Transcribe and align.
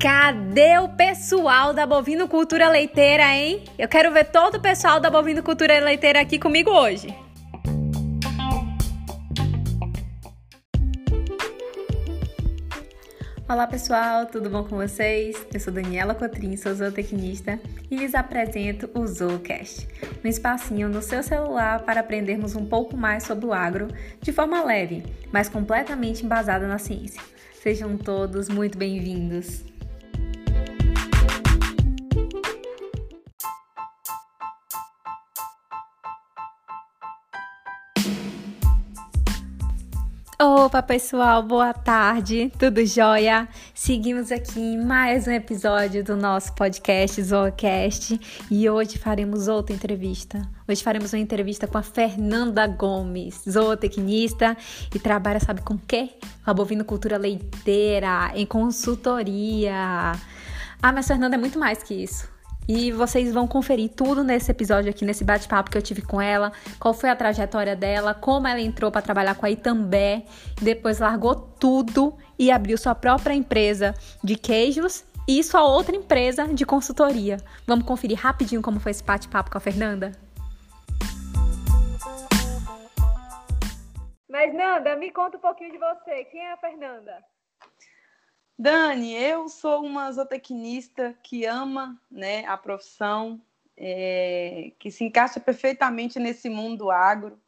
Cadê 0.00 0.78
o 0.78 0.88
pessoal 0.88 1.74
da 1.74 1.86
Bovino 1.86 2.26
Cultura 2.26 2.68
Leiteira, 2.70 3.34
hein? 3.34 3.64
Eu 3.78 3.86
quero 3.86 4.10
ver 4.10 4.24
todo 4.24 4.54
o 4.54 4.60
pessoal 4.60 4.98
da 4.98 5.10
Bovino 5.10 5.42
Cultura 5.42 5.78
Leiteira 5.78 6.20
aqui 6.20 6.38
comigo 6.38 6.70
hoje. 6.70 7.14
Olá 13.50 13.66
pessoal, 13.66 14.26
tudo 14.26 14.48
bom 14.48 14.62
com 14.62 14.76
vocês? 14.76 15.44
Eu 15.52 15.58
sou 15.58 15.72
Daniela 15.72 16.14
Cotrim, 16.14 16.56
sou 16.56 16.72
zootecnista 16.72 17.58
e 17.90 17.96
lhes 17.96 18.14
apresento 18.14 18.88
o 18.94 19.04
Zoocast, 19.04 19.88
um 20.24 20.28
espacinho 20.28 20.88
no 20.88 21.02
seu 21.02 21.20
celular 21.20 21.80
para 21.80 21.98
aprendermos 21.98 22.54
um 22.54 22.64
pouco 22.64 22.96
mais 22.96 23.24
sobre 23.24 23.46
o 23.46 23.52
agro 23.52 23.88
de 24.22 24.30
forma 24.30 24.62
leve, 24.62 25.02
mas 25.32 25.48
completamente 25.48 26.24
embasada 26.24 26.68
na 26.68 26.78
ciência. 26.78 27.20
Sejam 27.60 27.96
todos 27.96 28.48
muito 28.48 28.78
bem-vindos! 28.78 29.69
Opa, 40.42 40.82
pessoal, 40.82 41.42
boa 41.42 41.74
tarde, 41.74 42.50
tudo 42.58 42.82
jóia? 42.86 43.46
Seguimos 43.74 44.32
aqui 44.32 44.58
em 44.58 44.82
mais 44.82 45.28
um 45.28 45.32
episódio 45.32 46.02
do 46.02 46.16
nosso 46.16 46.54
podcast 46.54 47.22
Zoocast 47.22 48.18
e 48.50 48.70
hoje 48.70 48.96
faremos 48.96 49.48
outra 49.48 49.76
entrevista. 49.76 50.40
Hoje 50.66 50.82
faremos 50.82 51.12
uma 51.12 51.18
entrevista 51.18 51.66
com 51.66 51.76
a 51.76 51.82
Fernanda 51.82 52.66
Gomes, 52.66 53.42
zootecnista 53.46 54.56
e 54.94 54.98
trabalha, 54.98 55.40
sabe 55.40 55.60
com 55.60 55.74
o 55.74 55.78
quê? 55.86 56.14
Com 56.42 56.50
a 56.50 56.54
bovinocultura 56.54 57.18
leiteira, 57.18 58.32
em 58.34 58.46
consultoria. 58.46 60.12
Ah, 60.82 60.90
mas 60.90 61.06
Fernanda 61.06 61.36
é 61.36 61.38
muito 61.38 61.58
mais 61.58 61.82
que 61.82 61.92
isso. 61.92 62.39
E 62.68 62.92
vocês 62.92 63.32
vão 63.32 63.48
conferir 63.48 63.90
tudo 63.90 64.22
nesse 64.22 64.50
episódio 64.50 64.90
aqui, 64.90 65.04
nesse 65.04 65.24
bate-papo 65.24 65.70
que 65.70 65.76
eu 65.76 65.82
tive 65.82 66.02
com 66.02 66.20
ela, 66.20 66.52
qual 66.78 66.94
foi 66.94 67.10
a 67.10 67.16
trajetória 67.16 67.74
dela, 67.74 68.14
como 68.14 68.46
ela 68.46 68.60
entrou 68.60 68.90
para 68.90 69.02
trabalhar 69.02 69.34
com 69.34 69.44
a 69.44 69.50
Itambé, 69.50 70.24
depois 70.60 71.00
largou 71.00 71.34
tudo 71.34 72.16
e 72.38 72.50
abriu 72.50 72.78
sua 72.78 72.94
própria 72.94 73.34
empresa 73.34 73.94
de 74.22 74.36
queijos 74.36 75.04
e 75.26 75.42
sua 75.42 75.64
outra 75.64 75.94
empresa 75.94 76.46
de 76.48 76.64
consultoria. 76.64 77.38
Vamos 77.66 77.84
conferir 77.84 78.18
rapidinho 78.18 78.62
como 78.62 78.80
foi 78.80 78.90
esse 78.90 79.02
bate-papo 79.02 79.50
com 79.50 79.58
a 79.58 79.60
Fernanda? 79.60 80.12
Mas 84.28 84.54
Nanda, 84.54 84.96
me 84.96 85.10
conta 85.10 85.36
um 85.36 85.40
pouquinho 85.40 85.72
de 85.72 85.78
você. 85.78 86.24
Quem 86.26 86.40
é 86.40 86.52
a 86.52 86.56
Fernanda? 86.56 87.12
Dani, 88.60 89.14
eu 89.14 89.48
sou 89.48 89.82
uma 89.82 90.12
zootecnista 90.12 91.16
que 91.22 91.46
ama 91.46 91.98
né, 92.10 92.44
a 92.44 92.58
profissão, 92.58 93.40
é, 93.74 94.70
que 94.78 94.90
se 94.90 95.02
encaixa 95.02 95.40
perfeitamente 95.40 96.18
nesse 96.18 96.50
mundo 96.50 96.90
agro 96.90 97.40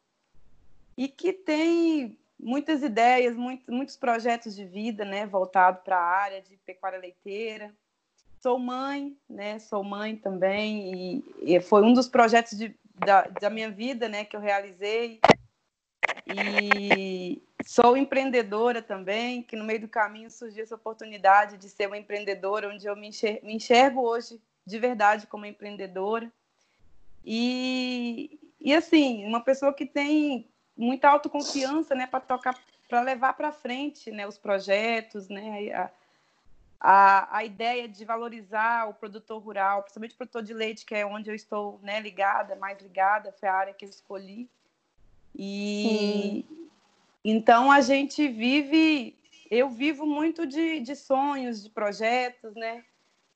e 0.97 1.07
que 1.07 1.31
tem 1.31 2.17
muitas 2.39 2.81
ideias, 2.81 3.35
muito, 3.35 3.71
muitos 3.71 3.95
projetos 3.95 4.55
de 4.55 4.65
vida 4.65 5.05
né, 5.05 5.27
voltados 5.27 5.83
para 5.83 5.99
a 5.99 6.03
área 6.03 6.41
de 6.41 6.57
pecuária 6.65 6.97
leiteira. 6.97 7.71
Sou 8.39 8.57
mãe, 8.57 9.15
né, 9.29 9.59
sou 9.59 9.83
mãe 9.83 10.15
também, 10.15 11.21
e, 11.43 11.55
e 11.55 11.61
foi 11.61 11.83
um 11.83 11.93
dos 11.93 12.07
projetos 12.07 12.57
de, 12.57 12.75
da, 12.95 13.27
da 13.27 13.51
minha 13.51 13.69
vida 13.69 14.09
né, 14.09 14.25
que 14.25 14.35
eu 14.35 14.41
realizei. 14.41 15.19
E 16.27 17.41
Sou 17.65 17.95
empreendedora 17.95 18.81
também, 18.81 19.41
que 19.41 19.55
no 19.55 19.63
meio 19.63 19.79
do 19.79 19.87
caminho 19.87 20.29
surgiu 20.29 20.63
essa 20.63 20.75
oportunidade 20.75 21.57
de 21.57 21.69
ser 21.69 21.87
uma 21.87 21.97
empreendedora, 21.97 22.67
onde 22.67 22.85
eu 22.85 22.95
me 22.95 23.07
enxergo, 23.07 23.45
me 23.45 23.55
enxergo 23.55 24.01
hoje 24.01 24.41
de 24.65 24.79
verdade 24.79 25.27
como 25.27 25.45
empreendedora. 25.45 26.29
E, 27.23 28.37
e 28.59 28.73
assim, 28.73 29.25
uma 29.25 29.39
pessoa 29.39 29.73
que 29.73 29.85
tem 29.85 30.51
muita 30.75 31.07
autoconfiança, 31.07 31.95
né, 31.95 32.05
para 32.05 32.19
tocar, 32.19 32.59
para 32.89 32.99
levar 32.99 33.33
para 33.33 33.53
frente, 33.53 34.11
né, 34.11 34.27
os 34.27 34.37
projetos, 34.37 35.29
né, 35.29 35.71
a, 35.71 35.89
a, 36.81 37.37
a 37.37 37.45
ideia 37.45 37.87
de 37.87 38.03
valorizar 38.03 38.89
o 38.89 38.93
produtor 38.93 39.41
rural, 39.41 39.83
principalmente 39.83 40.15
o 40.15 40.17
produtor 40.17 40.43
de 40.43 40.53
leite, 40.53 40.85
que 40.85 40.95
é 40.95 41.05
onde 41.05 41.31
eu 41.31 41.35
estou, 41.35 41.79
né, 41.81 42.01
ligada, 42.01 42.57
mais 42.57 42.77
ligada, 42.81 43.31
foi 43.31 43.47
a 43.47 43.53
área 43.55 43.73
que 43.73 43.85
eu 43.85 43.89
escolhi. 43.89 44.49
E, 45.35 46.45
Sim. 46.47 46.53
Então 47.25 47.71
a 47.71 47.79
gente 47.79 48.27
vive, 48.27 49.17
eu 49.49 49.69
vivo 49.69 50.05
muito 50.05 50.45
de, 50.45 50.81
de 50.81 50.95
sonhos, 50.95 51.63
de 51.63 51.69
projetos, 51.69 52.53
né? 52.55 52.83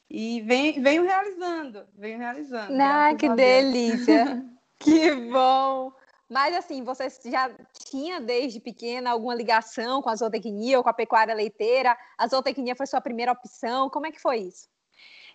E 0.10 0.42
vem, 0.42 0.82
venho 0.82 1.04
realizando, 1.04 1.86
venho 1.96 2.18
realizando. 2.18 2.82
Ah, 2.82 3.16
que 3.16 3.30
delícia! 3.30 4.46
que 4.80 5.14
bom! 5.14 5.92
Mas 6.30 6.54
assim, 6.54 6.84
você 6.84 7.08
já 7.30 7.50
tinha 7.90 8.20
desde 8.20 8.60
pequena 8.60 9.12
alguma 9.12 9.34
ligação 9.34 10.02
com 10.02 10.10
a 10.10 10.16
zootecnia 10.16 10.78
ou 10.78 10.84
com 10.84 10.90
a 10.90 10.94
pecuária 10.94 11.34
leiteira? 11.34 11.98
A 12.18 12.28
zootecnia 12.28 12.76
foi 12.76 12.86
sua 12.86 13.00
primeira 13.00 13.32
opção? 13.32 13.90
Como 13.90 14.06
é 14.06 14.12
que 14.12 14.20
foi 14.20 14.40
isso? 14.40 14.68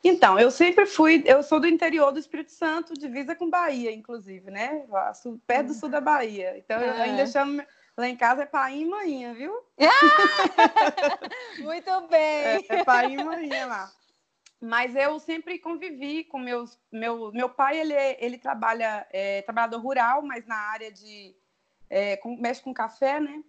Então, 0.05 0.39
eu 0.39 0.51
sempre 0.51 0.85
fui, 0.85 1.23
eu 1.27 1.43
sou 1.43 1.61
do 1.61 1.67
interior 1.69 2.11
do 2.13 2.19
Espírito 2.19 2.51
Santo, 2.51 2.95
divisa 2.95 3.37
com 3.37 3.49
Bahia, 3.49 3.93
inclusive, 3.93 4.51
né? 4.51 4.85
Perto 5.47 5.69
do 5.69 5.75
sul 5.75 5.89
da 5.89 6.01
Bahia. 6.01 6.59
Então, 6.59 6.81
eu 6.81 6.95
ainda 6.95 7.27
chamo 7.27 7.63
Lá 7.97 8.09
em 8.09 8.17
casa 8.17 8.45
é 8.45 8.47
pai 8.47 8.79
e 8.79 8.85
mãe, 8.87 9.33
viu? 9.35 9.53
Muito 11.61 12.01
bem. 12.09 12.21
É, 12.21 12.65
é 12.69 12.85
pai 12.85 13.13
e 13.13 13.23
mãe 13.23 13.49
lá. 13.67 13.93
Mas 14.59 14.97
eu 14.97 15.19
sempre 15.19 15.59
convivi 15.59 16.25
com 16.25 16.39
meus. 16.39 16.79
Meu, 16.91 17.31
meu 17.33 17.51
pai, 17.51 17.81
ele, 17.81 17.95
ele 18.19 18.39
trabalha, 18.39 19.07
é 19.11 19.43
trabalhador 19.43 19.81
rural, 19.81 20.23
mas 20.23 20.47
na 20.47 20.57
área 20.57 20.91
de. 20.91 21.34
É, 21.91 22.17
com, 22.17 22.37
mexe 22.37 22.63
com 22.63 22.73
café, 22.73 23.21
né? 23.21 23.43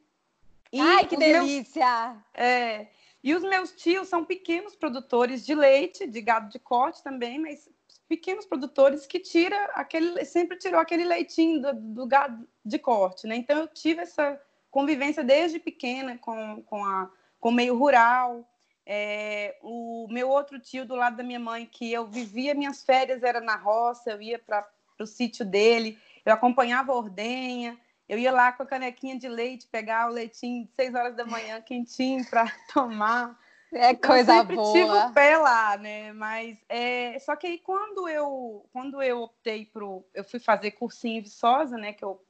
E 0.74 0.82
Ai, 0.82 1.06
que 1.06 1.16
delícia! 1.16 2.10
Meus, 2.10 2.24
é, 2.34 2.88
e 3.24 3.34
os 3.34 3.42
meus 3.42 3.72
tios 3.72 4.10
são 4.10 4.26
pequenos 4.26 4.76
produtores 4.76 5.46
de 5.46 5.56
leite, 5.56 6.06
de 6.06 6.22
gado 6.22 6.50
de 6.50 6.60
corte 6.60 7.02
também, 7.02 7.40
mas 7.40 7.70
pequenos 8.08 8.46
produtores 8.46 9.06
que 9.06 9.18
tira 9.20 9.56
aquele, 9.74 10.26
sempre 10.26 10.58
tirou 10.58 10.80
aquele 10.80 11.06
leitinho 11.06 11.62
do, 11.62 11.74
do 11.74 12.06
gado 12.06 12.46
de 12.66 12.78
corte, 12.78 13.26
né? 13.26 13.38
Então 13.38 13.62
eu 13.62 13.68
tive 13.68 14.02
essa 14.02 14.40
convivência 14.70 15.24
desde 15.24 15.58
pequena 15.58 16.18
com, 16.18 16.62
com, 16.64 16.84
a, 16.84 17.10
com 17.40 17.50
o 17.50 17.54
meio 17.54 17.78
rural. 17.78 18.46
É, 18.86 19.58
o 19.62 20.08
meu 20.10 20.28
outro 20.28 20.60
tio 20.60 20.86
do 20.86 20.94
lado 20.94 21.16
da 21.16 21.24
minha 21.24 21.40
mãe, 21.40 21.66
que 21.66 21.94
eu 21.94 22.06
vivia 22.06 22.54
minhas 22.54 22.84
férias, 22.84 23.24
era 23.24 23.40
na 23.40 23.56
roça, 23.56 24.12
eu 24.12 24.22
ia 24.22 24.38
para 24.38 24.68
o 25.00 25.06
sítio 25.06 25.46
dele, 25.46 25.98
eu 26.26 26.34
acompanhava 26.34 26.92
a 26.92 26.96
ordenha, 26.96 27.80
eu 28.08 28.18
ia 28.20 28.32
lá 28.32 28.52
com 28.52 28.64
a 28.64 28.66
canequinha 28.66 29.18
de 29.18 29.28
leite, 29.28 29.68
pegar 29.68 30.10
o 30.10 30.14
leitinho 30.14 30.66
de 30.66 30.72
6 30.74 30.96
horas 30.96 31.16
da 31.16 31.26
manhã 31.26 31.62
quentinho 31.62 32.26
para 32.30 32.52
tomar. 32.74 33.40
É 33.72 33.96
coisa 33.96 34.34
eu 34.34 34.38
sempre 34.38 34.56
boa. 34.56 34.72
tive 34.72 34.92
o 34.92 35.14
pé 35.14 35.38
lá, 35.38 35.78
né? 35.78 36.14
Mas 36.14 36.58
é, 36.70 37.18
só 37.20 37.36
que 37.36 37.48
aí 37.48 37.58
quando 37.58 38.08
eu 38.08 38.66
quando 38.72 39.02
eu 39.02 39.24
optei 39.24 39.66
pro 39.66 40.06
eu 40.14 40.24
fui 40.24 40.40
fazer 40.40 40.72
cursinho 40.72 41.20
em 41.20 41.22
Viçosa, 41.24 41.76
né? 41.76 41.92
Que 41.92 42.06
eu 42.06 42.24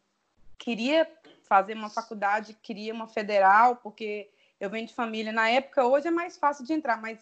queria 0.58 1.10
fazer 1.44 1.74
uma 1.74 1.90
faculdade, 1.90 2.58
queria 2.64 2.94
uma 2.94 3.08
federal, 3.08 3.76
porque 3.76 4.30
eu 4.60 4.70
venho 4.70 4.88
de 4.88 4.94
família. 4.94 5.34
Na 5.34 5.50
época, 5.50 5.86
hoje 5.86 6.08
é 6.08 6.12
mais 6.12 6.38
fácil 6.38 6.66
de 6.66 6.72
entrar, 6.72 7.02
mas 7.02 7.20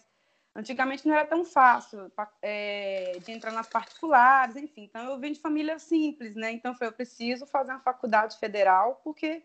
antigamente 0.54 1.06
não 1.06 1.14
era 1.14 1.26
tão 1.26 1.44
fácil 1.44 2.10
é, 2.40 3.18
de 3.24 3.32
entrar 3.32 3.52
nas 3.52 3.68
particulares, 3.68 4.56
enfim. 4.56 4.84
Então 4.84 5.10
eu 5.10 5.18
venho 5.18 5.34
de 5.34 5.40
família 5.40 5.78
simples, 5.78 6.34
né? 6.34 6.52
Então 6.52 6.74
falei, 6.74 6.90
eu 6.90 6.96
preciso 6.96 7.46
fazer 7.46 7.72
uma 7.72 7.80
faculdade 7.80 8.38
federal, 8.38 9.00
porque 9.02 9.42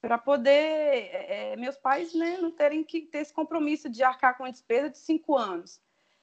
para 0.00 0.18
poder 0.18 0.50
é, 0.50 1.52
é, 1.52 1.56
meus 1.56 1.76
pais 1.76 2.14
né, 2.14 2.36
não 2.38 2.50
terem 2.50 2.84
que 2.84 3.00
ter 3.00 3.18
esse 3.18 3.32
compromisso 3.32 3.88
de 3.88 4.02
arcar 4.02 4.36
com 4.36 4.44
a 4.44 4.50
despesa 4.50 4.90
de 4.90 4.98
cinco 4.98 5.36
anos. 5.36 5.80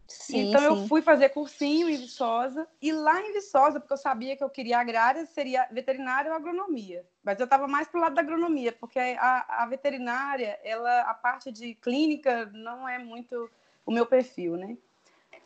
Sim, 0.08 0.50
então 0.50 0.60
sim. 0.60 0.68
eu 0.68 0.88
fui 0.88 1.02
fazer 1.02 1.30
cursinho 1.30 1.90
em 1.90 1.96
Viçosa 1.96 2.68
e 2.82 2.92
lá 2.92 3.22
em 3.22 3.34
Viçosa, 3.34 3.80
porque 3.80 3.94
eu 3.94 3.98
sabia 3.98 4.36
que 4.36 4.44
eu 4.44 4.50
queria 4.50 4.80
agrária, 4.80 5.26
seria 5.26 5.68
veterinária 5.72 6.30
ou 6.30 6.38
agronomia. 6.38 7.06
Mas 7.24 7.40
eu 7.40 7.46
estava 7.46 7.68
mais 7.68 7.88
pro 7.88 8.00
lado 8.00 8.14
da 8.14 8.22
agronomia, 8.22 8.74
porque 8.74 9.00
a, 9.00 9.64
a, 9.64 9.66
veterinária, 9.66 10.60
ela 10.64 11.02
a 11.04 11.14
parte 11.14 11.52
de 11.52 11.74
clínica 11.76 12.46
não 12.54 12.88
é 12.88 13.00
muito 13.00 13.50
o 13.92 13.94
meu 13.94 14.06
perfil, 14.06 14.56
né? 14.56 14.78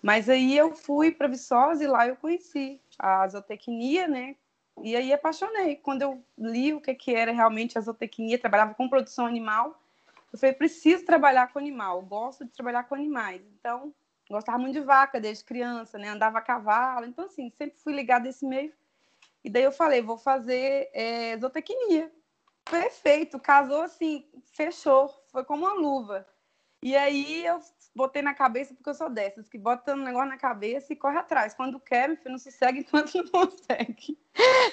Mas 0.01 0.29
aí 0.29 0.55
eu 0.55 0.75
fui 0.75 1.11
para 1.11 1.27
Viçosa 1.27 1.83
e 1.83 1.87
lá 1.87 2.07
eu 2.07 2.15
conheci 2.15 2.79
a 2.97 3.27
zootecnia, 3.27 4.07
né? 4.07 4.35
E 4.83 4.95
aí 4.95 5.11
apaixonei. 5.11 5.77
Quando 5.77 6.03
eu 6.03 6.23
li 6.37 6.73
o 6.73 6.79
que, 6.79 6.93
que 6.93 7.15
era 7.15 7.31
realmente 7.31 7.77
a 7.77 7.81
zootecnia, 7.81 8.37
trabalhava 8.37 8.75
com 8.75 8.87
produção 8.87 9.25
animal, 9.25 9.81
eu 10.31 10.37
falei, 10.37 10.53
preciso 10.53 11.05
trabalhar 11.05 11.51
com 11.51 11.57
animal, 11.57 12.01
gosto 12.03 12.45
de 12.45 12.51
trabalhar 12.51 12.83
com 12.83 12.93
animais. 12.93 13.41
Então, 13.59 13.93
gostava 14.29 14.59
muito 14.59 14.73
de 14.73 14.81
vaca 14.81 15.19
desde 15.19 15.43
criança, 15.43 15.97
né? 15.97 16.09
Andava 16.09 16.37
a 16.37 16.41
cavalo. 16.41 17.05
Então, 17.05 17.25
assim, 17.25 17.49
sempre 17.57 17.79
fui 17.79 17.93
ligada 17.93 18.27
a 18.27 18.29
esse 18.29 18.45
meio. 18.45 18.71
E 19.43 19.49
daí 19.49 19.63
eu 19.63 19.71
falei, 19.71 20.01
vou 20.01 20.17
fazer 20.17 20.89
é, 20.93 21.37
zootecnia. 21.37 22.11
perfeito, 22.69 23.39
casou 23.39 23.81
assim, 23.81 24.27
fechou, 24.53 25.09
foi 25.31 25.43
como 25.43 25.65
uma 25.65 25.73
luva. 25.73 26.27
E 26.85 26.95
aí 26.95 27.43
eu 27.43 27.59
botei 27.95 28.21
na 28.21 28.33
cabeça, 28.33 28.73
porque 28.73 28.89
eu 28.89 28.93
sou 28.93 29.09
dessas, 29.09 29.47
que 29.47 29.57
bota 29.57 29.93
um 29.93 30.03
negócio 30.03 30.29
na 30.29 30.37
cabeça 30.37 30.91
e 30.91 30.95
corre 30.95 31.17
atrás. 31.17 31.53
Quando 31.53 31.79
quer, 31.79 32.09
meu 32.09 32.17
filho, 32.17 32.31
não 32.31 32.37
sossega 32.37 32.77
enquanto 32.79 33.15
não 33.15 33.27
consegue. 33.27 34.19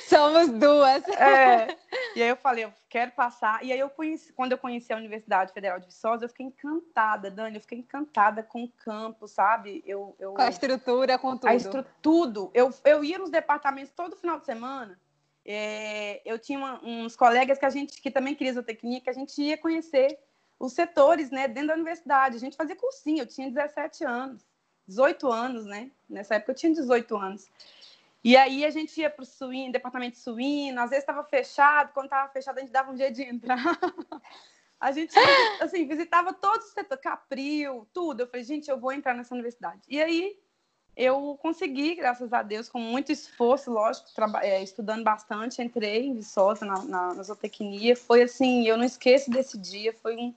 Somos 0.08 0.48
duas. 0.50 1.06
É. 1.08 1.76
E 2.16 2.22
aí 2.22 2.28
eu 2.28 2.36
falei, 2.36 2.64
eu 2.64 2.72
quero 2.88 3.12
passar. 3.12 3.64
E 3.64 3.72
aí 3.72 3.78
eu 3.78 3.88
conheci, 3.88 4.32
quando 4.32 4.52
eu 4.52 4.58
conheci 4.58 4.92
a 4.92 4.96
Universidade 4.96 5.52
Federal 5.52 5.78
de 5.78 5.86
Viçosa, 5.86 6.24
eu 6.24 6.28
fiquei 6.28 6.46
encantada, 6.46 7.30
Dani, 7.30 7.56
eu 7.56 7.60
fiquei 7.60 7.78
encantada 7.78 8.42
com 8.42 8.64
o 8.64 8.68
campo, 8.68 9.28
sabe? 9.28 9.84
Eu, 9.86 10.16
eu... 10.18 10.34
Com 10.34 10.42
a 10.42 10.48
estrutura, 10.48 11.16
com 11.16 11.36
tudo. 11.36 11.48
A 11.48 11.54
estrutura, 11.54 11.96
tudo. 12.02 12.50
Eu, 12.52 12.74
eu 12.84 13.04
ia 13.04 13.18
nos 13.18 13.30
departamentos 13.30 13.92
todo 13.94 14.16
final 14.16 14.40
de 14.40 14.46
semana. 14.46 14.98
É, 15.44 16.22
eu 16.24 16.38
tinha 16.38 16.58
uma, 16.58 16.84
uns 16.84 17.16
colegas 17.16 17.58
que 17.58 17.66
a 17.66 17.70
gente 17.70 18.00
que 18.00 18.10
também 18.10 18.34
queria 18.34 18.52
zootecnia, 18.52 19.00
que 19.00 19.10
a 19.10 19.12
gente 19.12 19.40
ia 19.40 19.56
conhecer 19.56 20.18
os 20.62 20.74
setores, 20.74 21.28
né, 21.32 21.48
dentro 21.48 21.68
da 21.68 21.74
universidade. 21.74 22.36
A 22.36 22.38
gente 22.38 22.56
fazia 22.56 22.76
cursinho, 22.76 23.22
eu 23.22 23.26
tinha 23.26 23.50
17 23.50 24.04
anos, 24.04 24.46
18 24.86 25.30
anos, 25.30 25.64
né? 25.66 25.90
Nessa 26.08 26.36
época 26.36 26.52
eu 26.52 26.56
tinha 26.56 26.72
18 26.72 27.16
anos. 27.16 27.50
E 28.22 28.36
aí 28.36 28.64
a 28.64 28.70
gente 28.70 29.00
ia 29.00 29.10
para 29.10 29.24
o 29.24 29.26
suíno, 29.26 29.72
departamento 29.72 30.12
de 30.12 30.22
suíno, 30.22 30.80
às 30.80 30.90
vezes 30.90 31.02
estava 31.02 31.24
fechado, 31.24 31.92
quando 31.92 32.06
estava 32.06 32.32
fechado 32.32 32.58
a 32.58 32.60
gente 32.60 32.70
dava 32.70 32.92
um 32.92 32.96
jeito 32.96 33.16
de 33.16 33.24
entrar. 33.24 33.58
a 34.78 34.92
gente, 34.92 35.12
assim, 35.60 35.84
visitava 35.88 36.32
todos 36.32 36.66
os 36.66 36.72
setores, 36.72 37.02
Capril, 37.02 37.88
tudo. 37.92 38.20
Eu 38.20 38.28
falei, 38.28 38.44
gente, 38.44 38.70
eu 38.70 38.78
vou 38.78 38.92
entrar 38.92 39.14
nessa 39.14 39.34
universidade. 39.34 39.80
E 39.88 40.00
aí 40.00 40.38
eu 40.96 41.36
consegui, 41.42 41.96
graças 41.96 42.32
a 42.32 42.40
Deus, 42.40 42.68
com 42.68 42.78
muito 42.78 43.10
esforço, 43.10 43.68
lógico, 43.68 44.08
é, 44.40 44.62
estudando 44.62 45.02
bastante, 45.02 45.60
entrei 45.60 46.06
em 46.06 46.14
Viçosa, 46.14 46.64
na, 46.64 46.84
na, 46.84 47.14
na 47.14 47.22
zootecnia. 47.24 47.96
Foi 47.96 48.22
assim, 48.22 48.68
eu 48.68 48.76
não 48.76 48.84
esqueço 48.84 49.28
desse 49.28 49.58
dia, 49.58 49.92
foi 49.92 50.16
um, 50.16 50.32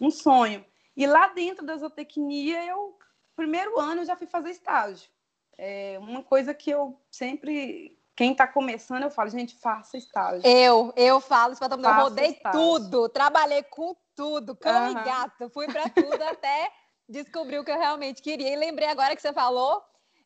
um 0.00 0.10
sonho. 0.10 0.64
E 0.96 1.06
lá 1.06 1.28
dentro 1.28 1.64
da 1.64 1.76
zootecnia, 1.76 2.64
eu, 2.64 2.98
primeiro 3.36 3.78
ano, 3.78 4.02
eu 4.02 4.04
já 4.06 4.16
fui 4.16 4.26
fazer 4.26 4.50
estágio. 4.50 5.08
É 5.56 5.98
uma 5.98 6.22
coisa 6.22 6.54
que 6.54 6.70
eu 6.70 6.98
sempre 7.10 7.96
quem 8.16 8.32
está 8.32 8.46
começando, 8.46 9.02
eu 9.02 9.10
falo, 9.10 9.30
gente, 9.30 9.54
faça 9.54 9.96
estágio. 9.96 10.46
Eu, 10.46 10.92
eu 10.94 11.20
falo 11.22 11.52
isso 11.52 11.58
para 11.58 11.70
todo 11.70 11.78
mundo. 11.78 11.88
Eu 11.88 12.02
rodei 12.02 12.30
estágio. 12.32 12.60
tudo, 12.60 13.08
trabalhei 13.08 13.62
com 13.62 13.96
tudo, 14.14 14.54
cão 14.54 14.84
uhum. 14.84 14.90
e 14.90 14.94
gato, 15.04 15.48
fui 15.48 15.66
para 15.66 15.88
tudo 15.88 16.20
até 16.28 16.70
descobrir 17.08 17.58
o 17.58 17.64
que 17.64 17.70
eu 17.70 17.78
realmente 17.78 18.20
queria. 18.20 18.52
E 18.52 18.56
lembrei 18.56 18.88
agora 18.88 19.16
que 19.16 19.22
você 19.22 19.32
falou, 19.32 19.82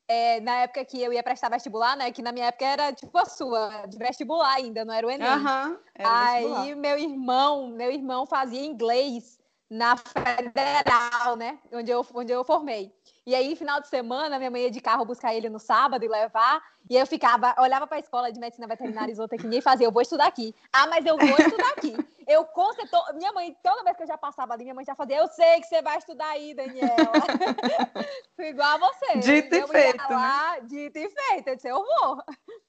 é, 0.08 0.40
na 0.40 0.62
época 0.62 0.84
que 0.84 1.00
eu 1.00 1.12
ia 1.12 1.22
prestar 1.22 1.48
vestibular, 1.50 1.96
né? 1.96 2.10
Que 2.10 2.20
na 2.20 2.32
minha 2.32 2.46
época 2.46 2.64
era 2.64 2.92
tipo 2.92 3.16
a 3.16 3.26
sua, 3.26 3.86
de 3.86 3.96
vestibular 3.96 4.54
ainda, 4.54 4.84
não 4.84 4.92
era 4.92 5.06
o 5.06 5.10
Enem. 5.10 5.28
Uhum, 5.28 5.78
Aí 5.98 6.74
meu 6.74 6.98
irmão, 6.98 7.68
meu 7.68 7.92
irmão 7.92 8.26
fazia 8.26 8.64
inglês 8.64 9.38
na 9.70 9.96
federal, 9.96 11.36
né? 11.36 11.58
Onde 11.72 11.90
eu, 11.90 12.06
onde 12.14 12.32
eu 12.32 12.44
formei. 12.44 12.94
E 13.26 13.34
aí, 13.34 13.56
final 13.56 13.80
de 13.80 13.88
semana, 13.88 14.36
minha 14.36 14.50
mãe 14.50 14.64
ia 14.64 14.70
de 14.70 14.82
carro 14.82 15.04
buscar 15.04 15.34
ele 15.34 15.48
no 15.48 15.58
sábado 15.58 16.04
e 16.04 16.08
levar. 16.08 16.62
E 16.90 16.96
eu 16.96 17.06
ficava, 17.06 17.54
olhava 17.58 17.86
para 17.86 17.96
a 17.96 18.00
escola 18.00 18.30
de 18.30 18.38
medicina 18.38 18.66
veterinária 18.66 19.10
e 19.10 19.14
zootecnia 19.14 19.58
e 19.58 19.62
fazia, 19.62 19.86
eu 19.86 19.92
vou 19.92 20.02
estudar 20.02 20.26
aqui. 20.26 20.54
Ah, 20.70 20.86
mas 20.86 21.06
eu 21.06 21.16
vou 21.16 21.38
estudar 21.38 21.70
aqui. 21.70 21.96
Eu 22.26 22.44
conceito, 22.44 22.96
minha 23.14 23.32
mãe, 23.32 23.56
toda 23.62 23.82
vez 23.82 23.96
que 23.96 24.02
eu 24.02 24.06
já 24.06 24.18
passava 24.18 24.52
ali, 24.52 24.64
minha 24.64 24.74
mãe 24.74 24.84
já 24.84 24.94
fazia, 24.94 25.18
eu 25.18 25.28
sei 25.28 25.60
que 25.60 25.66
você 25.66 25.80
vai 25.80 25.98
estudar 25.98 26.28
aí, 26.28 26.54
Daniela. 26.54 26.88
Fui 28.36 28.48
igual 28.48 28.74
a 28.74 28.78
você. 28.78 29.18
Dito 29.18 29.54
e 29.54 29.66
feito, 29.68 30.10
lá, 30.10 30.56
né? 30.56 30.60
Dito 30.62 30.98
e 30.98 31.10
feito. 31.10 31.48
Eu 31.48 31.56
disse, 31.56 31.68
eu 31.68 31.82
vou. 31.82 32.22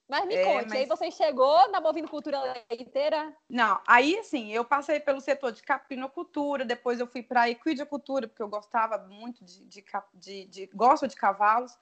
Mas 0.07 0.25
me 0.27 0.35
é, 0.35 0.43
conte, 0.43 0.69
mas... 0.69 0.79
aí 0.79 0.85
você 0.85 1.09
chegou 1.09 1.71
na 1.71 1.81
bovinocultura 1.81 2.39
leiteira? 2.69 3.35
Não, 3.49 3.81
aí 3.87 4.19
assim, 4.19 4.51
eu 4.51 4.63
passei 4.63 4.99
pelo 4.99 5.19
setor 5.19 5.51
de 5.51 5.63
caprinocultura, 5.63 6.63
depois 6.63 6.99
eu 6.99 7.07
fui 7.07 7.23
para 7.23 7.49
equidicultura, 7.49 8.27
porque 8.27 8.43
eu 8.43 8.47
gostava 8.47 8.99
muito 8.99 9.43
de, 9.43 9.65
de, 9.65 9.83
de, 10.13 10.44
de, 10.45 10.67
gosto 10.73 11.07
de 11.07 11.15
cavalos. 11.15 11.77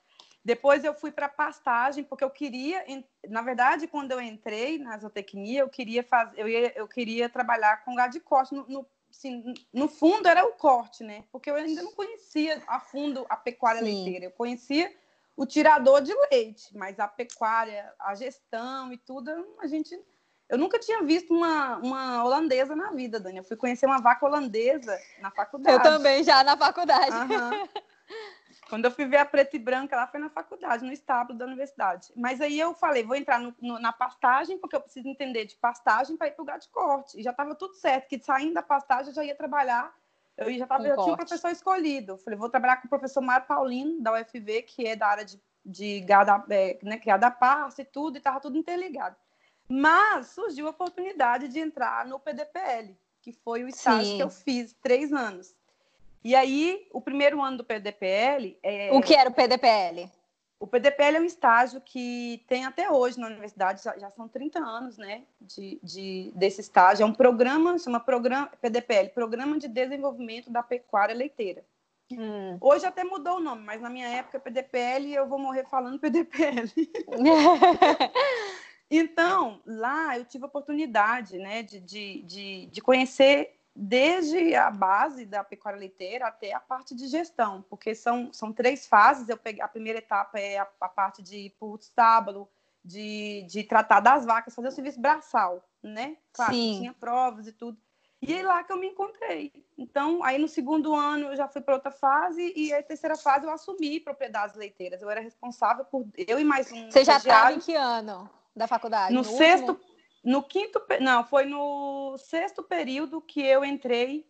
Depois 0.46 0.84
eu 0.84 0.94
fui 0.94 1.12
para 1.12 1.30
pastagem, 1.30 2.04
porque 2.04 2.24
eu 2.24 2.30
queria, 2.30 2.84
na 3.30 3.42
verdade, 3.42 3.88
quando 3.88 4.12
eu 4.12 4.22
entrei 4.22 4.78
na 4.78 4.98
zootecnia, 4.98 5.62
eu 5.62 5.70
queria 5.70 6.04
fazer, 6.04 6.38
eu, 6.38 6.50
ia, 6.50 6.74
eu 6.78 6.88
queria 6.88 7.30
trabalhar 7.30 7.86
com 7.86 7.96
gado 7.96 8.12
de 8.12 8.20
corte. 8.20 8.54
No, 8.54 8.68
no, 8.68 8.86
assim, 9.10 9.54
no 9.72 9.88
fundo 9.88 10.28
era 10.28 10.46
o 10.46 10.52
corte, 10.54 11.02
né? 11.02 11.24
Porque 11.32 11.50
eu 11.50 11.56
ainda 11.56 11.82
não 11.82 11.94
conhecia 11.94 12.62
a 12.68 12.80
fundo 12.80 13.26
a 13.30 13.38
pecuária 13.38 13.80
Sim. 13.80 13.86
leiteira. 13.86 14.26
Eu 14.26 14.32
conhecia 14.32 14.94
o 15.36 15.46
tirador 15.46 16.02
de 16.02 16.14
leite, 16.30 16.76
mas 16.78 17.00
a 17.00 17.08
pecuária, 17.08 17.94
a 18.00 18.14
gestão 18.14 18.92
e 18.92 18.98
tudo, 18.98 19.32
a 19.60 19.68
gente. 19.68 19.98
Eu 20.50 20.58
nunca 20.58 20.78
tinha 20.78 21.02
visto 21.04 21.34
uma, 21.34 21.78
uma 21.78 22.24
holandesa 22.24 22.76
na 22.76 22.92
vida, 22.92 23.18
Dani. 23.18 23.38
Eu 23.38 23.44
fui 23.44 23.56
conhecer 23.56 23.86
uma 23.86 24.02
vaca 24.02 24.26
holandesa 24.26 25.00
na 25.20 25.32
faculdade. 25.32 25.76
Eu 25.76 25.82
também, 25.82 26.22
já 26.22 26.44
na 26.44 26.58
faculdade. 26.58 27.16
Uhum. 27.16 27.68
Quando 28.74 28.86
eu 28.86 28.92
fui 28.92 29.06
ver 29.06 29.18
a 29.18 29.26
preta 29.26 29.56
e 29.56 29.60
branca, 29.60 29.96
ela 29.96 30.08
foi 30.08 30.20
na 30.20 30.32
faculdade, 30.32 30.84
no 30.84 30.92
estábulo 30.92 31.38
da 31.38 31.46
universidade. 31.46 32.12
Mas 32.16 32.42
aí 32.42 32.60
eu 32.60 32.74
falei, 32.74 33.04
vou 33.04 33.16
entrar 33.16 33.40
no, 33.40 33.54
no, 33.62 33.78
na 33.78 33.94
pastagem, 33.94 34.58
porque 34.58 34.76
eu 34.76 34.82
preciso 34.82 35.08
entender 35.08 35.46
de 35.46 35.56
pastagem 35.58 36.18
para 36.18 36.26
ir 36.26 36.32
para 36.32 36.42
o 36.42 36.46
gado 36.46 36.64
de 36.64 36.70
corte. 36.70 37.20
E 37.20 37.22
já 37.22 37.30
estava 37.30 37.54
tudo 37.54 37.76
certo, 37.76 38.08
que 38.08 38.18
saindo 38.18 38.56
da 38.56 38.64
pastagem 38.64 39.10
eu 39.10 39.14
já 39.14 39.24
ia 39.24 39.36
trabalhar 39.36 39.94
eu 40.36 40.52
já, 40.58 40.66
tava, 40.66 40.88
já 40.88 40.98
tinha 40.98 41.14
um 41.14 41.16
professor 41.16 41.52
escolhido. 41.52 42.18
Falei, 42.18 42.40
vou 42.40 42.50
trabalhar 42.50 42.78
com 42.78 42.88
o 42.88 42.90
professor 42.90 43.22
Mário 43.22 43.46
Paulino, 43.46 44.02
da 44.02 44.14
UFV, 44.14 44.64
que 44.64 44.88
é 44.88 44.96
da 44.96 45.06
área 45.06 45.24
de, 45.24 45.40
de 45.64 46.02
gado, 46.02 46.52
é, 46.52 46.80
né, 46.82 46.98
que 46.98 47.12
é 47.12 47.18
da 47.20 47.30
pasta 47.30 47.84
e 47.84 47.86
tudo, 47.86 48.16
e 48.16 48.18
estava 48.18 48.40
tudo 48.40 48.58
interligado. 48.58 49.16
Mas 49.70 50.30
surgiu 50.30 50.66
a 50.66 50.72
oportunidade 50.72 51.48
de 51.48 51.60
entrar 51.60 52.08
no 52.08 52.20
PDPL, 52.20 52.98
que 53.22 53.32
foi 53.32 53.64
o 53.64 53.68
estágio 53.68 54.08
Sim. 54.08 54.18
que 54.18 54.24
eu 54.24 54.32
fiz 54.32 54.74
três 54.82 55.14
anos. 55.14 55.54
E 56.24 56.36
aí, 56.36 56.88
o 56.92 57.02
primeiro 57.02 57.42
ano 57.42 57.58
do 57.58 57.64
PDPL. 57.64 58.58
É... 58.64 58.92
O 58.94 59.02
que 59.02 59.14
era 59.14 59.30
o 59.30 59.34
PDPL? 59.34 60.10
O 60.60 60.66
PDPL 60.66 61.18
é 61.18 61.20
um 61.20 61.26
estágio 61.26 61.82
que 61.82 62.42
tem 62.48 62.64
até 62.64 62.90
hoje 62.90 63.20
na 63.20 63.28
universidade, 63.28 63.84
já, 63.84 63.98
já 63.98 64.10
são 64.12 64.30
30 64.30 64.60
anos 64.60 64.98
né, 64.98 65.24
de, 65.42 65.78
de, 65.84 66.32
desse 66.34 66.62
estágio. 66.62 67.04
É 67.04 67.06
um 67.06 67.14
programa, 67.14 67.78
chama 67.78 68.00
programa, 68.00 68.50
PDPL, 68.62 69.10
Programa 69.14 69.60
de 69.60 69.68
Desenvolvimento 69.68 70.50
da 70.50 70.64
Pecuária 70.64 71.14
Leiteira. 71.14 71.66
Hum. 72.10 72.58
Hoje 72.62 72.86
até 72.86 73.04
mudou 73.04 73.38
o 73.38 73.40
nome, 73.42 73.62
mas 73.64 73.82
na 73.82 73.90
minha 73.90 74.08
época 74.08 74.40
PDPL 74.40 75.14
eu 75.14 75.28
vou 75.28 75.38
morrer 75.38 75.66
falando 75.66 76.00
PDPL. 76.00 76.72
então, 78.90 79.62
lá 79.66 80.18
eu 80.18 80.24
tive 80.24 80.46
a 80.46 80.48
oportunidade 80.48 81.38
né, 81.40 81.62
de, 81.62 81.82
de, 81.82 82.22
de, 82.22 82.66
de 82.68 82.82
conhecer 82.82 83.54
desde 83.76 84.56
a 84.56 84.70
base 84.70 85.26
da 85.26 85.44
pecuária 85.44 85.80
leiteira 85.80 86.28
até 86.28 86.54
a 86.54 86.60
parte 86.60 86.96
de 86.96 87.08
gestão, 87.08 87.66
porque 87.70 87.96
são, 87.96 88.32
são 88.32 88.54
três 88.54 88.86
fases. 88.86 89.28
Eu 89.28 89.38
peguei, 89.38 89.62
a 89.62 89.68
primeira 89.68 90.00
etapa 90.00 90.40
é 90.40 90.60
a, 90.60 90.68
a 90.80 90.90
parte 90.90 91.22
de 91.24 91.38
ir 91.38 91.50
para 91.52 91.68
o 91.68 91.76
estábulo, 91.76 92.48
de, 92.84 93.46
de 93.50 93.64
tratar 93.64 94.00
das 94.00 94.26
vacas, 94.26 94.54
fazer 94.54 94.68
o 94.68 94.72
serviço 94.72 95.00
braçal, 95.00 95.68
né? 95.82 96.18
Claro, 96.34 96.54
Sim. 96.54 96.78
tinha 96.80 96.94
provas 96.94 97.48
e 97.48 97.52
tudo. 97.52 97.78
E 98.22 98.34
é 98.34 98.44
lá 98.44 98.64
que 98.64 98.72
eu 98.72 98.78
me 98.78 98.88
encontrei. 98.88 99.52
Então, 99.78 100.24
aí 100.24 100.38
no 100.38 100.48
segundo 100.48 100.94
ano 100.96 101.28
eu 101.28 101.36
já 101.36 101.48
fui 101.48 101.62
para 101.62 101.74
outra 101.74 101.92
fase 101.92 102.54
e 102.56 102.74
a 102.74 102.82
terceira 102.82 103.18
fase 103.18 103.46
eu 103.46 103.52
assumi 103.52 104.00
propriedades 104.00 104.56
leiteiras. 104.56 105.02
Eu 105.02 105.10
era 105.10 105.20
responsável 105.20 105.84
por 105.84 106.08
eu 106.16 106.40
e 106.40 106.44
mais 106.44 106.72
um. 106.72 106.90
Você 106.90 107.04
já 107.04 107.18
estava 107.18 107.52
em 107.52 107.60
que 107.60 107.76
ano 107.76 108.30
da 108.56 108.66
faculdade? 108.66 109.14
No, 109.14 109.24
no 109.24 109.26
sexto, 109.26 109.72
último? 109.72 109.93
No 110.24 110.42
quinto, 110.42 110.82
não, 111.02 111.24
foi 111.26 111.46
no 111.46 112.18
sexto 112.18 112.64
período 112.64 113.22
que 113.22 113.42
eu 113.42 113.66
entrei. 113.66 114.26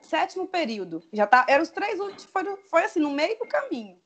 Sétimo 0.00 0.48
período. 0.48 1.02
Já 1.12 1.26
tá, 1.26 1.46
eram 1.48 1.62
os 1.62 1.70
três 1.70 2.00
últimos, 2.00 2.24
foi, 2.24 2.56
foi 2.68 2.84
assim, 2.84 3.00
no 3.00 3.10
meio 3.10 3.38
do 3.38 3.46
caminho. 3.46 4.00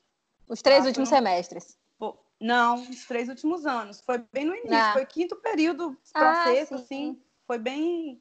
Os 0.48 0.60
três 0.62 0.80
tá, 0.80 0.86
últimos 0.86 1.08
semestres. 1.08 1.78
Não, 2.40 2.76
os 2.76 3.04
três 3.04 3.28
últimos 3.28 3.66
anos. 3.66 4.00
Foi 4.00 4.18
bem 4.32 4.46
no 4.46 4.54
início, 4.54 4.74
ah. 4.74 4.94
foi 4.94 5.04
quinto 5.04 5.36
período, 5.36 5.96
processo, 6.10 6.74
ah, 6.74 6.78
assim, 6.78 7.22
foi 7.46 7.58
bem. 7.58 8.20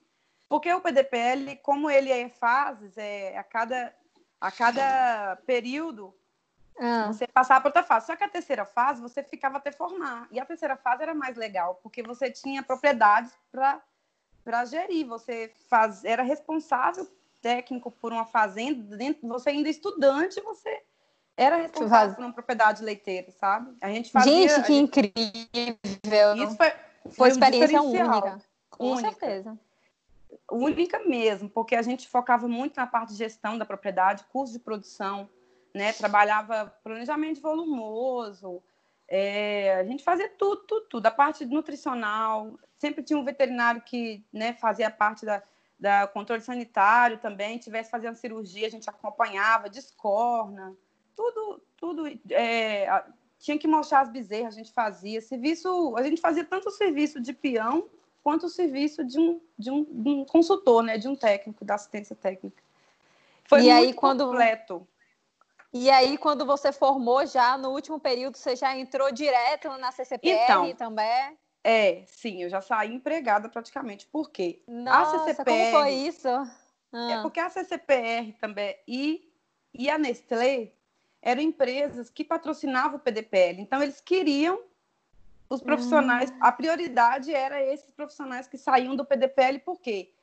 Porque 0.50 0.72
o 0.74 0.82
PDPL, 0.82 1.56
como 1.64 1.90
ele 1.90 2.12
é 2.12 2.28
fases, 2.28 2.98
é 2.98 3.38
a 3.38 3.44
cada, 3.44 3.96
a 4.42 4.52
cada 4.52 5.38
período 5.46 6.14
ah. 6.80 7.08
Você 7.08 7.28
passava 7.28 7.60
para 7.60 7.70
outra 7.70 7.84
fase. 7.84 8.06
Só 8.06 8.16
que 8.16 8.24
a 8.24 8.30
terceira 8.30 8.66
fase 8.66 9.02
você 9.02 9.22
ficava 9.22 9.58
até 9.58 9.72
formar. 9.72 10.28
E 10.32 10.40
a 10.40 10.46
terceira 10.46 10.78
fase 10.78 11.04
era 11.04 11.14
mais 11.14 11.36
legal, 11.36 11.76
porque 11.84 12.02
você 12.02 12.32
tinha 12.32 12.64
propriedades 12.64 13.34
para 13.52 14.66
gerir. 14.66 15.06
Você 15.08 15.52
faz, 15.70 16.06
era 16.06 16.24
responsável 16.24 17.06
técnico 17.42 17.92
por 17.92 18.12
uma 18.12 18.26
fazenda, 18.26 18.96
dentro, 18.98 19.28
você 19.28 19.50
ainda 19.50 19.70
estudante, 19.70 20.42
você 20.42 20.82
era 21.38 21.56
responsável 21.56 22.16
por 22.16 22.26
uma 22.26 22.34
propriedade 22.34 22.84
leiteira, 22.84 23.32
sabe? 23.32 23.74
A 23.80 23.90
gente 23.90 24.12
fazia. 24.12 24.50
Gente, 24.50 24.66
que 24.66 24.74
gente... 24.74 25.14
incrível! 25.14 26.36
Isso 26.36 26.58
foi, 26.58 26.70
foi, 26.70 27.14
foi 27.14 27.30
experiência 27.30 27.82
única. 27.82 28.42
Com 28.70 28.92
única. 28.92 29.10
certeza. 29.10 29.58
Única 30.52 31.00
mesmo, 31.00 31.50
porque 31.50 31.76
a 31.76 31.82
gente 31.82 32.10
focava 32.10 32.48
muito 32.48 32.76
na 32.76 32.86
parte 32.86 33.12
de 33.12 33.18
gestão 33.18 33.58
da 33.58 33.66
propriedade, 33.66 34.26
curso 34.32 34.54
de 34.54 34.60
produção, 34.60 35.30
né? 35.74 35.94
Trabalhava 35.94 36.74
planejamento 36.84 37.42
volumoso, 37.42 38.62
É, 39.12 39.76
a 39.76 39.84
gente 39.84 40.04
fazia 40.04 40.30
tudo, 40.30 40.62
tudo, 40.68 40.86
tudo. 40.88 41.06
A 41.08 41.12
parte 41.12 41.44
nutricional, 41.46 42.60
sempre 42.78 43.04
tinha 43.04 43.18
um 43.18 43.26
veterinário 43.26 43.82
que 43.82 44.24
né, 44.32 44.54
fazia 44.54 44.92
parte 44.92 45.26
da, 45.26 45.42
da 45.80 46.08
controle 46.08 46.42
sanitário 46.42 47.18
também, 47.18 47.58
tivesse 47.58 47.90
fazendo 47.90 48.16
cirurgia, 48.16 48.68
a 48.68 48.70
gente 48.70 48.88
acompanhava, 48.88 49.68
descorna, 49.68 50.76
tudo, 51.16 51.62
tudo. 51.76 52.20
É, 52.30 53.04
tinha 53.40 53.58
que 53.58 53.68
mostrar 53.68 54.02
as 54.02 54.10
bezerras, 54.10 54.54
a 54.54 54.58
gente 54.58 54.72
fazia. 54.72 55.22
Serviço, 55.22 55.96
a 55.98 56.04
gente 56.04 56.22
fazia 56.22 56.46
tanto 56.46 56.70
o 56.70 56.72
serviço 56.72 57.20
de 57.20 57.34
peão 57.34 57.90
quanto 58.22 58.46
o 58.46 58.50
serviço 58.50 59.04
de 59.04 59.20
um, 59.20 59.42
de 59.58 59.72
um, 59.72 59.84
de 59.84 60.10
um 60.10 60.26
consultor, 60.26 60.84
né, 60.84 60.98
de 60.98 61.08
um 61.08 61.16
técnico, 61.16 61.66
da 61.66 61.76
assistência 61.76 62.16
técnica. 62.16 62.62
Foi 63.46 63.62
e 63.62 63.64
muito 63.64 63.76
aí, 63.76 63.94
quando... 63.94 64.26
completo. 64.26 64.88
E 65.72 65.90
aí, 65.90 66.18
quando 66.18 66.46
você 66.46 66.72
formou 66.72 67.26
já 67.26 67.58
no 67.58 67.70
último 67.70 68.00
período, 68.00 68.38
você 68.38 68.56
já 68.56 68.76
entrou 68.76 69.12
direto 69.12 69.70
na 69.78 69.92
CCPR 69.92 70.44
então, 70.44 70.76
também? 70.76 71.38
É, 71.64 72.04
sim, 72.08 72.42
eu 72.42 72.50
já 72.50 72.62
saí 72.62 72.94
empregada 72.94 73.50
praticamente. 73.50 74.08
Por 74.08 74.32
quê? 74.32 74.64
Nossa, 74.68 75.18
a 75.18 75.20
CCPR, 75.26 75.46
como 75.46 75.72
foi 75.72 75.92
isso? 75.92 76.28
Ah. 76.92 77.12
É 77.12 77.22
porque 77.22 77.40
a 77.40 77.50
CCPR 77.50 78.34
também 78.40 78.76
e, 78.88 79.32
e 79.74 79.90
a 79.90 79.98
Nestlé 79.98 80.74
eram 81.22 81.42
empresas 81.42 82.10
que 82.10 82.24
patrocinavam 82.24 82.98
o 82.98 83.00
PDPL. 83.00 83.62
Então, 83.62 83.84
eles 83.84 84.02
queriam 84.02 84.60
os 85.50 85.62
profissionais, 85.62 86.32
hum. 86.32 86.38
a 86.42 86.52
prioridade 86.52 87.34
era 87.34 87.62
esses 87.62 87.92
profissionais 87.92 88.48
que 88.48 88.58
saíam 88.58 88.96
do 88.96 89.06
PDPL, 89.06 89.60
por 89.60 89.80
quê? 89.80 90.14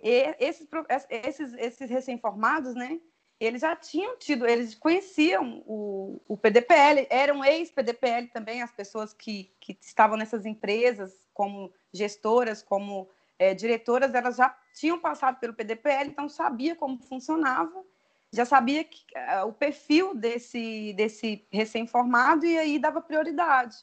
E 0.00 0.34
esses, 0.38 0.68
esses, 1.10 1.52
esses 1.54 1.90
recém-formados, 1.90 2.74
né? 2.74 3.00
Eles 3.40 3.60
já 3.60 3.76
tinham 3.76 4.16
tido, 4.18 4.46
eles 4.46 4.74
conheciam 4.74 5.62
o, 5.66 6.20
o 6.26 6.36
PDPL, 6.36 7.06
eram 7.08 7.44
ex-PDPL 7.44 8.28
também, 8.32 8.62
as 8.62 8.72
pessoas 8.72 9.12
que, 9.12 9.52
que 9.60 9.78
estavam 9.80 10.16
nessas 10.16 10.44
empresas, 10.44 11.12
como 11.32 11.72
gestoras, 11.92 12.62
como 12.62 13.08
é, 13.38 13.54
diretoras, 13.54 14.12
elas 14.12 14.36
já 14.36 14.56
tinham 14.74 14.98
passado 14.98 15.38
pelo 15.38 15.54
PDPL, 15.54 16.08
então 16.08 16.28
sabia 16.28 16.74
como 16.74 16.98
funcionava, 16.98 17.84
já 18.32 18.44
sabia 18.44 18.82
que, 18.82 19.04
uh, 19.14 19.46
o 19.46 19.52
perfil 19.52 20.14
desse, 20.14 20.92
desse 20.94 21.46
recém-formado 21.50 22.44
e 22.44 22.58
aí 22.58 22.78
dava 22.78 23.00
prioridade 23.00 23.76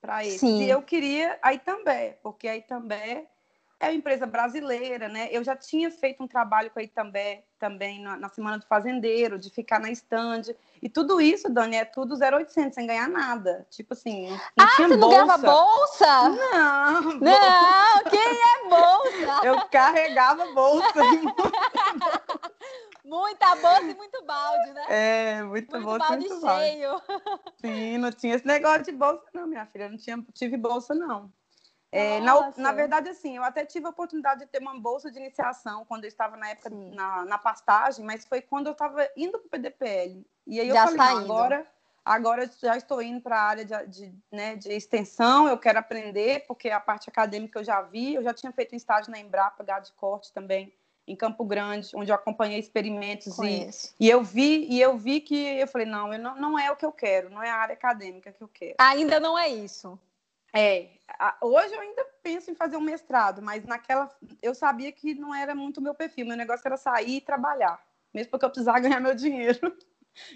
para 0.00 0.24
eles. 0.24 0.40
Sim. 0.40 0.62
E 0.62 0.70
eu 0.70 0.82
queria 0.82 1.38
a 1.42 1.52
Itambé, 1.52 2.18
porque 2.22 2.46
a 2.48 2.56
Itambé 2.56 3.28
é 3.80 3.86
uma 3.86 3.94
empresa 3.94 4.26
brasileira, 4.26 5.08
né? 5.08 5.28
Eu 5.32 5.42
já 5.42 5.56
tinha 5.56 5.90
feito 5.90 6.22
um 6.22 6.28
trabalho 6.28 6.70
com 6.70 6.78
a 6.78 6.82
Itambé 6.82 7.44
também 7.58 8.02
na, 8.02 8.14
na 8.14 8.28
Semana 8.28 8.58
do 8.58 8.66
Fazendeiro, 8.66 9.38
de 9.38 9.48
ficar 9.48 9.80
na 9.80 9.90
estande. 9.90 10.54
E 10.82 10.88
tudo 10.88 11.18
isso, 11.18 11.48
Dani, 11.48 11.76
é 11.76 11.84
tudo 11.86 12.14
0800, 12.14 12.74
sem 12.74 12.86
ganhar 12.86 13.08
nada. 13.08 13.66
Tipo 13.70 13.94
assim, 13.94 14.28
não, 14.28 14.36
não 14.36 14.66
ah, 14.66 14.76
tinha 14.76 14.88
você 14.88 14.96
bolsa. 14.98 15.16
não 15.16 15.26
ganhava 15.26 15.38
bolsa? 15.38 16.28
Não. 16.28 17.02
Não, 17.20 18.04
quem 18.10 18.20
é 18.20 18.68
bolsa? 18.68 19.40
Eu 19.48 19.68
carregava 19.68 20.52
bolsa. 20.52 21.00
Muita 23.02 23.56
bolsa 23.56 23.82
e 23.82 23.94
muito 23.94 24.24
balde, 24.24 24.72
né? 24.72 24.84
É, 24.88 25.42
muito, 25.42 25.72
muito 25.72 25.84
bolsa 25.84 25.98
balde 25.98 26.28
muito 26.28 26.46
cheio. 26.46 26.90
Balde. 26.90 27.42
Sim, 27.60 27.98
não 27.98 28.12
tinha 28.12 28.36
esse 28.36 28.46
negócio 28.46 28.84
de 28.84 28.92
bolsa, 28.92 29.24
não, 29.34 29.48
minha 29.48 29.66
filha. 29.66 29.84
Eu 29.84 29.90
não 29.90 29.96
tinha, 29.98 30.24
tive 30.32 30.56
bolsa, 30.56 30.94
não. 30.94 31.32
É, 31.92 32.20
na, 32.20 32.52
na, 32.56 32.72
verdade, 32.72 33.08
assim, 33.08 33.36
eu 33.36 33.42
até 33.42 33.64
tive 33.64 33.86
a 33.86 33.90
oportunidade 33.90 34.40
de 34.40 34.46
ter 34.46 34.60
uma 34.60 34.78
bolsa 34.78 35.10
de 35.10 35.18
iniciação 35.18 35.84
quando 35.84 36.04
eu 36.04 36.08
estava 36.08 36.36
na 36.36 36.50
época 36.50 36.70
na, 36.70 37.24
na, 37.24 37.36
pastagem, 37.36 38.04
mas 38.04 38.24
foi 38.24 38.40
quando 38.40 38.68
eu 38.68 38.72
estava 38.72 39.08
indo 39.16 39.38
para 39.38 39.46
o 39.46 39.50
PDPL. 39.50 40.24
E 40.46 40.60
aí 40.60 40.68
eu 40.68 40.74
já 40.74 40.84
falei, 40.84 40.98
tá 40.98 41.18
agora, 41.18 41.66
agora 42.04 42.44
eu 42.44 42.50
já 42.60 42.76
estou 42.76 43.02
indo 43.02 43.20
para 43.20 43.36
a 43.36 43.42
área 43.42 43.64
de, 43.64 43.86
de, 43.88 44.14
né, 44.30 44.54
de 44.54 44.70
extensão, 44.70 45.48
eu 45.48 45.58
quero 45.58 45.80
aprender, 45.80 46.44
porque 46.46 46.70
a 46.70 46.78
parte 46.78 47.10
acadêmica 47.10 47.58
eu 47.58 47.64
já 47.64 47.82
vi, 47.82 48.14
eu 48.14 48.22
já 48.22 48.32
tinha 48.32 48.52
feito 48.52 48.72
um 48.72 48.76
estágio 48.76 49.10
na 49.10 49.18
Embrapa, 49.18 49.64
gado 49.64 49.86
de 49.86 49.92
corte 49.94 50.32
também, 50.32 50.72
em 51.08 51.16
Campo 51.16 51.44
Grande, 51.44 51.90
onde 51.96 52.12
eu 52.12 52.14
acompanhei 52.14 52.60
experimentos 52.60 53.36
e, 53.40 53.68
e, 53.98 54.08
eu 54.08 54.22
vi 54.22 54.64
e 54.70 54.80
eu 54.80 54.96
vi 54.96 55.20
que 55.20 55.58
eu 55.58 55.66
falei 55.66 55.88
não, 55.88 56.12
eu 56.12 56.20
não, 56.20 56.36
não 56.36 56.56
é 56.56 56.70
o 56.70 56.76
que 56.76 56.86
eu 56.86 56.92
quero, 56.92 57.30
não 57.30 57.42
é 57.42 57.50
a 57.50 57.56
área 57.56 57.72
acadêmica 57.72 58.30
que 58.30 58.40
eu 58.40 58.46
quero. 58.46 58.76
Ainda 58.78 59.18
não 59.18 59.36
é 59.36 59.48
isso. 59.48 59.98
É, 60.52 60.90
hoje 61.40 61.74
eu 61.74 61.80
ainda 61.80 62.04
penso 62.22 62.50
em 62.50 62.54
fazer 62.54 62.76
um 62.76 62.80
mestrado, 62.80 63.40
mas 63.40 63.64
naquela 63.64 64.08
eu 64.42 64.54
sabia 64.54 64.90
que 64.90 65.14
não 65.14 65.34
era 65.34 65.54
muito 65.54 65.78
o 65.78 65.82
meu 65.82 65.94
perfil. 65.94 66.26
Meu 66.26 66.36
negócio 66.36 66.66
era 66.66 66.76
sair 66.76 67.16
e 67.16 67.20
trabalhar, 67.20 67.80
mesmo 68.12 68.30
porque 68.30 68.44
eu 68.44 68.50
precisava 68.50 68.80
ganhar 68.80 69.00
meu 69.00 69.14
dinheiro. 69.14 69.60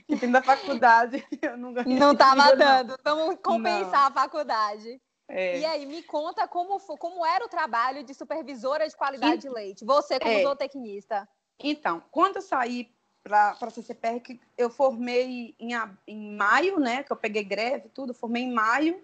Que 0.07 0.17
tem 0.17 0.31
da 0.31 0.41
faculdade, 0.41 1.27
eu 1.43 1.57
não 1.57 1.73
ganhei. 1.73 1.99
Não 1.99 2.13
estava 2.13 2.55
dando, 2.55 2.97
vamos 3.03 3.37
compensar 3.43 4.03
não. 4.03 4.07
a 4.07 4.11
faculdade. 4.13 5.03
É. 5.29 5.59
E 5.59 5.65
aí, 5.65 5.85
me 5.85 6.01
conta 6.05 6.47
como, 6.47 6.79
como 6.97 7.27
era 7.27 7.45
o 7.45 7.49
trabalho 7.49 8.05
de 8.05 8.15
supervisora 8.15 8.89
de 8.89 8.97
qualidade 8.97 9.35
e... 9.35 9.39
de 9.39 9.49
leite, 9.49 9.85
você 9.85 10.21
como 10.21 10.33
é. 10.33 10.43
zootecnista. 10.43 11.29
Então, 11.59 12.03
quando 12.13 12.37
eu 12.37 12.43
saí 12.43 12.89
para 13.23 13.57
a 13.61 13.71
CCPR, 13.71 14.41
eu 14.57 14.71
formei 14.71 15.57
em, 15.59 15.73
em 16.07 16.37
maio, 16.37 16.79
né? 16.79 17.03
Que 17.03 17.13
eu 17.13 17.17
peguei 17.17 17.43
greve, 17.43 17.89
tudo, 17.89 18.15
formei 18.15 18.45
em 18.45 18.53
maio 18.53 19.03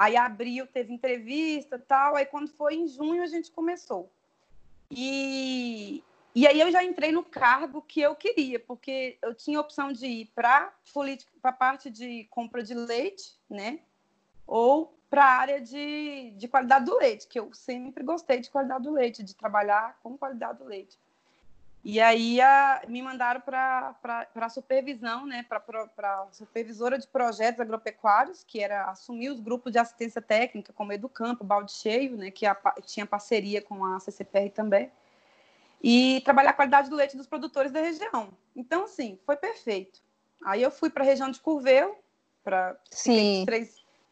Aí 0.00 0.16
abril 0.16 0.66
teve 0.66 0.94
entrevista 0.94 1.78
tal. 1.78 2.16
Aí 2.16 2.24
quando 2.24 2.48
foi 2.48 2.74
em 2.74 2.88
junho 2.88 3.22
a 3.22 3.26
gente 3.26 3.50
começou. 3.50 4.10
E, 4.90 6.02
e 6.34 6.46
aí 6.46 6.58
eu 6.58 6.72
já 6.72 6.82
entrei 6.82 7.12
no 7.12 7.22
cargo 7.22 7.82
que 7.82 8.00
eu 8.00 8.16
queria, 8.16 8.58
porque 8.58 9.18
eu 9.20 9.34
tinha 9.34 9.58
a 9.58 9.60
opção 9.60 9.92
de 9.92 10.06
ir 10.06 10.32
para 10.34 10.72
a 11.42 11.52
parte 11.52 11.90
de 11.90 12.24
compra 12.30 12.62
de 12.62 12.72
leite, 12.72 13.34
né? 13.48 13.80
Ou 14.46 14.98
para 15.10 15.22
a 15.22 15.38
área 15.38 15.60
de, 15.60 16.30
de 16.30 16.48
qualidade 16.48 16.86
do 16.86 16.96
leite, 16.96 17.26
que 17.26 17.38
eu 17.38 17.52
sempre 17.52 18.02
gostei 18.02 18.40
de 18.40 18.48
qualidade 18.48 18.84
do 18.84 18.92
leite, 18.92 19.22
de 19.22 19.36
trabalhar 19.36 19.98
com 20.02 20.16
qualidade 20.16 20.60
do 20.60 20.64
leite. 20.64 20.98
E 21.82 21.98
aí 21.98 22.40
a, 22.40 22.82
me 22.88 23.00
mandaram 23.00 23.40
para 23.40 23.96
a 24.34 24.48
supervisão, 24.50 25.26
né, 25.26 25.44
para 25.48 25.62
a 25.98 26.28
supervisora 26.30 26.98
de 26.98 27.06
projetos 27.06 27.60
agropecuários, 27.60 28.44
que 28.44 28.60
era 28.60 28.84
assumir 28.84 29.30
os 29.30 29.40
grupos 29.40 29.72
de 29.72 29.78
assistência 29.78 30.20
técnica, 30.20 30.74
como 30.74 30.92
Educampo, 30.92 31.42
Balde 31.42 31.72
Cheio, 31.72 32.16
né, 32.16 32.30
que 32.30 32.44
a, 32.44 32.54
tinha 32.84 33.06
parceria 33.06 33.62
com 33.62 33.82
a 33.84 33.98
CCPR 33.98 34.50
também, 34.50 34.90
e 35.82 36.20
trabalhar 36.22 36.50
a 36.50 36.54
qualidade 36.54 36.90
do 36.90 36.96
leite 36.96 37.16
dos 37.16 37.26
produtores 37.26 37.72
da 37.72 37.80
região. 37.80 38.28
Então, 38.54 38.84
assim, 38.84 39.18
foi 39.24 39.36
perfeito. 39.36 40.02
Aí 40.44 40.62
eu 40.62 40.70
fui 40.70 40.90
para 40.90 41.02
a 41.02 41.06
região 41.06 41.30
de 41.30 41.40
Curvelo, 41.40 41.96
para 42.44 42.78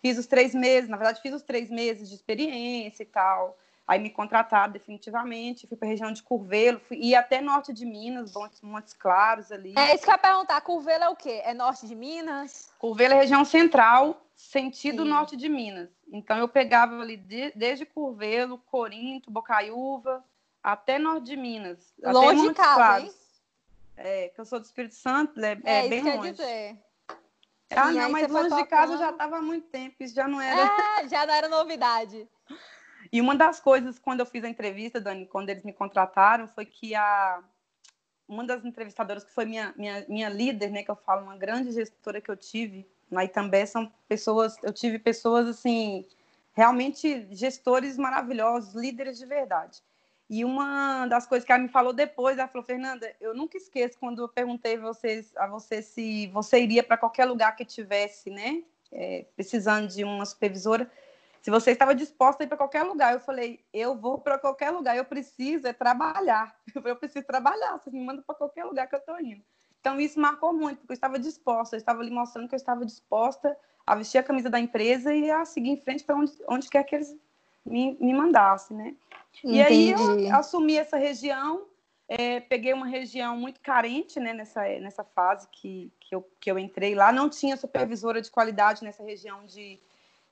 fiz 0.00 0.16
os 0.18 0.26
três 0.26 0.54
meses, 0.54 0.88
na 0.88 0.96
verdade 0.96 1.20
fiz 1.20 1.34
os 1.34 1.42
três 1.42 1.68
meses 1.70 2.08
de 2.08 2.14
experiência 2.14 3.02
e 3.02 3.06
tal, 3.06 3.58
Aí 3.88 3.98
me 3.98 4.10
contrataram 4.10 4.70
definitivamente, 4.70 5.66
fui 5.66 5.74
para 5.74 5.88
a 5.88 5.90
região 5.90 6.12
de 6.12 6.22
Curvelo, 6.22 6.78
fui, 6.78 6.98
ia 6.98 7.20
até 7.20 7.40
norte 7.40 7.72
de 7.72 7.86
Minas, 7.86 8.34
Montes 8.62 8.92
Claros 8.92 9.50
ali. 9.50 9.72
É 9.78 9.94
isso 9.94 10.04
que 10.04 10.10
eu 10.10 10.12
ia 10.12 10.18
perguntar, 10.18 10.60
Curvelo 10.60 11.04
é 11.04 11.08
o 11.08 11.16
quê? 11.16 11.40
É 11.42 11.54
norte 11.54 11.86
de 11.86 11.94
Minas? 11.94 12.70
Curvelo 12.78 13.14
é 13.14 13.16
região 13.16 13.46
central, 13.46 14.20
sentido 14.36 15.04
Sim. 15.04 15.08
norte 15.08 15.36
de 15.38 15.48
Minas. 15.48 15.88
Então 16.12 16.36
eu 16.36 16.46
pegava 16.46 17.00
ali 17.00 17.16
de, 17.16 17.50
desde 17.56 17.86
Curvelo, 17.86 18.58
Corinto, 18.58 19.30
Bocaiúva, 19.30 20.22
até 20.62 20.98
norte 20.98 21.24
de 21.24 21.36
Minas. 21.38 21.94
Longe 22.02 22.46
de 22.46 22.54
casa, 22.54 22.74
Claros. 22.74 23.04
hein? 23.04 23.14
É, 23.96 24.28
que 24.28 24.38
eu 24.38 24.44
sou 24.44 24.60
do 24.60 24.66
Espírito 24.66 24.96
Santo, 24.96 25.40
é, 25.42 25.58
é, 25.64 25.86
é 25.86 25.88
bem 25.88 26.00
isso 26.00 26.08
longe. 26.08 26.30
Dizer. 26.32 26.76
Ah, 27.70 27.90
não, 27.90 28.10
mas 28.10 28.30
longe 28.30 28.54
de 28.54 28.66
casa 28.66 28.98
já 28.98 29.10
estava 29.10 29.38
há 29.38 29.42
muito 29.42 29.66
tempo, 29.68 29.96
isso 30.00 30.14
já 30.14 30.28
não 30.28 30.40
era. 30.40 31.00
É, 31.00 31.08
já 31.08 31.24
não 31.24 31.32
era 31.32 31.48
novidade. 31.48 32.28
E 33.12 33.20
uma 33.20 33.34
das 33.34 33.60
coisas, 33.60 33.98
quando 33.98 34.20
eu 34.20 34.26
fiz 34.26 34.44
a 34.44 34.48
entrevista, 34.48 35.00
Dani, 35.00 35.26
quando 35.26 35.50
eles 35.50 35.64
me 35.64 35.72
contrataram, 35.72 36.46
foi 36.48 36.66
que 36.66 36.94
a 36.94 37.42
uma 38.28 38.44
das 38.44 38.62
entrevistadoras 38.64 39.24
que 39.24 39.32
foi 39.32 39.46
minha, 39.46 39.72
minha, 39.74 40.04
minha 40.06 40.28
líder, 40.28 40.70
né, 40.70 40.82
que 40.82 40.90
eu 40.90 40.96
falo, 40.96 41.22
uma 41.22 41.36
grande 41.36 41.72
gestora 41.72 42.20
que 42.20 42.30
eu 42.30 42.36
tive 42.36 42.86
na 43.10 43.24
Itambé, 43.24 43.64
são 43.64 43.90
pessoas, 44.06 44.56
eu 44.62 44.70
tive 44.70 44.98
pessoas, 44.98 45.48
assim, 45.48 46.06
realmente 46.52 47.26
gestores 47.30 47.96
maravilhosos, 47.96 48.74
líderes 48.74 49.16
de 49.16 49.24
verdade. 49.24 49.82
E 50.28 50.44
uma 50.44 51.06
das 51.06 51.26
coisas 51.26 51.46
que 51.46 51.50
ela 51.50 51.62
me 51.62 51.70
falou 51.70 51.94
depois, 51.94 52.36
ela 52.36 52.46
falou, 52.46 52.66
Fernanda, 52.66 53.10
eu 53.18 53.34
nunca 53.34 53.56
esqueço 53.56 53.98
quando 53.98 54.20
eu 54.20 54.28
perguntei 54.28 54.76
a 54.76 54.80
você, 54.80 55.24
a 55.36 55.46
você 55.46 55.80
se 55.80 56.26
você 56.26 56.60
iria 56.60 56.82
para 56.82 56.98
qualquer 56.98 57.24
lugar 57.24 57.56
que 57.56 57.64
tivesse, 57.64 58.28
né, 58.28 58.62
é, 58.92 59.24
precisando 59.34 59.88
de 59.88 60.04
uma 60.04 60.26
supervisora, 60.26 60.90
se 61.40 61.50
você 61.50 61.72
estava 61.72 61.94
disposta 61.94 62.42
a 62.42 62.44
ir 62.44 62.48
para 62.48 62.56
qualquer 62.56 62.82
lugar. 62.82 63.12
Eu 63.12 63.20
falei, 63.20 63.64
eu 63.72 63.96
vou 63.96 64.18
para 64.18 64.38
qualquer 64.38 64.70
lugar, 64.70 64.96
eu 64.96 65.04
preciso 65.04 65.66
é 65.66 65.72
trabalhar. 65.72 66.56
Eu 66.84 66.96
preciso 66.96 67.26
trabalhar, 67.26 67.78
você 67.78 67.90
me 67.90 68.00
manda 68.04 68.22
para 68.22 68.34
qualquer 68.34 68.64
lugar 68.64 68.86
que 68.86 68.94
eu 68.94 68.98
estou 68.98 69.20
indo. 69.20 69.42
Então, 69.80 70.00
isso 70.00 70.20
marcou 70.20 70.52
muito, 70.52 70.78
porque 70.78 70.92
eu 70.92 70.94
estava 70.94 71.18
disposta, 71.18 71.76
eu 71.76 71.78
estava 71.78 72.00
ali 72.00 72.10
mostrando 72.10 72.48
que 72.48 72.54
eu 72.54 72.58
estava 72.58 72.84
disposta 72.84 73.56
a 73.86 73.94
vestir 73.94 74.18
a 74.18 74.22
camisa 74.22 74.50
da 74.50 74.60
empresa 74.60 75.14
e 75.14 75.30
a 75.30 75.44
seguir 75.44 75.70
em 75.70 75.80
frente 75.80 76.04
para 76.04 76.16
onde, 76.16 76.32
onde 76.48 76.68
quer 76.68 76.84
que 76.84 76.94
eles 76.94 77.16
me, 77.64 77.96
me 78.00 78.12
mandassem, 78.12 78.76
né? 78.76 78.96
Entendi. 79.38 79.56
E 79.56 79.62
aí 79.62 79.90
eu 79.92 80.34
assumi 80.34 80.76
essa 80.76 80.96
região, 80.96 81.66
é, 82.08 82.40
peguei 82.40 82.72
uma 82.72 82.86
região 82.86 83.36
muito 83.36 83.60
carente 83.60 84.18
né, 84.18 84.32
nessa, 84.32 84.62
nessa 84.80 85.04
fase 85.04 85.48
que, 85.52 85.92
que, 86.00 86.14
eu, 86.14 86.28
que 86.40 86.50
eu 86.50 86.58
entrei 86.58 86.94
lá, 86.94 87.12
não 87.12 87.28
tinha 87.28 87.56
supervisora 87.56 88.20
de 88.20 88.30
qualidade 88.30 88.82
nessa 88.82 89.02
região 89.02 89.44
de 89.44 89.80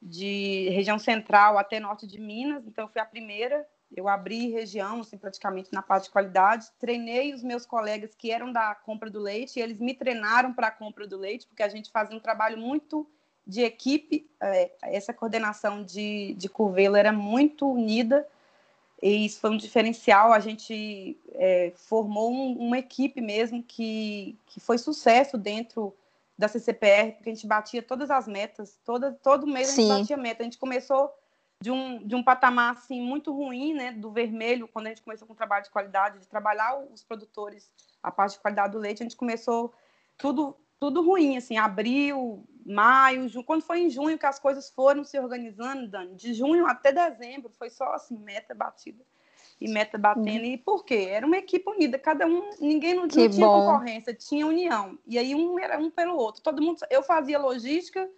de 0.06 0.68
região 0.70 0.98
central 0.98 1.58
até 1.58 1.80
norte 1.80 2.06
de 2.06 2.20
Minas, 2.20 2.64
então 2.66 2.84
eu 2.84 2.88
fui 2.88 3.00
a 3.00 3.04
primeira. 3.04 3.66
Eu 3.94 4.08
abri 4.08 4.50
região, 4.50 5.00
assim, 5.00 5.16
praticamente 5.16 5.72
na 5.72 5.82
parte 5.82 6.04
de 6.04 6.10
qualidade. 6.10 6.66
Treinei 6.78 7.34
os 7.34 7.42
meus 7.42 7.64
colegas 7.66 8.14
que 8.14 8.30
eram 8.30 8.52
da 8.52 8.74
compra 8.74 9.10
do 9.10 9.20
leite, 9.20 9.58
e 9.58 9.62
eles 9.62 9.78
me 9.78 9.94
treinaram 9.94 10.52
para 10.52 10.68
a 10.68 10.70
compra 10.70 11.06
do 11.06 11.16
leite, 11.16 11.46
porque 11.46 11.62
a 11.62 11.68
gente 11.68 11.90
fazia 11.90 12.16
um 12.16 12.20
trabalho 12.20 12.58
muito 12.58 13.08
de 13.46 13.62
equipe. 13.62 14.28
É, 14.40 14.70
essa 14.82 15.12
coordenação 15.12 15.82
de, 15.82 16.34
de 16.34 16.48
Curvelo 16.48 16.96
era 16.96 17.12
muito 17.12 17.70
unida, 17.70 18.26
e 19.02 19.26
isso 19.26 19.40
foi 19.40 19.50
um 19.50 19.56
diferencial. 19.56 20.32
A 20.32 20.40
gente 20.40 21.18
é, 21.32 21.72
formou 21.74 22.32
um, 22.32 22.58
uma 22.58 22.78
equipe 22.78 23.20
mesmo 23.20 23.62
que, 23.62 24.36
que 24.46 24.60
foi 24.60 24.78
sucesso 24.78 25.36
dentro 25.36 25.94
da 26.38 26.48
CCPR, 26.48 27.12
porque 27.12 27.30
a 27.30 27.34
gente 27.34 27.46
batia 27.46 27.82
todas 27.82 28.10
as 28.10 28.28
metas, 28.28 28.78
toda, 28.84 29.12
todo 29.12 29.46
mês 29.46 29.68
a 29.68 29.72
gente 29.72 29.86
Sim. 29.86 30.00
batia 30.00 30.16
meta. 30.16 30.42
A 30.42 30.44
gente 30.44 30.58
começou 30.58 31.10
de 31.60 31.70
um, 31.70 32.06
de 32.06 32.14
um 32.14 32.22
patamar 32.22 32.74
assim, 32.74 33.00
muito 33.00 33.32
ruim, 33.32 33.72
né, 33.72 33.92
do 33.92 34.10
vermelho, 34.10 34.68
quando 34.68 34.86
a 34.86 34.88
gente 34.90 35.02
começou 35.02 35.26
com 35.26 35.32
o 35.32 35.36
trabalho 35.36 35.64
de 35.64 35.70
qualidade, 35.70 36.18
de 36.18 36.28
trabalhar 36.28 36.78
os 36.92 37.02
produtores, 37.02 37.70
a 38.02 38.10
parte 38.10 38.32
de 38.32 38.40
qualidade 38.40 38.72
do 38.72 38.78
leite, 38.78 39.02
a 39.02 39.04
gente 39.04 39.16
começou 39.16 39.72
tudo 40.18 40.56
tudo 40.78 41.00
ruim, 41.00 41.38
assim, 41.38 41.56
abril, 41.56 42.46
maio, 42.66 43.26
junho, 43.30 43.46
quando 43.46 43.62
foi 43.62 43.80
em 43.80 43.88
junho 43.88 44.18
que 44.18 44.26
as 44.26 44.38
coisas 44.38 44.68
foram 44.68 45.04
se 45.04 45.18
organizando, 45.18 45.88
Dani, 45.88 46.14
de 46.14 46.34
junho 46.34 46.66
até 46.66 46.92
dezembro, 46.92 47.50
foi 47.58 47.70
só 47.70 47.94
assim, 47.94 48.18
meta 48.18 48.54
batida 48.54 49.02
e 49.60 49.68
meta 49.68 49.96
batendo. 49.96 50.44
Uhum. 50.44 50.52
E 50.52 50.58
por 50.58 50.84
quê? 50.84 51.08
Era 51.10 51.26
uma 51.26 51.36
equipe 51.36 51.68
unida, 51.68 51.98
cada 51.98 52.26
um, 52.26 52.50
ninguém 52.60 52.94
não, 52.94 53.02
não 53.02 53.08
tinha 53.08 53.28
bom. 53.28 53.66
concorrência, 53.66 54.14
tinha 54.14 54.46
união. 54.46 54.98
E 55.06 55.18
aí 55.18 55.34
um 55.34 55.58
era 55.58 55.78
um 55.78 55.90
pelo 55.90 56.16
outro. 56.16 56.42
Todo 56.42 56.62
mundo, 56.62 56.78
eu 56.90 57.02
fazia 57.02 57.38
logística, 57.38 58.08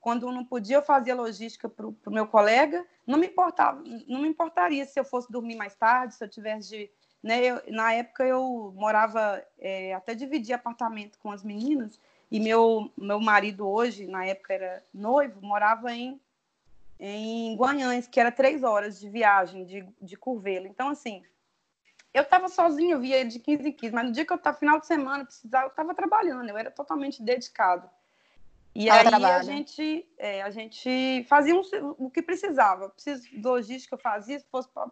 quando 0.00 0.30
não 0.32 0.44
podia, 0.44 0.76
eu 0.76 0.82
fazia 0.82 1.14
logística 1.14 1.68
para 1.68 1.86
o 1.86 1.94
meu 2.06 2.26
colega. 2.26 2.84
Não 3.06 3.18
me 3.18 3.26
importava, 3.26 3.82
não 4.06 4.22
me 4.22 4.28
importaria 4.28 4.84
se 4.84 4.98
eu 4.98 5.04
fosse 5.04 5.30
dormir 5.30 5.56
mais 5.56 5.74
tarde, 5.74 6.14
se 6.14 6.24
eu 6.24 6.28
tivesse 6.28 6.68
de. 6.68 6.90
Né, 7.20 7.44
eu, 7.44 7.60
na 7.68 7.92
época 7.92 8.24
eu 8.24 8.72
morava, 8.76 9.44
é, 9.58 9.92
até 9.92 10.14
dividia 10.14 10.54
apartamento 10.54 11.18
com 11.18 11.32
as 11.32 11.42
meninas, 11.42 12.00
e 12.30 12.38
meu, 12.38 12.92
meu 12.96 13.18
marido 13.20 13.68
hoje, 13.68 14.06
na 14.06 14.24
época 14.24 14.54
era 14.54 14.84
noivo, 14.94 15.40
morava 15.42 15.92
em 15.92 16.20
em 16.98 17.56
Guanhães, 17.56 18.06
que 18.06 18.18
era 18.18 18.32
três 18.32 18.62
horas 18.62 18.98
de 18.98 19.08
viagem 19.08 19.64
de, 19.64 19.86
de 20.00 20.16
Curvelo. 20.16 20.66
Então, 20.66 20.88
assim, 20.88 21.22
eu 22.12 22.22
estava 22.22 22.48
sozinha, 22.48 22.94
eu 22.94 23.00
via 23.00 23.24
de 23.24 23.38
15 23.38 23.68
em 23.68 23.72
15, 23.72 23.94
mas 23.94 24.06
no 24.06 24.12
dia 24.12 24.24
que 24.24 24.32
eu 24.32 24.36
estava, 24.36 24.56
final 24.56 24.80
de 24.80 24.86
semana, 24.86 25.24
precisava, 25.24 25.66
eu 25.66 25.70
estava 25.70 25.94
trabalhando, 25.94 26.48
eu 26.48 26.56
era 26.56 26.70
totalmente 26.70 27.22
dedicado. 27.22 27.88
E 28.74 28.88
aí 28.88 29.04
trabalho. 29.04 29.36
a 29.36 29.42
gente, 29.42 30.08
é, 30.18 30.42
a 30.42 30.50
gente 30.50 31.24
fazia 31.28 31.54
um, 31.54 31.62
o 31.98 32.10
que 32.10 32.22
precisava. 32.22 32.88
Preciso 32.90 33.26
logística, 33.42 33.94
eu 33.96 33.98
fazia. 33.98 34.38
Se 34.38 34.46
fosse 34.50 34.68
para 34.68 34.88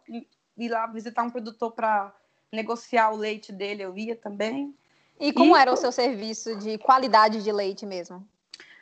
ir 0.56 0.68
lá 0.68 0.86
visitar 0.86 1.22
um 1.22 1.30
produtor 1.30 1.72
para 1.72 2.12
negociar 2.50 3.10
o 3.10 3.16
leite 3.16 3.52
dele, 3.52 3.82
eu 3.82 3.96
ia 3.96 4.16
também. 4.16 4.74
E 5.20 5.32
como 5.32 5.56
e, 5.56 5.60
era 5.60 5.72
o 5.72 5.76
seu 5.76 5.92
serviço 5.92 6.56
de 6.56 6.78
qualidade 6.78 7.42
de 7.42 7.52
leite 7.52 7.86
mesmo? 7.86 8.26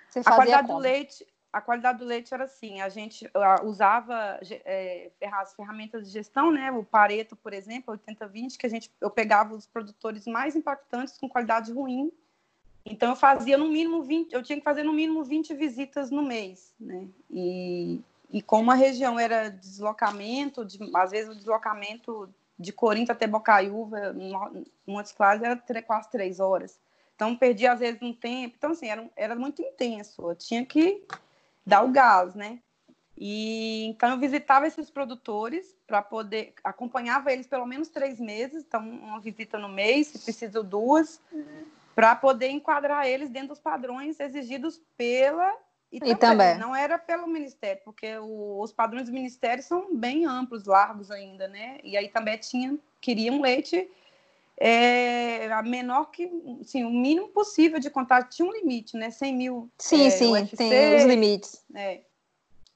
Você 0.09 0.23
fazia 0.23 0.33
a 0.33 0.37
qualidade 0.37 0.66
como? 0.69 0.78
do 0.78 0.83
leite, 0.83 1.26
a 1.54 1.61
qualidade 1.61 2.00
do 2.00 2.04
leite 2.04 2.34
era 2.34 2.44
assim, 2.44 2.80
a 2.80 2.88
gente 2.88 3.30
usava 3.62 4.40
é, 4.50 5.08
as 5.32 5.54
ferramentas 5.54 6.04
de 6.04 6.12
gestão, 6.12 6.50
né? 6.50 6.73
O 6.73 6.82
Pareto, 6.82 7.37
por 7.37 7.52
exemplo, 7.52 7.96
80-20, 7.96 8.56
que 8.56 8.66
a 8.66 8.68
gente, 8.68 8.90
eu 9.00 9.08
pegava 9.08 9.54
os 9.54 9.64
produtores 9.64 10.26
mais 10.26 10.56
impactantes 10.56 11.16
com 11.16 11.28
qualidade 11.28 11.73
ruim. 11.73 12.11
Então 12.84 13.11
eu 13.11 13.16
fazia 13.16 13.56
no 13.56 13.68
mínimo 13.68 14.02
20, 14.02 14.32
eu 14.32 14.42
tinha 14.42 14.58
que 14.58 14.64
fazer 14.64 14.82
no 14.82 14.92
mínimo 14.92 15.23
20 15.23 15.54
visitas 15.54 16.11
no 16.11 16.25
mês, 16.25 16.75
né? 16.78 17.06
E, 17.30 18.00
e 18.32 18.42
como 18.42 18.73
a 18.73 18.75
região 18.75 19.16
era 19.16 19.49
deslocamento, 19.49 20.64
de, 20.64 20.76
às 20.92 21.12
vezes 21.12 21.30
o 21.30 21.37
deslocamento 21.37 22.28
de 22.58 22.73
Corinto 22.73 23.12
até 23.12 23.28
Bocaiúva, 23.28 24.12
Montes 24.84 25.12
Claros, 25.12 25.40
era 25.40 25.82
quase 25.82 26.11
três 26.11 26.40
horas. 26.40 26.80
Então 27.14 27.36
perdi 27.36 27.64
às 27.64 27.78
vezes 27.78 28.02
um 28.02 28.12
tempo. 28.12 28.56
Então 28.58 28.73
assim, 28.73 28.88
era, 28.88 29.08
era 29.14 29.36
muito 29.36 29.62
intenso. 29.62 30.30
Eu 30.30 30.34
tinha 30.34 30.67
que 30.67 31.06
dar 31.66 31.84
o 31.84 31.90
gás, 31.90 32.34
né? 32.34 32.58
E 33.16 33.86
então 33.86 34.10
eu 34.10 34.18
visitava 34.18 34.66
esses 34.66 34.90
produtores 34.90 35.76
para 35.86 36.02
poder 36.02 36.52
acompanhava 36.64 37.32
eles 37.32 37.46
pelo 37.46 37.66
menos 37.66 37.88
três 37.88 38.18
meses, 38.18 38.64
então 38.66 38.80
uma 38.80 39.20
visita 39.20 39.58
no 39.58 39.68
mês, 39.68 40.08
se 40.08 40.18
preciso 40.18 40.64
duas, 40.64 41.20
uhum. 41.32 41.64
para 41.94 42.16
poder 42.16 42.48
enquadrar 42.48 43.06
eles 43.06 43.30
dentro 43.30 43.50
dos 43.50 43.60
padrões 43.60 44.18
exigidos 44.18 44.82
pela 44.96 45.52
e, 45.92 45.98
e 46.10 46.16
também, 46.16 46.58
não 46.58 46.74
era 46.74 46.98
pelo 46.98 47.28
ministério, 47.28 47.80
porque 47.84 48.18
o, 48.18 48.60
os 48.60 48.72
padrões 48.72 49.06
do 49.06 49.12
ministério 49.12 49.62
são 49.62 49.94
bem 49.94 50.26
amplos, 50.26 50.64
largos 50.64 51.08
ainda, 51.08 51.46
né? 51.46 51.78
E 51.84 51.96
aí 51.96 52.08
também 52.08 52.36
tinha 52.36 52.76
queria 53.00 53.32
um 53.32 53.40
leite 53.40 53.88
é, 54.56 55.52
a 55.52 55.62
menor 55.62 56.06
que, 56.06 56.30
sim, 56.62 56.84
o 56.84 56.90
mínimo 56.90 57.28
possível 57.28 57.78
de 57.78 57.90
contato. 57.90 58.30
Tinha 58.30 58.49
um 58.49 58.52
limite, 58.52 58.97
né? 58.97 59.10
100 59.10 59.36
mil. 59.36 59.71
Sim, 59.78 60.06
é, 60.06 60.10
sim, 60.10 60.32
UFC, 60.32 60.56
tem 60.56 60.97
os 60.97 61.04
limites. 61.04 61.64
É. 61.75 62.02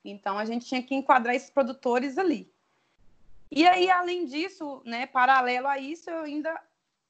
Então 0.04 0.38
a 0.38 0.44
gente 0.44 0.66
tinha 0.66 0.82
que 0.82 0.94
enquadrar 0.94 1.34
esses 1.34 1.50
produtores 1.50 2.18
ali. 2.18 2.50
E 3.50 3.66
aí, 3.66 3.90
além 3.90 4.26
disso, 4.26 4.82
né, 4.84 5.06
paralelo 5.06 5.66
a 5.66 5.78
isso, 5.78 6.10
eu 6.10 6.22
ainda 6.22 6.60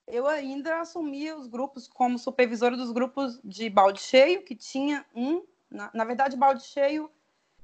eu 0.06 0.26
ainda 0.26 0.80
assumia 0.80 1.36
os 1.36 1.46
grupos 1.46 1.86
como 1.86 2.18
supervisora 2.18 2.76
dos 2.76 2.90
grupos 2.90 3.38
de 3.44 3.68
balde 3.68 4.00
cheio, 4.00 4.42
que 4.42 4.54
tinha 4.54 5.04
um, 5.14 5.42
na, 5.70 5.90
na 5.92 6.04
verdade, 6.04 6.34
balde 6.34 6.64
cheio, 6.64 7.10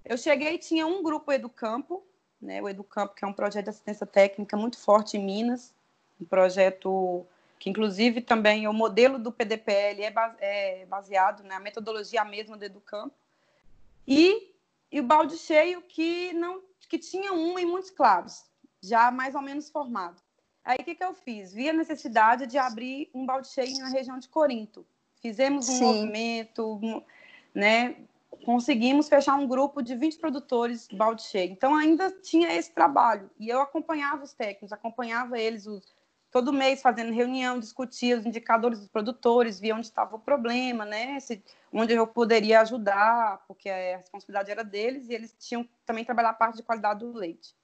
eu 0.05 0.19
cheguei 0.19 0.55
e 0.55 0.59
tinha 0.59 0.87
um 0.87 1.03
grupo 1.03 1.33
Educampo, 1.33 2.05
né, 2.41 2.61
o 2.61 2.69
Educampo, 2.69 3.15
que 3.15 3.25
é 3.25 3.29
um 3.29 3.33
projeto 3.33 3.65
de 3.65 3.71
assistência 3.71 4.07
técnica 4.07 4.59
muito 4.59 4.79
forte 4.79 5.17
em 5.17 5.25
Minas, 5.25 5.75
um 6.21 6.25
projeto 6.25 7.27
que, 7.59 7.71
inclusive, 7.71 8.21
também 8.21 8.65
é 8.65 8.69
o 8.69 8.75
modelo 8.75 9.19
do 9.19 9.33
PDPL 9.33 10.03
é, 10.39 10.87
baseado 10.87 11.43
na 11.45 11.59
metodologia 11.59 12.25
mesma 12.25 12.57
do 12.57 12.65
Educampo. 12.65 13.15
E, 14.07 14.55
e 14.93 15.01
o 15.01 15.05
balde 15.05 15.37
cheio 15.39 15.81
que 15.83 16.33
não 16.35 16.63
que 16.89 16.99
tinha 16.99 17.33
um 17.33 17.59
em 17.59 17.65
muitos 17.65 17.91
claros, 17.91 18.45
já 18.83 19.11
mais 19.11 19.35
ou 19.35 19.43
menos 19.43 19.71
formado. 19.71 20.23
Aí 20.65 20.79
o 20.81 20.85
que, 20.85 20.95
que 20.95 21.05
eu 21.05 21.13
fiz? 21.13 21.53
Vi 21.53 21.69
a 21.69 21.73
necessidade 21.73 22.47
de 22.47 22.57
abrir 22.57 23.11
um 23.15 23.27
balde 23.27 23.49
cheio 23.49 23.79
na 23.79 23.89
região 23.89 24.19
de 24.19 24.29
Corinto. 24.29 24.87
Fizemos 25.21 25.69
um 25.69 25.73
Sim. 25.73 25.85
movimento, 25.85 27.03
né? 27.55 27.97
Conseguimos 28.45 29.09
fechar 29.09 29.35
um 29.37 29.47
grupo 29.47 29.83
de 29.83 29.95
20 29.95 30.19
produtores 30.19 30.89
de 30.89 30.97
balde 30.97 31.23
cheio. 31.23 31.53
Então 31.53 31.75
ainda 31.75 32.11
tinha 32.11 32.53
esse 32.55 32.71
trabalho. 32.71 33.31
E 33.39 33.49
eu 33.49 33.61
acompanhava 33.61 34.25
os 34.25 34.33
técnicos, 34.33 34.73
acompanhava 34.73 35.39
eles, 35.39 35.67
os, 35.67 35.95
todo 36.35 36.53
mês 36.53 36.83
fazendo 36.83 37.13
reunião, 37.13 37.61
discutia 37.61 38.19
os 38.19 38.27
indicadores 38.27 38.81
dos 38.81 38.89
produtores, 38.89 39.61
via 39.61 39.73
onde 39.73 39.87
estava 39.87 40.17
o 40.17 40.19
problema, 40.19 40.85
né? 40.85 41.21
Se, 41.21 41.41
onde 41.73 41.93
eu 41.93 42.09
poderia 42.09 42.61
ajudar, 42.61 43.45
porque 43.47 43.71
a 43.71 43.99
responsabilidade 43.99 44.51
era 44.51 44.65
deles 44.65 45.09
e 45.09 45.15
eles 45.15 45.33
tinham 45.39 45.65
também 45.87 46.05
trabalhar 46.05 46.31
a 46.31 46.35
parte 46.35 46.57
de 46.57 46.65
qualidade 46.65 47.05
do 47.05 47.13
leite. 47.13 47.55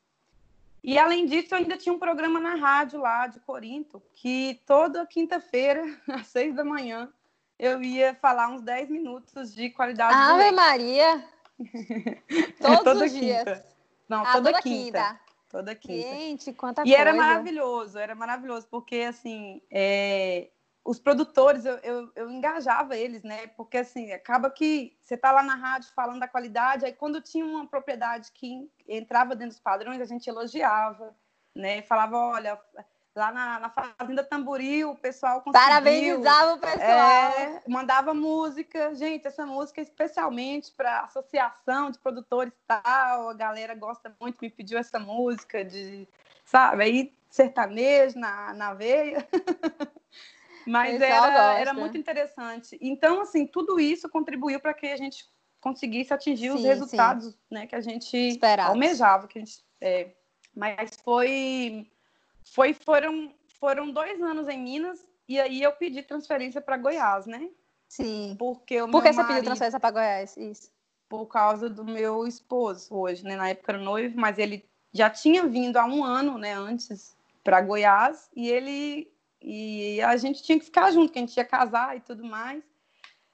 E 0.84 0.96
além 0.96 1.26
disso, 1.26 1.52
eu 1.52 1.58
ainda 1.58 1.76
tinha 1.76 1.92
um 1.92 1.98
programa 1.98 2.38
na 2.38 2.54
rádio 2.54 3.00
lá 3.00 3.26
de 3.26 3.40
Corinto, 3.40 4.00
que 4.14 4.60
toda 4.64 5.04
quinta-feira, 5.04 5.82
às 6.06 6.28
seis 6.28 6.54
da 6.54 6.64
manhã, 6.64 7.12
eu 7.58 7.82
ia 7.82 8.14
falar 8.14 8.50
uns 8.50 8.62
dez 8.62 8.88
minutos 8.88 9.52
de 9.52 9.70
qualidade 9.70 10.14
Ave 10.14 10.32
do 10.32 10.38
leite. 10.38 10.54
Maria! 10.54 11.24
Todos 12.62 12.84
toda 12.84 13.04
os 13.04 13.12
quinta. 13.12 13.44
dias. 13.44 13.62
Não, 14.08 14.22
ah, 14.22 14.32
toda, 14.32 14.52
toda 14.52 14.62
quinta. 14.62 15.02
quinta 15.02 15.29
toda 15.50 15.74
quinta. 15.74 16.08
Gente, 16.08 16.52
quanta 16.52 16.82
e 16.82 16.84
coisa. 16.84 16.96
E 16.96 17.00
era 17.00 17.12
maravilhoso, 17.12 17.98
era 17.98 18.14
maravilhoso, 18.14 18.66
porque, 18.70 18.96
assim, 18.96 19.60
é, 19.70 20.48
os 20.84 20.98
produtores, 20.98 21.66
eu, 21.66 21.76
eu, 21.78 22.12
eu, 22.14 22.30
engajava 22.30 22.96
eles, 22.96 23.22
né? 23.22 23.48
Porque, 23.48 23.78
assim, 23.78 24.12
acaba 24.12 24.48
que 24.48 24.96
você 25.02 25.16
tá 25.16 25.32
lá 25.32 25.42
na 25.42 25.56
rádio 25.56 25.90
falando 25.94 26.20
da 26.20 26.28
qualidade, 26.28 26.86
aí 26.86 26.92
quando 26.92 27.20
tinha 27.20 27.44
uma 27.44 27.66
propriedade 27.66 28.30
que 28.32 28.70
entrava 28.88 29.34
dentro 29.34 29.54
dos 29.54 29.60
padrões, 29.60 30.00
a 30.00 30.06
gente 30.06 30.28
elogiava, 30.30 31.14
né? 31.54 31.82
Falava, 31.82 32.16
olha, 32.16 32.58
lá 33.14 33.32
na, 33.32 33.60
na 33.60 33.70
Fazenda 33.70 34.22
Tamboril, 34.22 34.90
o 34.90 34.96
pessoal 34.96 35.40
conseguiu. 35.42 35.66
Parabenizava 35.66 36.54
o 36.54 36.58
pessoal. 36.58 36.88
É, 36.88 37.62
mandava 37.68 38.14
música. 38.14 38.94
Gente, 38.94 39.26
essa 39.26 39.44
música 39.44 39.80
é 39.80 39.84
especialmente 39.84 40.72
para 40.72 41.00
associação 41.00 41.90
de 41.90 41.98
produtores 41.98 42.52
tal. 42.66 43.30
A 43.30 43.34
galera 43.34 43.74
gosta 43.74 44.14
muito, 44.20 44.38
me 44.40 44.50
pediu 44.50 44.78
essa 44.78 44.98
música 44.98 45.64
de, 45.64 46.06
sabe, 46.44 46.82
aí 46.82 47.14
sertanejo 47.28 48.18
na, 48.18 48.52
na 48.54 48.74
veia. 48.74 49.26
Mas 50.66 51.00
era, 51.00 51.58
era 51.58 51.72
muito 51.72 51.96
interessante. 51.96 52.78
Então, 52.80 53.22
assim, 53.22 53.46
tudo 53.46 53.80
isso 53.80 54.08
contribuiu 54.08 54.60
para 54.60 54.74
que 54.74 54.86
a 54.86 54.96
gente 54.96 55.24
conseguisse 55.60 56.12
atingir 56.12 56.50
sim, 56.50 56.54
os 56.54 56.64
resultados 56.64 57.36
né, 57.50 57.66
que 57.66 57.74
a 57.74 57.80
gente 57.80 58.38
almejava. 58.58 59.26
Que 59.26 59.38
a 59.38 59.44
gente, 59.44 59.64
é, 59.80 60.12
mas 60.54 60.96
foi 61.02 61.90
foi, 62.44 62.72
foram, 62.74 63.34
foram 63.58 63.90
dois 63.90 64.20
anos 64.22 64.48
em 64.48 64.58
Minas 64.58 65.06
e 65.28 65.38
aí 65.40 65.62
eu 65.62 65.72
pedi 65.72 66.02
transferência 66.02 66.60
para 66.60 66.76
Goiás, 66.76 67.26
né? 67.26 67.48
Sim. 67.88 68.36
Porque 68.38 68.80
o 68.80 68.88
Por 68.88 69.02
que 69.02 69.12
você 69.12 69.16
marido... 69.16 69.34
pediu 69.34 69.44
transferência 69.44 69.80
para 69.80 69.90
Goiás? 69.90 70.36
Isso. 70.36 70.70
por 71.08 71.26
causa 71.26 71.68
do 71.68 71.84
meu 71.84 72.26
esposo 72.26 72.94
hoje, 72.94 73.24
né? 73.24 73.34
Na 73.34 73.48
época 73.48 73.72
era 73.72 73.82
noivo, 73.82 74.18
mas 74.18 74.38
ele 74.38 74.64
já 74.92 75.10
tinha 75.10 75.46
vindo 75.46 75.76
há 75.76 75.84
um 75.84 76.04
ano, 76.04 76.38
né, 76.38 76.54
antes 76.54 77.16
para 77.42 77.60
Goiás 77.60 78.30
e 78.34 78.48
ele 78.48 79.12
e 79.42 80.00
a 80.02 80.16
gente 80.16 80.42
tinha 80.42 80.58
que 80.58 80.64
ficar 80.64 80.90
junto, 80.90 81.12
que 81.12 81.18
a 81.18 81.22
gente 81.22 81.36
ia 81.36 81.44
casar 81.44 81.96
e 81.96 82.00
tudo 82.00 82.24
mais. 82.24 82.62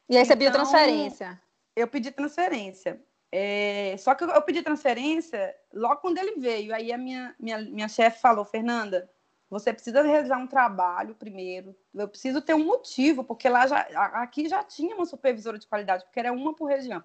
E 0.09 0.17
aí 0.17 0.25
você 0.25 0.35
então, 0.35 0.39
pediu 0.39 0.53
transferência? 0.53 1.43
Eu 1.75 1.89
pedi 1.89 2.11
transferência. 2.13 3.01
É, 3.33 3.97
só 3.99 4.15
que 4.15 4.25
eu 4.25 4.43
pedi 4.43 4.63
transferência 4.63 5.55
logo 5.73 5.97
quando 5.97 6.19
ele 6.19 6.41
veio. 6.41 6.75
Aí 6.75 6.93
a 6.93 6.99
minha, 6.99 7.35
minha, 7.39 7.59
minha 7.59 7.89
chefe 7.89 8.21
falou, 8.21 8.45
Fernanda, 8.45 9.11
você 9.49 9.73
precisa 9.73 10.03
realizar 10.03 10.39
um 10.39 10.47
trabalho 10.47 11.15
primeiro. 11.15 11.77
Eu 11.95 12.09
preciso 12.09 12.41
ter 12.41 12.55
um 12.55 12.65
motivo, 12.65 13.25
porque 13.25 13.49
lá 13.49 13.67
já, 13.67 13.81
aqui 14.15 14.49
já 14.49 14.63
tinha 14.63 14.95
uma 14.95 15.07
supervisora 15.07 15.59
de 15.59 15.67
qualidade, 15.67 16.05
porque 16.05 16.19
era 16.19 16.33
uma 16.33 16.55
por 16.55 16.67
região. 16.67 17.03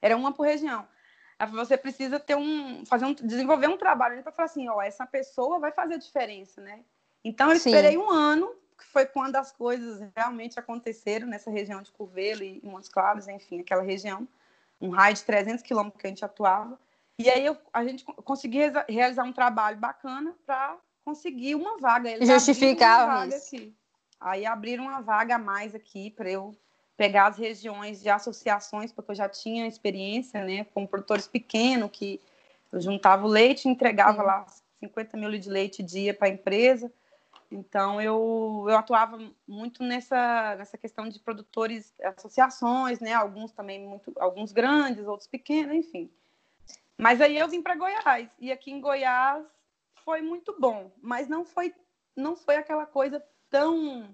Era 0.00 0.16
uma 0.16 0.32
por 0.32 0.44
região. 0.44 0.86
Você 1.52 1.76
precisa 1.76 2.20
ter 2.20 2.36
um, 2.36 2.84
fazer 2.84 3.06
um, 3.06 3.14
desenvolver 3.14 3.68
um 3.68 3.76
trabalho 3.76 4.22
para 4.22 4.32
falar 4.32 4.46
assim, 4.46 4.68
ó, 4.68 4.80
essa 4.82 5.06
pessoa 5.06 5.58
vai 5.58 5.72
fazer 5.72 5.94
a 5.94 5.98
diferença, 5.98 6.60
né? 6.60 6.84
Então 7.24 7.48
eu 7.48 7.56
Sim. 7.58 7.70
esperei 7.70 7.96
um 7.96 8.10
ano, 8.10 8.54
que 8.76 8.84
foi 8.86 9.06
quando 9.06 9.36
as 9.36 9.50
coisas 9.50 10.06
realmente 10.14 10.58
aconteceram 10.58 11.26
nessa 11.26 11.50
região 11.50 11.80
de 11.80 11.90
Curvelo 11.92 12.42
e 12.42 12.60
Montes 12.62 12.90
Claros, 12.90 13.26
enfim, 13.28 13.60
aquela 13.60 13.82
região, 13.82 14.28
um 14.80 14.90
raio 14.90 15.14
de 15.14 15.24
300 15.24 15.62
quilômetros 15.62 16.00
que 16.00 16.06
a 16.06 16.10
gente 16.10 16.24
atuava. 16.24 16.78
E 17.18 17.28
aí 17.28 17.44
eu, 17.44 17.56
a 17.72 17.84
gente 17.84 18.04
conseguiu 18.04 18.72
realizar 18.88 19.24
um 19.24 19.32
trabalho 19.32 19.76
bacana 19.76 20.34
para 20.46 20.76
conseguir 21.04 21.54
uma 21.54 21.76
vaga. 21.78 22.10
Eles 22.10 22.28
Justificar 22.28 23.04
uma 23.04 23.14
vaga. 23.18 23.36
Aqui. 23.36 23.74
Aí 24.18 24.46
abriram 24.46 24.84
uma 24.84 25.00
vaga 25.00 25.36
a 25.36 25.38
mais 25.38 25.74
aqui 25.74 26.10
para 26.10 26.30
eu 26.30 26.54
pegar 26.96 27.28
as 27.28 27.38
regiões 27.38 28.02
de 28.02 28.10
associações, 28.10 28.92
porque 28.92 29.10
eu 29.10 29.14
já 29.14 29.28
tinha 29.28 29.66
experiência, 29.66 30.44
né, 30.44 30.64
com 30.64 30.86
produtores 30.86 31.26
pequenos, 31.26 31.90
que 31.90 32.20
eu 32.70 32.80
juntava 32.80 33.26
o 33.26 33.28
leite 33.28 33.66
e 33.66 33.70
entregava 33.70 34.20
Sim. 34.20 34.26
lá 34.26 34.46
50 34.80 35.16
mil 35.16 35.38
de 35.38 35.48
leite 35.48 35.82
dia 35.82 36.12
para 36.12 36.28
a 36.28 36.30
empresa. 36.30 36.92
Então, 37.50 38.00
eu, 38.00 38.66
eu 38.68 38.76
atuava 38.76 39.18
muito 39.46 39.82
nessa, 39.82 40.54
nessa 40.56 40.78
questão 40.78 41.08
de 41.08 41.18
produtores, 41.18 41.92
associações, 42.02 43.00
né, 43.00 43.12
alguns 43.12 43.52
também, 43.52 43.84
muito, 43.86 44.12
alguns 44.18 44.52
grandes, 44.52 45.06
outros 45.06 45.28
pequenos, 45.28 45.74
enfim. 45.74 46.10
Mas 46.96 47.20
aí 47.20 47.36
eu 47.36 47.48
vim 47.48 47.62
para 47.62 47.74
Goiás, 47.74 48.30
e 48.38 48.52
aqui 48.52 48.70
em 48.70 48.80
Goiás 48.80 49.44
foi 50.04 50.22
muito 50.22 50.54
bom, 50.60 50.92
mas 51.02 51.28
não 51.28 51.44
foi, 51.44 51.74
não 52.14 52.36
foi 52.36 52.56
aquela 52.56 52.86
coisa 52.86 53.22
tão 53.48 54.08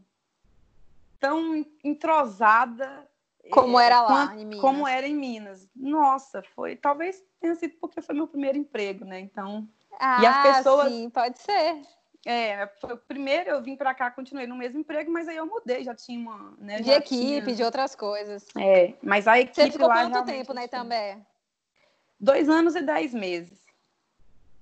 tão 1.18 1.66
entrosada 1.82 3.08
como 3.50 3.78
era 3.78 4.02
lá 4.02 4.34
em 4.34 4.44
Minas. 4.44 4.60
Como 4.60 4.88
era 4.88 5.06
em 5.06 5.14
Minas. 5.14 5.68
Nossa, 5.74 6.42
foi. 6.54 6.76
Talvez 6.76 7.22
tenha 7.40 7.54
sido 7.54 7.74
porque 7.80 8.00
foi 8.00 8.14
meu 8.14 8.26
primeiro 8.26 8.58
emprego, 8.58 9.04
né? 9.04 9.20
Então. 9.20 9.68
Ah, 9.98 10.22
e 10.22 10.26
as 10.26 10.56
pessoas. 10.56 10.92
Sim, 10.92 11.10
pode 11.10 11.38
ser. 11.40 11.82
É, 12.28 12.66
foi, 12.80 12.96
primeiro 12.96 13.50
eu 13.50 13.62
vim 13.62 13.76
para 13.76 13.94
cá, 13.94 14.10
continuei 14.10 14.48
no 14.48 14.56
mesmo 14.56 14.80
emprego, 14.80 15.12
mas 15.12 15.28
aí 15.28 15.36
eu 15.36 15.46
mudei, 15.46 15.84
já 15.84 15.94
tinha 15.94 16.18
uma. 16.18 16.56
Né, 16.58 16.80
de 16.80 16.90
equipe, 16.90 17.42
tinha... 17.44 17.54
de 17.54 17.62
outras 17.62 17.94
coisas. 17.94 18.48
É, 18.58 18.94
mas 19.00 19.28
a 19.28 19.38
equipe. 19.38 19.62
Você 19.62 19.70
ficou 19.70 19.86
lá, 19.86 20.10
quanto 20.10 20.26
tempo 20.26 20.52
na 20.52 20.64
Itambé? 20.64 21.20
Dois 22.18 22.48
anos 22.48 22.74
e 22.74 22.82
dez 22.82 23.14
meses. 23.14 23.64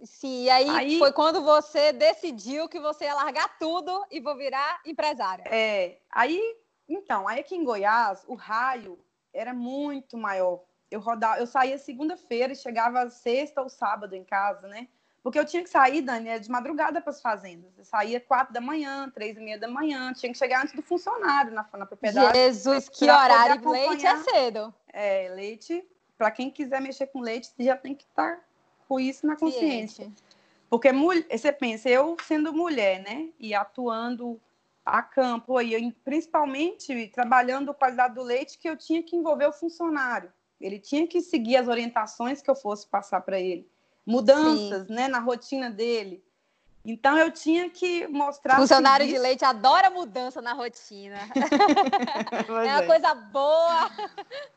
Sim, 0.03 0.45
e 0.45 0.51
aí, 0.51 0.69
aí, 0.69 0.99
foi 0.99 1.11
quando 1.13 1.43
você 1.43 1.91
decidiu 1.91 2.69
que 2.69 2.79
você 2.79 3.05
ia 3.05 3.15
largar 3.15 3.59
tudo 3.59 4.05
e 4.11 4.21
vou 4.21 4.37
virar 4.37 4.83
empresária. 4.85 5.45
É, 5.47 5.97
aí, 6.11 6.39
então, 6.87 7.27
aí 7.27 7.41
aqui 7.41 7.57
em 7.57 7.65
Goiás, 7.65 8.23
o 8.29 8.35
raio 8.35 8.99
era 9.33 9.55
muito 9.55 10.19
maior. 10.19 10.63
Eu 10.91 11.01
rodava, 11.01 11.41
eu 11.41 11.47
saía 11.47 11.79
segunda-feira 11.79 12.53
e 12.53 12.57
chegava 12.57 13.09
sexta 13.09 13.63
ou 13.63 13.71
sábado 13.71 14.15
em 14.15 14.23
casa, 14.23 14.69
né? 14.69 14.87
Porque 15.25 15.39
eu 15.39 15.47
tinha 15.47 15.63
que 15.63 15.71
sair, 15.71 16.03
Dani, 16.03 16.39
de 16.39 16.51
madrugada 16.51 17.01
para 17.01 17.11
as 17.11 17.23
fazendas. 17.23 17.73
Eu 17.79 17.85
saía 17.87 18.21
quatro 18.21 18.53
da 18.53 18.61
manhã, 18.61 19.11
três 19.15 19.35
e 19.39 19.41
meia 19.41 19.59
da 19.59 19.67
manhã, 19.67 20.13
tinha 20.13 20.31
que 20.31 20.37
chegar 20.37 20.61
antes 20.61 20.75
do 20.75 20.83
funcionário 20.83 21.51
na, 21.51 21.67
na 21.73 21.87
propriedade. 21.87 22.39
Jesus, 22.39 22.91
que 22.91 23.05
horário! 23.05 23.67
Leite 23.71 24.05
é 24.05 24.17
cedo. 24.19 24.75
É, 24.93 25.31
leite, 25.35 25.83
para 26.19 26.31
quem 26.31 26.51
quiser 26.51 26.79
mexer 26.79 27.07
com 27.07 27.23
leite, 27.23 27.51
já 27.59 27.75
tem 27.75 27.95
que 27.95 28.05
estar 28.05 28.37
tá 28.37 28.45
com 28.87 29.01
isso 29.01 29.27
na 29.27 29.35
consciência. 29.35 30.05
Ciente. 30.05 30.23
Porque 30.69 30.91
você 31.31 31.51
pensa, 31.51 31.89
eu 31.89 32.19
sendo 32.23 32.53
mulher, 32.53 33.03
né, 33.03 33.31
e 33.41 33.55
atuando 33.55 34.39
a 34.85 35.03
campo 35.03 35.57
aí, 35.57 35.91
principalmente 36.05 37.09
trabalhando 37.15 37.71
a 37.71 37.75
qualidade 37.75 38.15
do 38.15 38.23
leite, 38.23 38.59
que 38.59 38.69
eu 38.69 38.77
tinha 38.77 39.03
que 39.03 39.17
envolver 39.17 39.47
o 39.47 39.53
funcionário. 39.53 40.31
Ele 40.61 40.79
tinha 40.79 41.07
que 41.07 41.23
seguir 41.23 41.57
as 41.57 41.67
orientações 41.67 42.43
que 42.43 42.51
eu 42.51 42.55
fosse 42.55 42.87
passar 42.87 43.23
para 43.23 43.41
ele. 43.41 43.67
Mudanças, 44.07 44.87
Sim. 44.87 44.95
né, 44.95 45.09
na 45.09 45.19
rotina 45.19 45.71
dele. 45.71 46.25
Então 46.85 47.17
eu 47.17 47.31
tinha 47.31 47.71
que 47.71 48.07
mostrar. 48.09 48.57
Funcionário 48.57 49.07
de 49.07 49.17
leite 49.17 49.43
adora 49.43 49.89
mudança 49.89 50.43
na 50.43 50.53
rotina. 50.53 51.17
é 52.31 52.53
uma 52.53 52.83
é. 52.83 52.87
coisa 52.87 53.15
boa. 53.15 53.91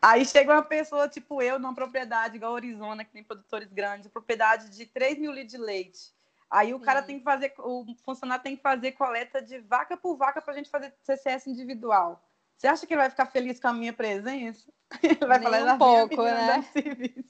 Aí 0.01 0.25
chega 0.25 0.53
uma 0.53 0.63
pessoa 0.63 1.07
tipo 1.07 1.41
eu, 1.41 1.57
numa 1.57 1.73
propriedade 1.73 2.35
igual 2.35 2.53
a 2.53 2.57
Arizona, 2.57 3.05
que 3.05 3.13
tem 3.13 3.23
produtores 3.23 3.71
grandes, 3.71 4.11
propriedade 4.11 4.69
de 4.69 4.85
3 4.85 5.17
mil 5.17 5.31
litros 5.31 5.53
de 5.53 5.57
leite. 5.57 6.17
Aí 6.51 6.73
o 6.73 6.79
cara 6.79 7.01
tem 7.01 7.17
que 7.17 7.23
fazer, 7.23 7.53
o 7.59 7.85
funcionário 8.03 8.43
tem 8.43 8.57
que 8.57 8.61
fazer 8.61 8.93
coleta 8.93 9.41
de 9.41 9.59
vaca 9.59 9.95
por 9.95 10.17
vaca 10.17 10.41
para 10.41 10.53
a 10.53 10.57
gente 10.57 10.69
fazer 10.69 10.93
CCS 11.03 11.47
individual. 11.47 12.21
Você 12.57 12.67
acha 12.67 12.87
que 12.87 12.93
ele 12.93 13.01
vai 13.01 13.09
ficar 13.09 13.27
feliz 13.27 13.59
com 13.59 13.67
a 13.67 13.73
minha 13.73 13.93
presença? 13.93 14.67
Ele 15.03 15.27
vai 15.27 15.37
Nem 15.37 15.51
falar 15.51 15.73
um 15.73 15.77
pouco, 15.77 16.23
né? 16.23 16.65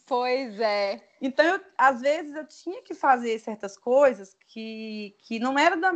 Pois 0.06 0.60
é. 0.60 1.02
Então, 1.20 1.44
eu, 1.44 1.62
às 1.78 2.02
vezes 2.02 2.36
eu 2.36 2.48
tinha 2.48 2.82
que 2.84 2.94
fazer 2.94 3.38
certas 3.40 3.76
coisas 3.76 4.38
que, 4.48 5.16
que 5.20 5.40
não 5.40 5.58
era 5.58 5.76
da, 5.76 5.92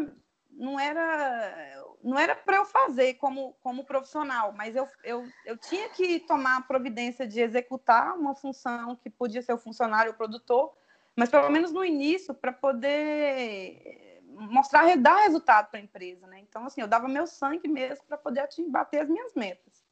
não 0.50 0.80
era 0.80 1.82
não 2.04 2.18
era 2.18 2.36
para 2.36 2.58
eu 2.58 2.66
fazer 2.66 3.14
como, 3.16 3.54
como 3.62 3.86
profissional, 3.86 4.52
mas 4.54 4.76
eu, 4.76 4.88
eu, 5.04 5.24
eu 5.46 5.56
tinha 5.56 5.88
que 5.90 6.20
tomar 6.22 6.58
a 6.58 6.62
providência 6.62 7.28
de 7.28 7.40
executar 7.40 8.18
uma 8.18 8.34
função 8.34 8.96
que 8.96 9.10
podia 9.10 9.42
ser 9.42 9.54
o 9.54 9.58
funcionário 9.58 10.10
ou 10.10 10.16
o 10.16 10.18
produtor, 10.18 10.74
mas 11.16 11.30
pelo 11.30 11.50
menos 11.52 11.72
no 11.72 11.86
início 11.86 12.34
para 12.34 12.52
poder 12.52 14.11
mostrar, 14.32 14.96
dar 14.98 15.24
resultado 15.24 15.70
para 15.70 15.80
a 15.80 15.84
empresa, 15.84 16.26
né? 16.28 16.40
Então, 16.40 16.66
assim, 16.66 16.82
eu 16.82 16.88
dava 16.88 17.08
meu 17.08 17.28
sangue 17.28 17.68
mesmo 17.68 18.04
para 18.06 18.18
poder 18.18 18.48
bater 18.70 19.02
as 19.02 19.10
minhas 19.10 19.34
metas. 19.36 19.84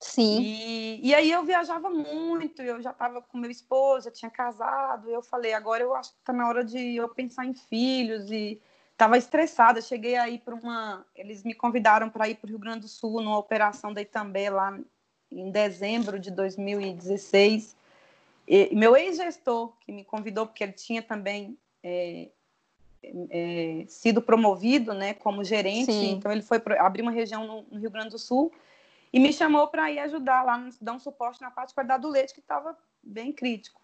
Sim. 0.00 0.40
E, 0.42 1.08
e 1.08 1.14
aí 1.14 1.30
eu 1.30 1.42
viajava 1.44 1.88
muito, 1.88 2.60
eu 2.60 2.82
já 2.82 2.90
estava 2.90 3.22
com 3.22 3.38
meu 3.38 3.50
esposo, 3.50 4.04
já 4.04 4.10
tinha 4.10 4.30
casado, 4.30 5.08
eu 5.08 5.22
falei, 5.22 5.54
agora 5.54 5.82
eu 5.82 5.94
acho 5.94 6.12
que 6.12 6.18
está 6.18 6.32
na 6.32 6.46
hora 6.46 6.62
de 6.62 6.96
eu 6.96 7.08
pensar 7.08 7.46
em 7.46 7.54
filhos 7.54 8.30
e 8.30 8.60
estava 8.92 9.18
estressada. 9.18 9.80
Cheguei 9.80 10.16
aí 10.16 10.38
para 10.38 10.54
uma. 10.54 11.04
Eles 11.14 11.42
me 11.42 11.54
convidaram 11.54 12.08
para 12.08 12.28
ir 12.28 12.36
para 12.36 12.46
o 12.46 12.50
Rio 12.50 12.58
Grande 12.58 12.80
do 12.80 12.88
Sul, 12.88 13.20
numa 13.20 13.38
operação 13.38 13.92
da 13.92 14.02
Itambé, 14.02 14.50
lá 14.50 14.78
em 15.30 15.50
dezembro 15.50 16.18
de 16.18 16.30
2016. 16.30 17.76
E, 18.46 18.74
meu 18.74 18.96
ex-gestor, 18.96 19.72
que 19.80 19.90
me 19.90 20.04
convidou, 20.04 20.46
porque 20.46 20.62
ele 20.62 20.72
tinha 20.72 21.02
também 21.02 21.58
é, 21.82 22.30
é, 23.30 23.84
sido 23.88 24.22
promovido 24.22 24.94
né, 24.94 25.14
como 25.14 25.44
gerente, 25.44 25.92
Sim. 25.92 26.12
então 26.12 26.30
ele 26.30 26.42
foi 26.42 26.62
abrir 26.78 27.02
uma 27.02 27.10
região 27.10 27.46
no, 27.46 27.62
no, 27.70 27.78
Rio 27.78 27.90
Grande 27.90 28.10
do 28.10 28.18
Sul 28.18 28.52
e 29.12 29.18
me 29.18 29.32
chamou 29.32 29.68
para 29.68 29.90
ir 29.90 29.98
ajudar 30.00 30.42
lá, 30.42 30.68
dar 30.80 30.92
um 30.92 30.98
suporte 30.98 31.40
na 31.40 31.50
parte 31.50 31.68
de 31.68 31.74
qualidade 31.74 32.02
do 32.02 32.08
leite, 32.08 32.34
que 32.34 32.40
estava 32.40 32.76
bem 33.02 33.32
crítico. 33.32 33.80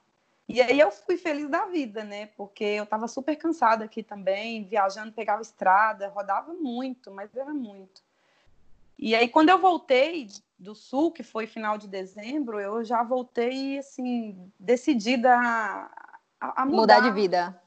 E 0.48 0.60
aí 0.60 0.80
eu 0.80 0.90
fui 0.90 1.16
feliz 1.16 1.48
da 1.48 1.66
vida, 1.66 2.02
né? 2.02 2.26
Porque 2.36 2.64
eu 2.64 2.82
estava 2.82 3.06
super 3.06 3.36
cansada 3.36 3.84
aqui 3.84 4.02
também, 4.02 4.64
viajando, 4.64 5.12
pegava 5.12 5.40
estrada, 5.42 6.08
rodava 6.08 6.52
muito, 6.52 7.12
mas 7.12 7.34
era 7.36 7.54
muito. 7.54 8.02
E 8.98 9.14
aí 9.14 9.28
quando 9.28 9.50
eu 9.50 9.58
voltei 9.58 10.26
do 10.58 10.74
sul, 10.74 11.12
que 11.12 11.22
foi 11.22 11.46
final 11.46 11.78
de 11.78 11.86
dezembro, 11.86 12.58
eu 12.58 12.82
já 12.82 13.02
voltei 13.04 13.78
assim 13.78 14.50
decidida 14.58 15.34
a, 15.34 15.90
a, 16.40 16.66
mudar, 16.66 16.76
mudar 16.76 17.00
de 17.00 17.12
vida 17.12 17.60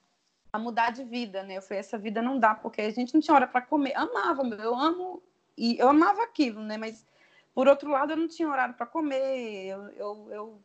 a 0.53 0.59
mudar 0.59 0.91
de 0.91 1.03
vida, 1.03 1.41
né? 1.41 1.57
Eu 1.57 1.63
falei, 1.63 1.79
essa 1.79 1.97
vida 1.97 2.21
não 2.21 2.37
dá, 2.37 2.53
porque 2.53 2.79
a 2.79 2.89
gente 2.91 3.11
não 3.11 3.19
tinha 3.19 3.33
hora 3.33 3.47
para 3.47 3.61
comer. 3.61 3.97
Amava, 3.97 4.43
eu 4.43 4.75
amo, 4.75 5.21
e 5.57 5.79
eu 5.79 5.89
amava 5.89 6.21
aquilo, 6.21 6.61
né? 6.61 6.77
Mas, 6.77 7.03
por 7.55 7.67
outro 7.67 7.89
lado, 7.89 8.13
eu 8.13 8.17
não 8.17 8.27
tinha 8.27 8.47
horário 8.47 8.75
para 8.75 8.85
comer, 8.85 9.65
eu, 9.65 9.81
eu, 9.89 10.27
eu, 10.31 10.61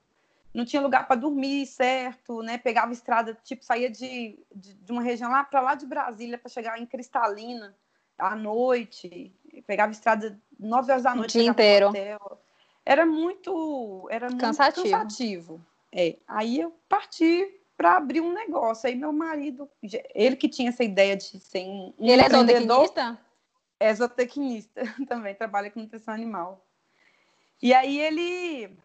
não 0.53 0.67
tinha 0.67 0.83
lugar 0.83 1.09
para 1.09 1.17
dormir, 1.17 1.67
certo, 1.67 2.43
né? 2.43 2.59
Pegava 2.59 2.93
estrada, 2.93 3.35
tipo, 3.43 3.65
saía 3.65 3.89
de, 3.89 4.39
de, 4.55 4.75
de 4.75 4.93
uma 4.93 5.01
região 5.01 5.31
lá 5.31 5.43
para 5.43 5.63
lá 5.63 5.75
de 5.75 5.87
Brasília 5.87 6.37
para 6.37 6.51
chegar 6.51 6.79
em 6.79 6.85
Cristalina 6.85 7.75
à 8.19 8.37
noite, 8.37 9.33
pegava 9.67 9.91
estrada 9.91 10.39
nove 10.61 10.93
horas 10.93 11.05
da 11.05 11.15
noite. 11.15 11.39
O 11.39 11.41
dia 11.41 11.51
inteiro. 11.51 11.93
Era 12.85 13.07
muito, 13.07 14.07
era 14.11 14.29
cansativo. 14.35 14.81
muito 14.83 14.93
cansativo. 14.93 15.61
É. 15.93 16.17
Aí 16.27 16.61
eu 16.61 16.75
parti 16.89 17.58
para 17.79 17.97
abrir 17.97 18.21
um 18.21 18.33
negócio. 18.33 18.89
Aí 18.89 18.97
meu 18.97 19.13
marido, 19.13 19.71
ele 20.13 20.35
que 20.35 20.49
tinha 20.49 20.69
essa 20.69 20.83
ideia 20.83 21.17
de 21.17 21.39
ser 21.39 21.61
um, 21.61 21.95
ele 21.99 22.21
é 22.21 22.29
zootecnista? 22.29 23.17
É 23.79 23.95
também, 25.07 25.35
trabalha 25.37 25.71
com 25.71 25.81
nutrição 25.81 26.13
animal. 26.13 26.67
E 27.63 27.73
aí 27.73 28.01
ele 28.01 28.77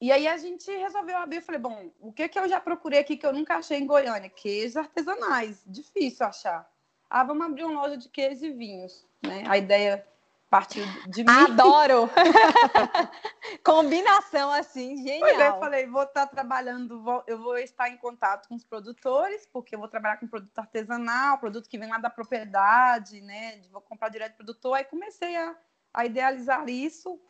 E 0.00 0.10
aí 0.10 0.26
a 0.26 0.36
gente 0.36 0.68
resolveu 0.70 1.16
abrir. 1.16 1.36
Eu 1.36 1.42
falei, 1.42 1.60
bom, 1.60 1.90
o 2.00 2.12
que 2.12 2.28
que 2.28 2.38
eu 2.38 2.48
já 2.48 2.60
procurei 2.60 2.98
aqui 2.98 3.16
que 3.16 3.24
eu 3.24 3.32
nunca 3.32 3.56
achei 3.56 3.78
em 3.78 3.86
Goiânia? 3.86 4.28
Queijos 4.28 4.76
artesanais. 4.76 5.62
Difícil 5.64 6.26
achar. 6.26 6.68
Ah, 7.08 7.22
vamos 7.22 7.46
abrir 7.46 7.62
uma 7.62 7.82
loja 7.82 7.96
de 7.96 8.08
queijos 8.08 8.42
e 8.42 8.50
vinhos. 8.50 9.06
Né? 9.22 9.44
A 9.46 9.56
ideia 9.56 10.04
partiu 10.50 10.84
de 11.08 11.24
mim. 11.24 11.30
Adoro! 11.30 12.08
Combinação 13.64 14.50
assim, 14.50 14.96
genial. 14.96 15.20
Pois 15.20 15.40
é, 15.40 15.48
eu 15.48 15.58
falei, 15.58 15.86
vou 15.86 16.02
estar 16.02 16.26
trabalhando, 16.26 17.02
vou, 17.02 17.22
eu 17.26 17.38
vou 17.38 17.58
estar 17.58 17.88
em 17.88 17.96
contato 17.96 18.48
com 18.48 18.54
os 18.54 18.64
produtores, 18.64 19.46
porque 19.52 19.74
eu 19.74 19.78
vou 19.78 19.88
trabalhar 19.88 20.18
com 20.18 20.26
produto 20.26 20.58
artesanal, 20.58 21.38
produto 21.38 21.68
que 21.68 21.78
vem 21.78 21.88
lá 21.88 21.98
da 21.98 22.10
propriedade, 22.10 23.20
né? 23.20 23.60
Vou 23.70 23.80
comprar 23.80 24.08
direto 24.08 24.32
do 24.32 24.36
produtor. 24.36 24.76
Aí 24.76 24.84
comecei 24.84 25.36
a, 25.36 25.54
a 25.92 26.06
idealizar 26.06 26.68
isso, 26.68 27.20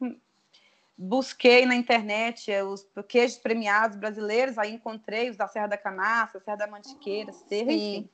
busquei 0.97 1.67
na 1.67 1.75
internet 1.75 2.51
os 2.63 2.87
queijos 3.09 3.39
premiados 3.39 3.97
brasileiros, 3.97 4.59
aí 4.59 4.73
encontrei 4.73 5.31
os 5.31 5.37
da 5.37 5.49
Serra 5.49 5.67
da 5.67 5.79
Canastra, 5.79 6.41
Serra 6.41 6.57
da 6.57 6.67
Mantiqueira, 6.67 7.33
Serra, 7.33 7.73
enfim. 7.73 8.11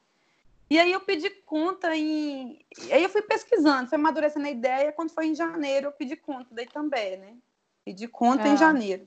E 0.72 0.78
aí 0.78 0.90
eu 0.90 1.00
pedi 1.00 1.28
conta 1.28 1.94
em. 1.94 2.58
Aí 2.90 3.02
eu 3.02 3.10
fui 3.10 3.20
pesquisando, 3.20 3.90
fui 3.90 3.96
amadurecendo 3.96 4.46
a 4.46 4.50
ideia. 4.50 4.90
Quando 4.90 5.10
foi 5.10 5.26
em 5.26 5.34
janeiro, 5.34 5.88
eu 5.88 5.92
pedi 5.92 6.16
conta 6.16 6.48
daí 6.50 6.64
também, 6.64 7.18
né? 7.18 7.36
Pedi 7.84 8.08
conta 8.08 8.48
em 8.48 8.52
ah. 8.52 8.56
janeiro. 8.56 9.06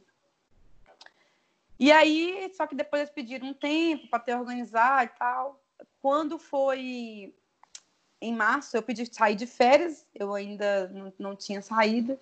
E 1.80 1.91
aí, 1.91 2.54
só 2.56 2.67
que 2.67 2.75
depois 2.75 3.01
eles 3.01 3.12
pediram 3.12 3.47
um 3.47 3.54
tempo 3.56 4.08
para 4.10 4.19
ter 4.19 4.36
organizar 4.36 5.06
e 5.06 5.08
tal. 5.17 5.60
Quando 6.04 6.38
foi 6.38 7.34
em 8.21 8.36
março, 8.36 8.78
eu 8.78 8.84
pedi 8.84 9.12
sair 9.12 9.34
de 9.34 9.47
férias, 9.47 10.06
eu 10.13 10.36
ainda 10.36 10.88
não, 10.89 11.12
não 11.17 11.36
tinha 11.36 11.63
saído. 11.63 12.15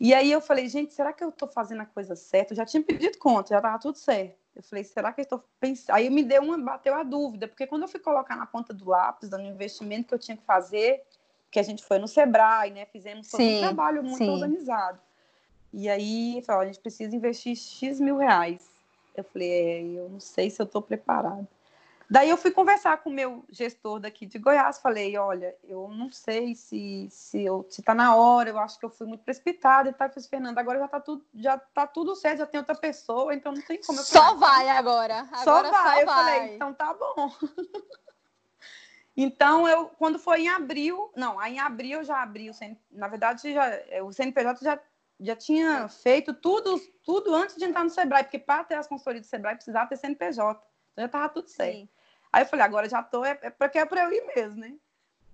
E 0.00 0.14
aí 0.14 0.32
eu 0.32 0.40
falei, 0.40 0.66
gente, 0.70 0.94
será 0.94 1.12
que 1.12 1.22
eu 1.22 1.28
estou 1.28 1.48
fazendo 1.48 1.82
a 1.82 1.86
coisa 1.86 2.16
certa? 2.16 2.54
Eu 2.54 2.56
já 2.56 2.64
tinha 2.64 2.82
pedido 2.82 3.18
conta, 3.18 3.50
já 3.50 3.58
estava 3.58 3.78
tudo 3.78 3.98
certo. 3.98 4.39
Eu 4.60 4.62
falei, 4.62 4.84
será 4.84 5.10
que 5.10 5.22
eu 5.22 5.22
estou 5.22 5.42
pensando? 5.58 5.96
Aí 5.96 6.10
me 6.10 6.22
deu 6.22 6.42
uma, 6.42 6.58
bateu 6.58 6.94
a 6.94 7.02
dúvida, 7.02 7.48
porque 7.48 7.66
quando 7.66 7.82
eu 7.82 7.88
fui 7.88 7.98
colocar 7.98 8.36
na 8.36 8.44
ponta 8.44 8.74
do 8.74 8.90
lápis, 8.90 9.30
do 9.30 9.40
investimento 9.40 10.08
que 10.08 10.14
eu 10.14 10.18
tinha 10.18 10.36
que 10.36 10.44
fazer, 10.44 11.02
que 11.50 11.58
a 11.58 11.62
gente 11.62 11.82
foi 11.82 11.98
no 11.98 12.06
Sebrae, 12.06 12.70
né? 12.70 12.84
Fizemos 12.84 13.26
sim, 13.26 13.56
um 13.56 13.60
trabalho 13.60 14.02
muito 14.02 14.18
sim. 14.18 14.28
organizado. 14.28 15.00
E 15.72 15.88
aí, 15.88 16.42
falou, 16.44 16.60
a 16.60 16.66
gente 16.66 16.78
precisa 16.78 17.16
investir 17.16 17.56
X 17.56 17.98
mil 17.98 18.18
reais. 18.18 18.68
Eu 19.16 19.24
falei, 19.24 19.50
é, 19.50 19.82
eu 19.82 20.10
não 20.10 20.20
sei 20.20 20.50
se 20.50 20.60
eu 20.60 20.64
estou 20.64 20.82
preparada. 20.82 21.48
Daí 22.10 22.28
eu 22.28 22.36
fui 22.36 22.50
conversar 22.50 22.96
com 22.98 23.08
o 23.08 23.12
meu 23.12 23.44
gestor 23.48 24.00
daqui 24.00 24.26
de 24.26 24.36
Goiás, 24.36 24.80
falei, 24.80 25.16
olha, 25.16 25.56
eu 25.62 25.86
não 25.90 26.10
sei 26.10 26.56
se 26.56 27.06
se 27.08 27.44
eu 27.44 27.64
se 27.70 27.82
tá 27.82 27.94
na 27.94 28.16
hora, 28.16 28.50
eu 28.50 28.58
acho 28.58 28.80
que 28.80 28.84
eu 28.84 28.90
fui 28.90 29.06
muito 29.06 29.22
precipitada 29.22 29.88
e 29.88 29.92
tal, 29.92 30.10
fiz 30.10 30.26
Fernanda, 30.26 30.60
agora 30.60 30.80
já 30.80 30.88
tá 30.88 30.98
tudo 30.98 31.24
já 31.32 31.56
tá 31.56 31.86
tudo 31.86 32.16
certo, 32.16 32.38
já 32.38 32.46
tem 32.46 32.58
outra 32.58 32.74
pessoa, 32.74 33.32
então 33.32 33.52
não 33.52 33.62
tem 33.62 33.80
como 33.80 34.00
eu 34.00 34.02
Só 34.02 34.34
vai 34.34 34.68
agora. 34.70 35.24
Só 35.44 35.58
agora 35.58 35.70
vai. 35.70 35.94
Só 35.94 36.00
eu 36.00 36.06
vai. 36.06 36.24
falei, 36.24 36.54
então 36.56 36.74
tá 36.74 36.92
bom. 36.92 37.32
então 39.16 39.68
eu 39.68 39.86
quando 39.90 40.18
foi 40.18 40.40
em 40.40 40.48
abril, 40.48 41.12
não, 41.14 41.38
aí 41.38 41.54
em 41.54 41.60
abril 41.60 42.00
eu 42.00 42.04
já 42.04 42.20
abri 42.20 42.50
o 42.50 42.54
CN, 42.54 42.76
na 42.90 43.06
verdade 43.06 43.54
já 43.54 43.70
o 44.02 44.12
CNPJ 44.12 44.64
já 44.64 44.80
já 45.20 45.36
tinha 45.36 45.86
feito 45.88 46.34
tudo 46.34 46.76
tudo 47.04 47.32
antes 47.36 47.54
de 47.54 47.64
entrar 47.64 47.84
no 47.84 47.90
Sebrae, 47.90 48.24
porque 48.24 48.38
para 48.40 48.64
ter 48.64 48.74
as 48.74 48.88
consultorias 48.88 49.24
do 49.24 49.30
Sebrae 49.30 49.54
precisava 49.54 49.88
ter 49.88 49.96
CNPJ. 49.96 50.60
Então 50.92 51.04
já 51.04 51.08
tava 51.08 51.28
tudo 51.28 51.48
certo. 51.48 51.76
Sim. 51.76 51.88
Aí 52.32 52.42
eu 52.42 52.46
falei, 52.46 52.64
agora 52.64 52.88
já 52.88 53.02
tô, 53.02 53.24
é, 53.24 53.38
é 53.42 53.50
porque 53.50 53.78
é 53.78 53.84
para 53.84 54.04
eu 54.04 54.12
ir 54.12 54.24
mesmo, 54.34 54.56
né? 54.56 54.74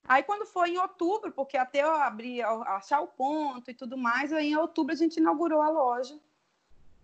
Aí 0.08 0.22
quando 0.22 0.46
foi 0.46 0.70
em 0.70 0.78
outubro, 0.78 1.32
porque 1.32 1.56
até 1.56 1.82
eu 1.82 1.90
abrir, 1.90 2.42
achar 2.42 3.00
o 3.00 3.08
ponto 3.08 3.70
e 3.70 3.74
tudo 3.74 3.98
mais, 3.98 4.32
aí 4.32 4.52
em 4.52 4.56
outubro 4.56 4.92
a 4.92 4.96
gente 4.96 5.18
inaugurou 5.18 5.60
a 5.60 5.68
loja. 5.68 6.18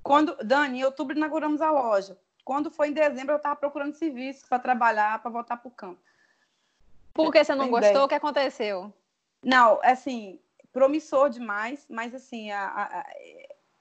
Quando, 0.02 0.37
Dani, 0.44 0.81
em 0.81 0.85
outubro 0.85 1.16
inauguramos 1.16 1.61
a 1.61 1.70
loja. 1.70 2.16
Quando 2.44 2.70
foi 2.70 2.88
em 2.88 2.92
dezembro, 2.92 3.33
eu 3.33 3.37
estava 3.37 3.57
procurando 3.57 3.94
serviço 3.94 4.46
para 4.48 4.59
trabalhar, 4.59 5.20
para 5.20 5.31
voltar 5.31 5.57
para 5.57 5.68
o 5.68 5.72
campo. 5.72 6.00
Por 7.12 7.31
que 7.31 7.44
você 7.44 7.55
não 7.55 7.64
Tem 7.64 7.70
gostou? 7.70 8.05
O 8.05 8.09
que 8.09 8.14
aconteceu? 8.14 8.92
Não, 9.44 9.81
assim, 9.83 10.40
promissor 10.72 11.28
demais, 11.28 11.87
mas 11.88 12.14
assim, 12.14 12.50
a, 12.50 12.66
a, 12.66 13.07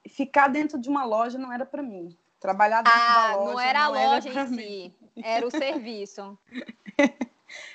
ficar 0.08 0.48
dentro 0.48 0.78
de 0.78 0.88
uma 0.88 1.04
loja 1.04 1.38
não 1.38 1.52
era 1.52 1.64
para 1.64 1.82
mim. 1.82 2.16
Trabalhar 2.38 2.82
dentro 2.82 3.00
ah, 3.00 3.28
da 3.28 3.36
loja. 3.36 3.52
Não 3.52 3.60
era 3.60 3.78
não 3.78 3.86
a 3.86 3.88
loja 3.88 4.28
era 4.28 4.42
em 4.42 4.46
si. 4.48 4.94
Era 5.16 5.46
o 5.46 5.50
serviço. 5.50 6.38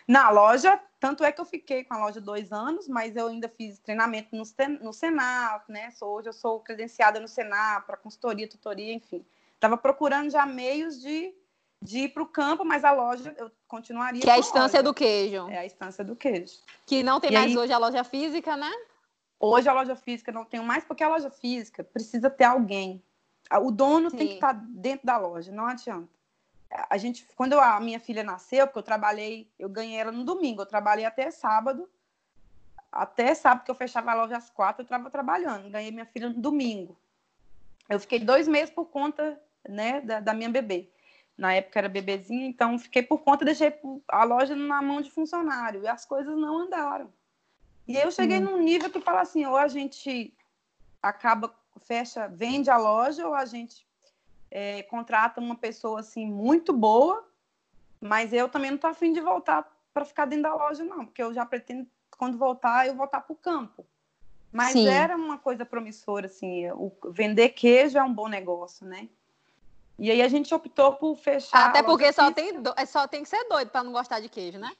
Na 0.08 0.30
loja, 0.30 0.80
tanto 1.00 1.24
é 1.24 1.32
que 1.32 1.40
eu 1.40 1.46
fiquei 1.46 1.84
com 1.84 1.94
a 1.94 2.00
loja 2.00 2.20
dois 2.20 2.52
anos, 2.52 2.88
mas 2.88 3.16
eu 3.16 3.28
ainda 3.28 3.48
fiz 3.48 3.80
treinamento 3.80 4.36
no, 4.36 4.44
no 4.82 4.94
Senar, 4.94 5.64
né? 5.68 5.92
Sou, 5.92 6.16
hoje 6.16 6.30
eu 6.30 6.34
sou 6.34 6.60
credenciada 6.60 7.20
no 7.20 7.28
Senar 7.28 7.86
para 7.86 7.98
consultoria, 7.98 8.48
tutoria, 8.48 8.94
enfim. 8.94 9.26
Estava 9.54 9.78
procurando 9.78 10.30
já 10.30 10.46
meios 10.46 11.00
de, 11.00 11.34
de 11.82 12.00
ir 12.00 12.10
para 12.10 12.24
o 12.24 12.28
campo, 12.28 12.64
mas 12.66 12.84
a 12.84 12.92
loja 12.92 13.36
eu 13.38 13.52
continuaria. 13.68 14.22
Que 14.22 14.30
é 14.30 14.34
a 14.34 14.40
estância 14.40 14.82
do 14.82 14.94
queijo. 14.94 15.48
É 15.50 15.60
a 15.60 15.66
estância 15.66 16.04
do 16.04 16.16
queijo. 16.16 16.60
Que 16.86 17.04
não 17.04 17.20
tem 17.20 17.32
e 17.32 17.34
mais 17.34 17.52
aí, 17.52 17.58
hoje 17.58 17.74
a 17.74 17.78
loja 17.78 18.04
física, 18.04 18.56
né? 18.56 18.72
Hoje 19.40 19.70
a 19.70 19.74
loja 19.74 19.96
física 19.96 20.32
não 20.32 20.46
tenho 20.46 20.64
mais, 20.64 20.84
porque 20.84 21.04
a 21.04 21.10
loja 21.10 21.30
física 21.30 21.84
precisa 21.84 22.30
ter 22.30 22.46
alguém. 22.46 23.04
O 23.62 23.72
dono 23.72 24.10
Sim. 24.10 24.18
tem 24.18 24.28
que 24.28 24.34
estar 24.36 24.54
tá 24.54 24.66
dentro 24.68 25.06
da 25.06 25.18
loja, 25.18 25.52
não 25.52 25.68
adianta 25.68 26.17
a 26.70 26.98
gente, 26.98 27.26
quando 27.36 27.60
a 27.60 27.80
minha 27.80 28.00
filha 28.00 28.24
nasceu, 28.24 28.68
porque 28.68 28.80
eu 28.80 28.84
trabalhei, 28.84 29.50
eu 29.58 29.70
ganhei 29.70 29.98
ela 29.98 30.12
no 30.12 30.24
domingo, 30.24 30.62
eu 30.62 30.66
trabalhei 30.66 31.06
até 31.06 31.32
sábado, 31.32 31.90
até 32.92 33.34
sábado 33.34 33.64
que 33.64 33.72
eu 33.72 33.76
fechava 33.76 34.12
a 34.12 34.16
loja 34.16 34.38
às 34.38 34.50
quatro, 34.50 34.82
eu 34.82 34.84
estava 34.84 35.10
trabalhando, 35.10 35.70
ganhei 35.70 35.92
minha 35.92 36.06
filha 36.06 36.30
no 36.30 36.36
domingo. 36.36 36.98
Eu 37.90 38.00
fiquei 38.00 38.20
dois 38.20 38.48
meses 38.48 38.70
por 38.70 38.86
conta, 38.86 39.42
né, 39.68 40.02
da, 40.02 40.20
da 40.20 40.34
minha 40.34 40.50
bebê. 40.50 40.90
Na 41.38 41.54
época 41.54 41.80
era 41.80 41.88
bebezinha, 41.88 42.48
então 42.48 42.78
fiquei 42.80 43.04
por 43.04 43.20
conta, 43.20 43.46
deixei 43.46 43.74
a 44.08 44.24
loja 44.24 44.56
na 44.56 44.82
mão 44.82 45.02
de 45.02 45.12
funcionário, 45.12 45.84
e 45.84 45.88
as 45.88 46.06
coisas 46.06 46.36
não 46.36 46.58
andaram. 46.58 47.14
E 47.88 47.96
aí 47.96 48.04
eu 48.04 48.12
cheguei 48.12 48.40
hum. 48.40 48.42
num 48.42 48.58
nível 48.58 48.90
que 48.90 49.00
fala 49.00 49.22
assim, 49.22 49.46
ou 49.46 49.56
a 49.56 49.68
gente 49.68 50.34
acaba, 51.02 51.56
fecha, 51.80 52.28
vende 52.28 52.70
a 52.70 52.78
loja, 52.78 53.26
ou 53.26 53.34
a 53.34 53.46
gente 53.46 53.87
é, 54.52 54.84
contrata 54.84 55.42
uma 55.42 55.56
pessoa 55.56 56.00
assim 56.00 56.26
muito 56.26 56.74
boa, 56.74 57.28
mas 58.00 58.34
eu 58.34 58.50
também 58.50 58.72
não 58.72 58.76
estou 58.76 58.90
afim 58.90 59.12
de 59.12 59.22
voltar 59.22 59.68
para 59.94 60.06
ficar 60.06 60.26
dentro 60.26 60.44
da 60.44 60.56
loja, 60.56 60.84
não, 60.84 61.06
porque 61.06 61.22
eu 61.22 61.34
já 61.34 61.46
pretendo, 61.46 61.88
quando 62.18 62.38
voltar, 62.38 62.88
eu 62.88 62.96
voltar 62.96 63.22
para 63.22 63.34
o 63.34 63.38
campo. 63.38 63.86
Mas 64.52 64.74
Sim. 64.74 64.88
era 64.88 65.16
uma 65.16 65.38
coisa 65.38 65.66
promissora, 65.66 66.28
assim, 66.28 66.70
o 66.72 66.92
vender 67.10 67.50
queijo 67.50 67.98
é 67.98 68.04
um 68.04 68.14
bom 68.14 68.28
negócio, 68.28 68.86
né? 68.86 69.10
E 70.00 70.12
aí 70.12 70.22
a 70.22 70.28
gente 70.28 70.54
optou 70.54 70.94
por 70.94 71.16
fechar. 71.16 71.70
Até 71.70 71.82
porque 71.82 72.12
só 72.14 72.32
tem, 72.32 72.62
do... 72.62 72.74
É, 72.78 72.86
só 72.86 73.08
tem 73.08 73.24
que 73.24 73.30
ser 73.30 73.44
doido 73.50 73.70
para 73.70 73.84
não 73.84 73.92
gostar 73.92 74.20
de 74.20 74.30
queijo, 74.30 74.60
né? 74.60 74.72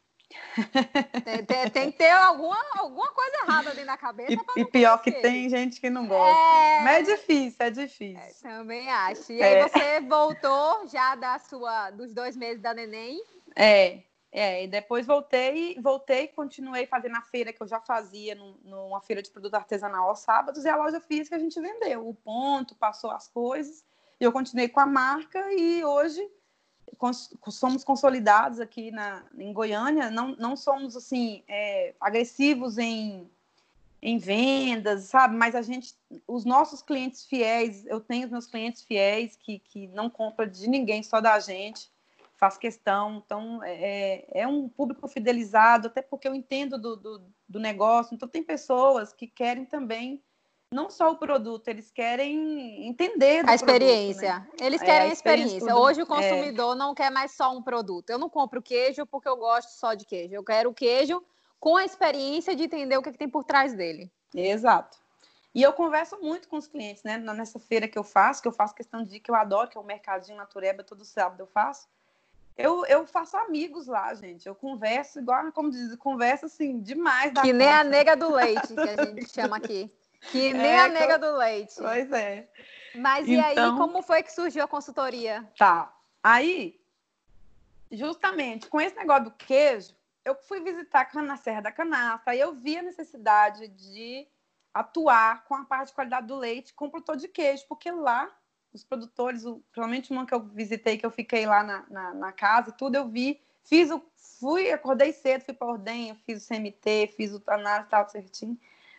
Tem, 1.24 1.46
tem, 1.46 1.70
tem, 1.70 1.92
que 1.92 1.98
ter 1.98 2.10
alguma, 2.12 2.58
alguma 2.78 3.10
coisa 3.12 3.38
errada 3.44 3.70
dentro 3.72 3.86
da 3.86 3.98
cabeça. 3.98 4.34
E, 4.56 4.62
e 4.62 4.66
pior 4.66 5.02
que 5.02 5.12
tem 5.12 5.50
gente 5.50 5.80
que 5.80 5.90
não 5.90 6.08
gosta. 6.08 6.38
É... 6.38 6.82
Mas 6.84 7.08
é 7.08 7.16
difícil, 7.16 7.58
é 7.60 7.70
difícil. 7.70 8.50
É, 8.50 8.56
também 8.58 8.90
acho. 8.90 9.32
E 9.32 9.42
é. 9.42 9.64
aí 9.64 9.70
você 9.70 10.02
voltou 10.02 10.88
já 10.88 11.16
da 11.16 11.40
sua, 11.40 11.92
dos 11.92 12.14
dois 12.14 12.36
meses 12.36 12.62
da 12.62 12.74
neném? 12.74 13.22
É, 13.56 14.04
é, 14.32 14.66
e 14.66 14.68
depois 14.68 15.06
voltei, 15.06 15.80
voltei, 15.82 16.28
continuei 16.28 16.86
fazendo 16.86 17.16
a 17.16 17.22
feira 17.22 17.54
que 17.54 17.62
eu 17.62 17.68
já 17.68 17.80
fazia 17.80 18.36
numa 18.36 19.02
feira 19.02 19.22
de 19.22 19.32
produto 19.32 19.56
artesanal 19.56 20.10
aos 20.10 20.20
sábados, 20.20 20.66
e 20.66 20.70
a 20.70 20.76
loja 20.76 21.00
física 21.00 21.36
a 21.36 21.40
gente 21.40 21.60
vendeu. 21.60 22.08
O 22.08 22.14
ponto, 22.14 22.76
passou 22.76 23.10
as 23.10 23.28
coisas, 23.28 23.84
e 24.20 24.24
eu 24.24 24.32
continuei 24.32 24.68
com 24.68 24.80
a 24.80 24.86
marca, 24.86 25.40
e 25.54 25.84
hoje 25.84 26.22
somos 27.50 27.84
consolidados 27.84 28.60
aqui 28.60 28.92
na, 28.92 29.24
em 29.38 29.54
Goiânia, 29.54 30.10
não, 30.10 30.36
não 30.36 30.56
somos 30.56 30.96
assim 30.96 31.44
é, 31.48 31.94
agressivos 32.00 32.78
em, 32.78 33.30
em 34.02 34.18
vendas, 34.18 35.06
sabe? 35.06 35.36
Mas 35.36 35.56
a 35.56 35.62
gente, 35.62 35.96
os 36.28 36.46
nossos 36.46 36.82
clientes 36.82 37.26
fiéis, 37.26 37.86
eu 37.86 38.00
tenho 38.00 38.26
os 38.26 38.32
meus 38.32 38.48
clientes 38.48 38.84
fiéis 38.84 39.36
que, 39.36 39.60
que 39.60 39.88
não 39.88 40.10
compram 40.10 40.48
de 40.48 40.68
ninguém, 40.70 41.04
só 41.04 41.20
da 41.20 41.40
gente, 41.40 41.92
faz 42.38 42.58
questão. 42.58 43.22
Então, 43.26 43.62
é, 43.64 44.26
é 44.32 44.48
um 44.48 44.70
público 44.70 45.08
fidelizado, 45.08 45.88
até 45.88 46.02
porque 46.02 46.28
eu 46.28 46.36
entendo 46.36 46.78
do, 46.78 46.96
do, 46.96 47.22
do 47.48 47.60
negócio. 47.60 48.14
Então, 48.14 48.28
tem 48.28 48.44
pessoas 48.44 49.14
que 49.14 49.28
querem 49.28 49.66
também 49.66 50.22
não 50.72 50.90
só 50.90 51.12
o 51.12 51.18
produto, 51.18 51.68
eles 51.70 51.90
querem 51.92 52.88
entender 52.88 53.48
a 53.48 53.56
experiência. 53.56 54.42
Produto, 54.42 54.62
né? 54.62 54.68
Eles 54.68 54.82
querem 54.82 55.08
é, 55.08 55.10
a 55.10 55.14
experiência. 55.14 55.58
experiência. 55.58 55.76
Hoje 55.76 56.02
o 56.02 56.04
é. 56.04 56.06
consumidor 56.06 56.76
é... 56.76 56.78
não 56.78 56.94
quer 56.94 57.10
mais 57.10 57.32
só 57.32 57.56
um 57.56 57.62
produto. 57.62 58.10
Eu 58.10 58.20
não 58.20 58.30
compro 58.30 58.62
queijo 58.62 59.06
porque 59.06 59.30
eu 59.30 59.38
gosto 59.38 59.70
só 59.70 59.94
de 59.94 60.06
queijo. 60.06 60.36
Eu 60.36 60.44
quero 60.44 60.70
o 60.70 60.74
queijo 60.74 61.24
com 61.60 61.78
a 61.78 61.86
experiência 61.86 62.56
de 62.56 62.64
entender 62.64 62.98
o 62.98 63.02
que, 63.02 63.10
é 63.10 63.12
que 63.12 63.18
tem 63.18 63.30
por 63.30 63.44
trás 63.44 63.74
dele. 63.74 64.12
Exato. 64.36 64.98
E 65.56 65.64
eu 65.64 65.74
converso 65.74 66.20
muito 66.22 66.48
com 66.50 66.58
os 66.58 66.68
clientes, 66.68 67.02
né? 67.04 67.18
Nessa 67.18 67.60
feira 67.60 67.88
que 67.88 67.98
eu 67.98 68.04
faço, 68.04 68.42
que 68.42 68.48
eu 68.48 68.52
faço 68.52 68.76
questão 68.76 69.04
de 69.04 69.20
que 69.20 69.32
eu 69.32 69.36
adoro, 69.36 69.70
que 69.70 69.78
é 69.78 69.82
o 69.82 69.84
Mercadinho 69.84 70.38
Natureba, 70.38 70.84
todo 70.84 71.04
sábado 71.06 71.40
eu 71.40 71.48
faço. 71.48 71.88
Eu, 72.58 72.86
eu 72.88 73.08
faço 73.08 73.38
amigos 73.38 73.88
lá, 73.88 74.14
gente. 74.14 74.46
Eu 74.46 74.54
converso, 74.54 75.20
igual, 75.20 75.52
como 75.52 75.72
diz, 75.72 75.96
converso 75.96 76.48
assim, 76.48 76.80
demais. 76.80 77.32
que 77.42 77.54
nem 77.54 77.68
a 77.68 77.84
nega 77.84 78.16
do 78.16 78.32
leite, 78.34 78.74
que 78.74 78.80
a 78.80 79.06
gente 79.06 79.32
chama 79.32 79.58
aqui. 79.58 79.92
Que 80.20 80.54
nem 80.54 80.72
é, 80.72 80.80
a 80.80 80.88
nega 80.90 81.18
do 81.18 81.36
leite. 81.38 81.76
Pois 81.78 82.12
é. 82.12 82.50
Mas 82.96 83.28
e 83.28 83.36
então, 83.36 83.72
aí, 83.72 83.78
como 83.78 84.02
foi 84.02 84.24
que 84.24 84.32
surgiu 84.32 84.64
a 84.64 84.68
consultoria? 84.68 85.48
Tá. 85.58 85.94
Aí, 86.24 86.80
justamente 87.92 88.68
com 88.68 88.82
esse 88.82 88.96
negócio 88.96 89.26
do 89.26 89.32
queijo, 89.32 89.96
eu 90.26 90.36
fui 90.36 90.60
visitar 90.62 91.10
a 91.14 91.38
Serra 91.38 91.62
da 91.62 91.72
Canastra 91.72 92.36
e 92.36 92.40
eu 92.40 92.54
vi 92.54 92.78
a 92.78 92.82
necessidade 92.82 93.68
de 93.70 94.28
atuar 94.74 95.46
com 95.46 95.56
a 95.56 95.66
parte 95.66 95.88
de 95.88 95.94
qualidade 95.94 96.28
do 96.28 96.36
leite 96.36 96.74
com 96.74 96.86
o 96.86 96.92
produtor 96.92 97.18
de 97.18 97.28
queijo, 97.28 97.66
porque 97.68 97.90
lá 97.92 98.30
os 98.74 98.84
produtores, 98.84 99.46
o, 99.46 99.60
principalmente 99.72 100.12
uma 100.12 100.26
que 100.26 100.34
eu 100.34 100.42
visitei, 100.42 100.98
que 100.98 101.06
eu 101.06 101.12
fiquei 101.12 101.46
lá 101.46 101.64
na, 101.64 101.86
na, 101.90 102.14
na 102.14 102.32
casa 102.32 102.70
e 102.70 102.74
tudo, 102.74 102.96
eu 102.96 103.08
vi, 103.08 103.42
fiz 103.64 103.90
o, 103.90 104.04
fui, 104.40 104.72
acordei 104.72 105.14
cedo, 105.14 105.46
fui 105.46 105.54
para 105.54 105.68
Ordenha, 105.68 106.16
fiz 106.26 106.44
o 106.44 106.48
CMT, 106.48 107.14
fiz 107.16 107.34
o 107.34 107.42
análise 107.48 107.90
tal 107.90 108.08
certinho. 108.10 108.58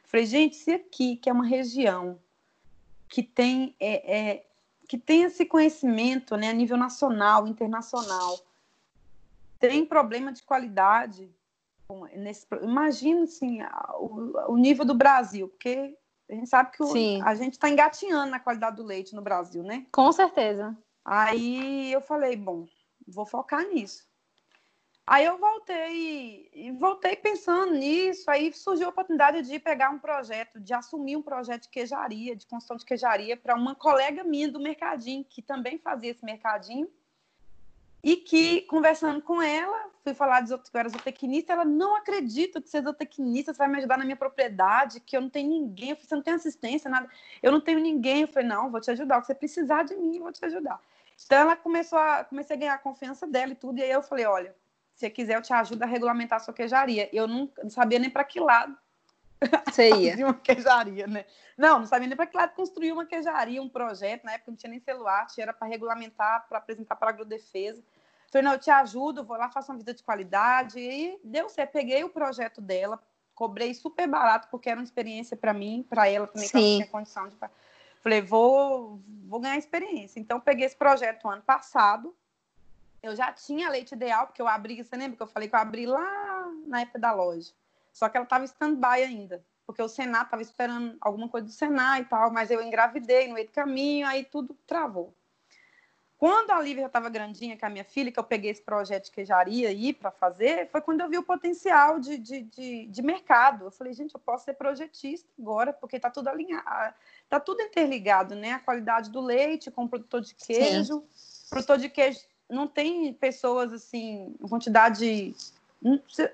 Falei, 0.09 0.25
gente, 0.25 0.57
se 0.57 0.73
aqui, 0.73 1.16
que 1.16 1.29
é 1.29 1.33
uma 1.33 1.47
região 1.47 2.18
que 3.11 3.23
tem, 3.23 3.77
é, 3.79 4.18
é, 4.18 4.47
que 4.88 4.97
tem 4.97 5.25
esse 5.25 5.44
conhecimento 5.44 6.35
né, 6.35 6.49
a 6.49 6.53
nível 6.55 6.79
nacional, 6.79 7.47
internacional, 7.47 8.40
tem 9.59 9.85
problema 9.85 10.33
de 10.33 10.42
qualidade. 10.42 11.31
Nesse, 12.16 12.47
imagina 12.62 13.25
assim, 13.25 13.59
o, 13.99 14.53
o 14.53 14.57
nível 14.57 14.87
do 14.87 14.94
Brasil, 14.94 15.47
porque 15.47 15.94
a 16.31 16.35
gente 16.35 16.49
sabe 16.49 16.71
que 16.73 16.83
o, 16.83 17.23
a 17.23 17.35
gente 17.35 17.53
está 17.53 17.68
engatinhando 17.68 18.31
na 18.31 18.40
qualidade 18.40 18.77
do 18.77 18.85
leite 18.85 19.14
no 19.14 19.21
Brasil, 19.21 19.62
né? 19.62 19.87
Com 19.92 20.11
certeza. 20.11 20.75
Aí 21.05 21.92
eu 21.92 22.01
falei, 22.01 22.35
bom, 22.35 22.66
vou 23.07 23.27
focar 23.27 23.62
nisso. 23.68 24.08
Aí 25.11 25.25
eu 25.25 25.38
voltei 25.38 26.51
e 26.53 26.71
voltei 26.73 27.16
pensando 27.16 27.73
nisso. 27.73 28.31
Aí 28.31 28.53
surgiu 28.53 28.88
a 28.88 28.90
oportunidade 28.90 29.40
de 29.40 29.59
pegar 29.59 29.88
um 29.88 29.99
projeto, 29.99 30.61
de 30.61 30.75
assumir 30.75 31.16
um 31.16 31.23
projeto 31.23 31.62
de 31.62 31.71
queijaria, 31.71 32.37
de 32.37 32.47
construção 32.47 32.77
de 32.77 32.85
queijaria, 32.85 33.35
para 33.35 33.55
uma 33.55 33.75
colega 33.75 34.23
minha 34.23 34.53
do 34.53 34.61
mercadinho, 34.61 35.25
que 35.25 35.40
também 35.40 35.79
fazia 35.79 36.11
esse 36.11 36.23
mercadinho. 36.23 36.90
E 38.05 38.16
que, 38.16 38.61
conversando 38.62 39.23
com 39.23 39.40
ela, 39.40 39.90
fui 40.05 40.12
falar 40.12 40.44
que 40.44 40.53
eu 40.53 40.61
era 40.75 40.90
zootecnista, 40.90 41.55
ela 41.55 41.64
não 41.64 41.97
acredita 41.97 42.61
que 42.61 42.68
você 42.68 42.77
é 42.77 42.83
zootecnista, 42.83 43.55
você 43.55 43.59
vai 43.59 43.68
me 43.68 43.79
ajudar 43.79 43.97
na 43.97 44.05
minha 44.05 44.14
propriedade, 44.14 45.01
que 45.01 45.16
eu 45.16 45.23
não 45.23 45.31
tenho 45.31 45.49
ninguém, 45.49 45.90
eu 45.90 45.97
falei, 45.97 46.09
você 46.09 46.14
não 46.16 46.23
tem 46.23 46.35
assistência, 46.35 46.90
nada, 46.90 47.09
eu 47.42 47.51
não 47.51 47.62
tenho 47.62 47.81
ninguém. 47.81 48.21
Eu 48.21 48.29
falei, 48.29 48.47
não, 48.47 48.71
vou 48.71 48.79
te 48.79 48.90
ajudar, 48.90 49.16
o 49.16 49.21
que 49.23 49.29
você 49.29 49.35
precisar 49.35 49.85
de 49.85 49.97
mim, 49.97 50.18
vou 50.18 50.31
te 50.31 50.44
ajudar. 50.44 50.79
Então 51.25 51.38
ela 51.38 51.57
começou 51.57 51.99
a, 51.99 52.25
comecei 52.25 52.55
a 52.55 52.59
ganhar 52.59 52.75
a 52.75 52.79
confiança 52.79 53.27
dela 53.27 53.53
e 53.53 53.57
tudo, 53.57 53.79
e 53.79 53.83
aí 53.83 53.90
eu 53.90 54.03
falei, 54.03 54.27
olha, 54.27 54.55
você 54.99 55.09
quiser, 55.09 55.37
eu 55.37 55.43
te 55.43 55.53
ajudo 55.53 55.83
a 55.85 55.87
regulamentar 55.87 56.37
a 56.37 56.41
sua 56.41 56.53
queijaria. 56.53 57.09
Eu 57.13 57.29
não, 57.29 57.49
não 57.63 57.71
sabia 57.71 58.01
nem 58.01 58.11
para 58.11 58.25
que 58.25 58.41
lado 58.41 58.77
você 59.67 59.91
ia. 59.95 60.27
uma 60.27 60.35
queijaria, 60.35 61.07
né? 61.07 61.25
Não, 61.57 61.79
não 61.79 61.87
sabia 61.87 62.09
nem 62.09 62.17
para 62.17 62.27
que 62.27 62.37
lado 62.37 62.55
construir 62.55 62.91
uma 62.91 63.07
queijaria, 63.07 63.63
um 63.63 63.69
projeto. 63.69 64.25
Na 64.25 64.33
época 64.33 64.51
não 64.51 64.57
tinha 64.57 64.71
nem 64.71 64.81
celular, 64.81 65.27
era 65.39 65.53
para 65.53 65.69
regulamentar, 65.69 66.47
para 66.49 66.59
apresentar 66.59 66.97
para 66.97 67.11
a 67.11 67.13
agrodefesa. 67.13 67.81
Falei, 68.31 68.45
não, 68.45 68.53
eu 68.55 68.59
te 68.59 68.71
ajudo, 68.71 69.25
vou 69.25 69.37
lá, 69.37 69.49
faço 69.49 69.71
uma 69.71 69.79
vida 69.79 69.95
de 69.95 70.03
qualidade. 70.03 70.81
E 70.81 71.19
deu 71.23 71.49
certo. 71.49 71.73
Peguei 71.73 72.03
o 72.03 72.11
projeto 72.11 72.61
dela, 72.61 73.01
cobrei 73.37 73.73
super 73.75 74.09
barato, 74.09 74.49
porque 74.51 74.69
era 74.69 74.81
uma 74.81 74.85
experiência 74.85 75.37
para 75.37 75.55
mim, 75.55 75.87
para 75.89 76.09
ela 76.09 76.27
também, 76.27 76.49
Sim. 76.49 76.53
que 76.53 76.59
ela 76.59 76.77
tinha 76.77 76.87
condição 76.89 77.29
de. 77.29 77.37
Falei, 78.03 78.21
vou, 78.21 79.01
vou 79.27 79.39
ganhar 79.39 79.57
experiência. 79.57 80.19
Então, 80.19 80.41
peguei 80.41 80.67
esse 80.67 80.77
projeto 80.77 81.29
ano 81.29 81.43
passado, 81.43 82.15
eu 83.03 83.15
já 83.15 83.33
tinha 83.33 83.71
leite 83.71 83.93
ideal, 83.93 84.27
porque 84.27 84.43
eu 84.43 84.49
abri, 84.49 84.83
você 84.83 84.97
lembra 84.97 85.17
que 85.17 85.23
eu 85.23 85.27
falei 85.27 85.49
que 85.49 85.55
eu 85.55 85.61
abri 85.61 85.87
lá 85.87 86.51
na 86.67 86.81
época 86.81 86.99
da 86.99 87.13
loja. 87.13 87.53
Só 87.93 88.09
que 88.09 88.17
ela 88.17 88.25
estava 88.25 88.45
stand-by 88.45 89.03
ainda, 89.03 89.45
porque 89.67 89.83
o 89.83 89.89
Senat 89.89 90.25
estava 90.25 90.43
esperando 90.43 90.97
alguma 91.01 91.29
coisa 91.29 91.47
do 91.47 91.53
Senat 91.53 92.03
e 92.03 92.05
tal, 92.05 92.31
mas 92.31 92.51
eu 92.51 92.63
engravidei 92.63 93.29
no 93.29 93.35
meio 93.35 93.47
do 93.47 93.53
caminho, 93.53 94.07
aí 94.07 94.25
tudo 94.25 94.57
travou. 94.67 95.15
Quando 96.19 96.51
a 96.51 96.61
Lívia 96.61 96.83
já 96.83 96.87
estava 96.89 97.09
grandinha, 97.09 97.57
com 97.57 97.65
a 97.65 97.71
minha 97.71 97.85
filha, 97.85 98.11
que 98.11 98.19
eu 98.19 98.25
peguei 98.25 98.51
esse 98.51 98.61
projeto 98.61 99.05
de 99.05 99.13
queijaria 99.13 99.69
aí 99.69 99.93
para 99.93 100.11
fazer, 100.11 100.69
foi 100.69 100.81
quando 100.81 101.01
eu 101.01 101.09
vi 101.09 101.17
o 101.17 101.23
potencial 101.23 102.01
de, 102.01 102.19
de, 102.19 102.43
de, 102.43 102.87
de, 102.87 103.03
mercado. 103.03 103.67
Eu 103.67 103.71
falei, 103.71 103.93
gente, 103.93 104.17
eu 104.17 104.21
posso 104.21 104.45
ser 104.45 104.55
projetista 104.55 105.29
agora, 105.39 105.73
porque 105.73 105.95
está 105.95 106.11
tudo 106.11 106.27
alinhado, 106.27 106.93
está 107.23 107.39
tudo 107.39 107.63
interligado, 107.63 108.35
né? 108.35 108.55
A 108.55 108.59
qualidade 108.59 109.13
do 109.13 109.21
leite 109.21 109.71
com 109.71 109.85
o 109.85 109.89
produtor 109.89 110.21
de 110.21 110.35
queijo. 110.35 111.05
Sim. 111.13 111.51
Produtor 111.51 111.79
de 111.79 111.89
queijo 111.89 112.19
não 112.49 112.67
tem 112.67 113.13
pessoas 113.13 113.73
assim, 113.73 114.35
quantidade. 114.49 115.35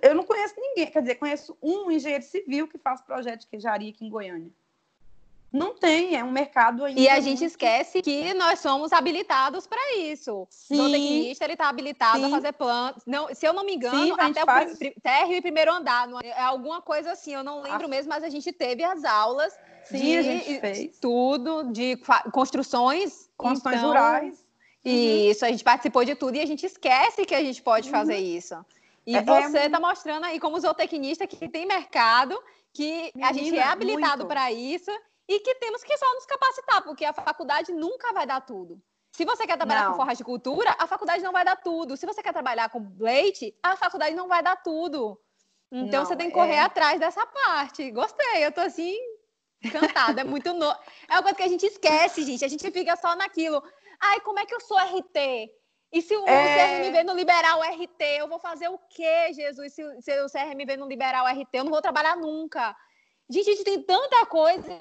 Eu 0.00 0.14
não 0.14 0.24
conheço 0.24 0.55
ninguém, 0.57 0.90
quer 0.90 1.00
dizer, 1.00 1.16
conheço 1.16 1.57
um 1.62 1.90
engenheiro 1.90 2.24
civil 2.24 2.68
que 2.68 2.79
faz 2.79 3.00
projeto 3.00 3.40
de 3.40 3.46
queijaria 3.48 3.90
aqui 3.90 4.07
em 4.07 4.11
Goiânia. 4.11 4.50
Não 5.53 5.72
tem, 5.72 6.16
é 6.16 6.24
um 6.24 6.33
mercado 6.33 6.85
ainda. 6.85 7.00
E 7.00 7.09
a 7.09 7.20
gente 7.20 7.38
muito... 7.38 7.44
esquece 7.44 8.03
que 8.03 8.35
nós 8.35 8.59
somos 8.59 8.92
habilitados 8.92 9.68
para 9.68 9.96
isso. 9.98 10.48
Sim. 10.50 10.81
O 10.81 10.90
tecnista 10.90 11.44
ele 11.44 11.53
está 11.53 11.68
habilitado 11.68 12.18
Sim. 12.18 12.24
a 12.24 12.29
fazer 12.31 12.53
plantas. 12.55 13.05
Não, 13.07 13.33
se 13.33 13.46
eu 13.46 13.53
não 13.53 13.64
me 13.64 13.77
engano, 13.77 14.05
Sim, 14.05 14.14
até 14.18 14.44
faz... 14.44 14.72
o 14.72 15.00
térreo 15.00 15.37
e 15.37 15.40
primeiro 15.40 15.72
andar, 15.72 16.09
é, 16.24 16.29
é 16.31 16.42
alguma 16.42 16.83
coisa 16.83 17.12
assim, 17.12 17.35
eu 17.35 17.44
não 17.44 17.62
lembro 17.62 17.85
ah. 17.85 17.88
mesmo, 17.88 18.09
mas 18.09 18.24
a 18.24 18.29
gente 18.29 18.50
teve 18.50 18.83
as 18.83 19.05
aulas 19.05 19.57
Sim, 19.85 19.98
de 19.98 20.16
a 20.16 20.22
gente 20.22 20.59
fez. 20.59 20.98
tudo, 20.98 21.70
de 21.70 22.00
construções. 22.33 23.31
Construções 23.37 23.77
então... 23.77 23.88
rurais 23.90 24.43
Uhum. 24.84 25.30
Isso, 25.30 25.44
a 25.44 25.48
gente 25.48 25.64
participou 25.64 26.04
de 26.04 26.14
tudo 26.14 26.36
e 26.36 26.40
a 26.40 26.46
gente 26.46 26.66
esquece 26.66 27.24
que 27.24 27.34
a 27.34 27.42
gente 27.42 27.62
pode 27.62 27.88
uhum. 27.88 27.94
fazer 27.94 28.18
isso. 28.18 28.54
E 29.06 29.16
é, 29.16 29.22
você 29.22 29.58
está 29.60 29.78
é... 29.78 29.80
mostrando 29.80 30.24
aí 30.24 30.38
como 30.38 30.58
zootecnista 30.58 31.26
que 31.26 31.48
tem 31.48 31.66
mercado, 31.66 32.40
que 32.72 33.10
Menina, 33.14 33.30
a 33.30 33.32
gente 33.32 33.56
é 33.56 33.62
habilitado 33.62 34.26
para 34.26 34.52
isso 34.52 34.90
e 35.28 35.40
que 35.40 35.54
temos 35.56 35.82
que 35.82 35.96
só 35.96 36.12
nos 36.14 36.26
capacitar, 36.26 36.82
porque 36.82 37.04
a 37.04 37.12
faculdade 37.12 37.72
nunca 37.72 38.12
vai 38.12 38.26
dar 38.26 38.40
tudo. 38.40 38.80
Se 39.12 39.24
você 39.24 39.46
quer 39.46 39.56
trabalhar 39.56 39.84
não. 39.84 39.90
com 39.92 39.96
forra 39.98 40.14
de 40.14 40.24
cultura, 40.24 40.74
a 40.78 40.86
faculdade 40.86 41.22
não 41.22 41.32
vai 41.32 41.44
dar 41.44 41.56
tudo. 41.56 41.96
Se 41.96 42.04
você 42.04 42.22
quer 42.22 42.32
trabalhar 42.32 42.68
com 42.68 42.92
leite, 42.98 43.56
a 43.62 43.76
faculdade 43.76 44.14
não 44.14 44.26
vai 44.26 44.42
dar 44.42 44.56
tudo. 44.56 45.18
Então 45.70 46.00
não, 46.00 46.06
você 46.06 46.16
tem 46.16 46.28
que 46.28 46.34
correr 46.34 46.54
é... 46.54 46.60
atrás 46.60 46.98
dessa 46.98 47.24
parte. 47.24 47.90
Gostei, 47.90 48.44
eu 48.44 48.52
tô 48.52 48.60
assim 48.60 48.96
encantada, 49.62 50.20
é 50.20 50.24
muito 50.24 50.52
no... 50.52 50.66
É 51.08 51.14
uma 51.14 51.22
coisa 51.22 51.36
que 51.36 51.42
a 51.42 51.48
gente 51.48 51.64
esquece, 51.64 52.22
gente. 52.22 52.44
A 52.44 52.48
gente 52.48 52.70
fica 52.70 52.96
só 52.96 53.14
naquilo. 53.14 53.62
Ai, 54.06 54.20
como 54.20 54.38
é 54.38 54.46
que 54.46 54.54
eu 54.54 54.60
sou 54.60 54.76
RT? 54.76 55.50
E 55.92 56.02
se 56.02 56.16
o 56.16 56.28
é... 56.28 56.82
CRMV 56.82 57.04
não 57.04 57.14
liberar 57.14 57.56
o 57.56 57.62
RT, 57.62 58.02
eu 58.18 58.28
vou 58.28 58.38
fazer 58.38 58.68
o 58.68 58.78
quê, 58.90 59.32
Jesus? 59.32 59.72
Se, 59.72 60.02
se 60.02 60.22
o 60.22 60.30
CRMV 60.30 60.76
não 60.76 60.88
liberar 60.88 61.22
o 61.22 61.40
RT, 61.40 61.48
eu 61.54 61.64
não 61.64 61.70
vou 61.70 61.80
trabalhar 61.80 62.16
nunca. 62.16 62.74
Gente, 63.30 63.48
a 63.48 63.52
gente 63.54 63.64
tem 63.64 63.82
tanta 63.82 64.26
coisa, 64.26 64.76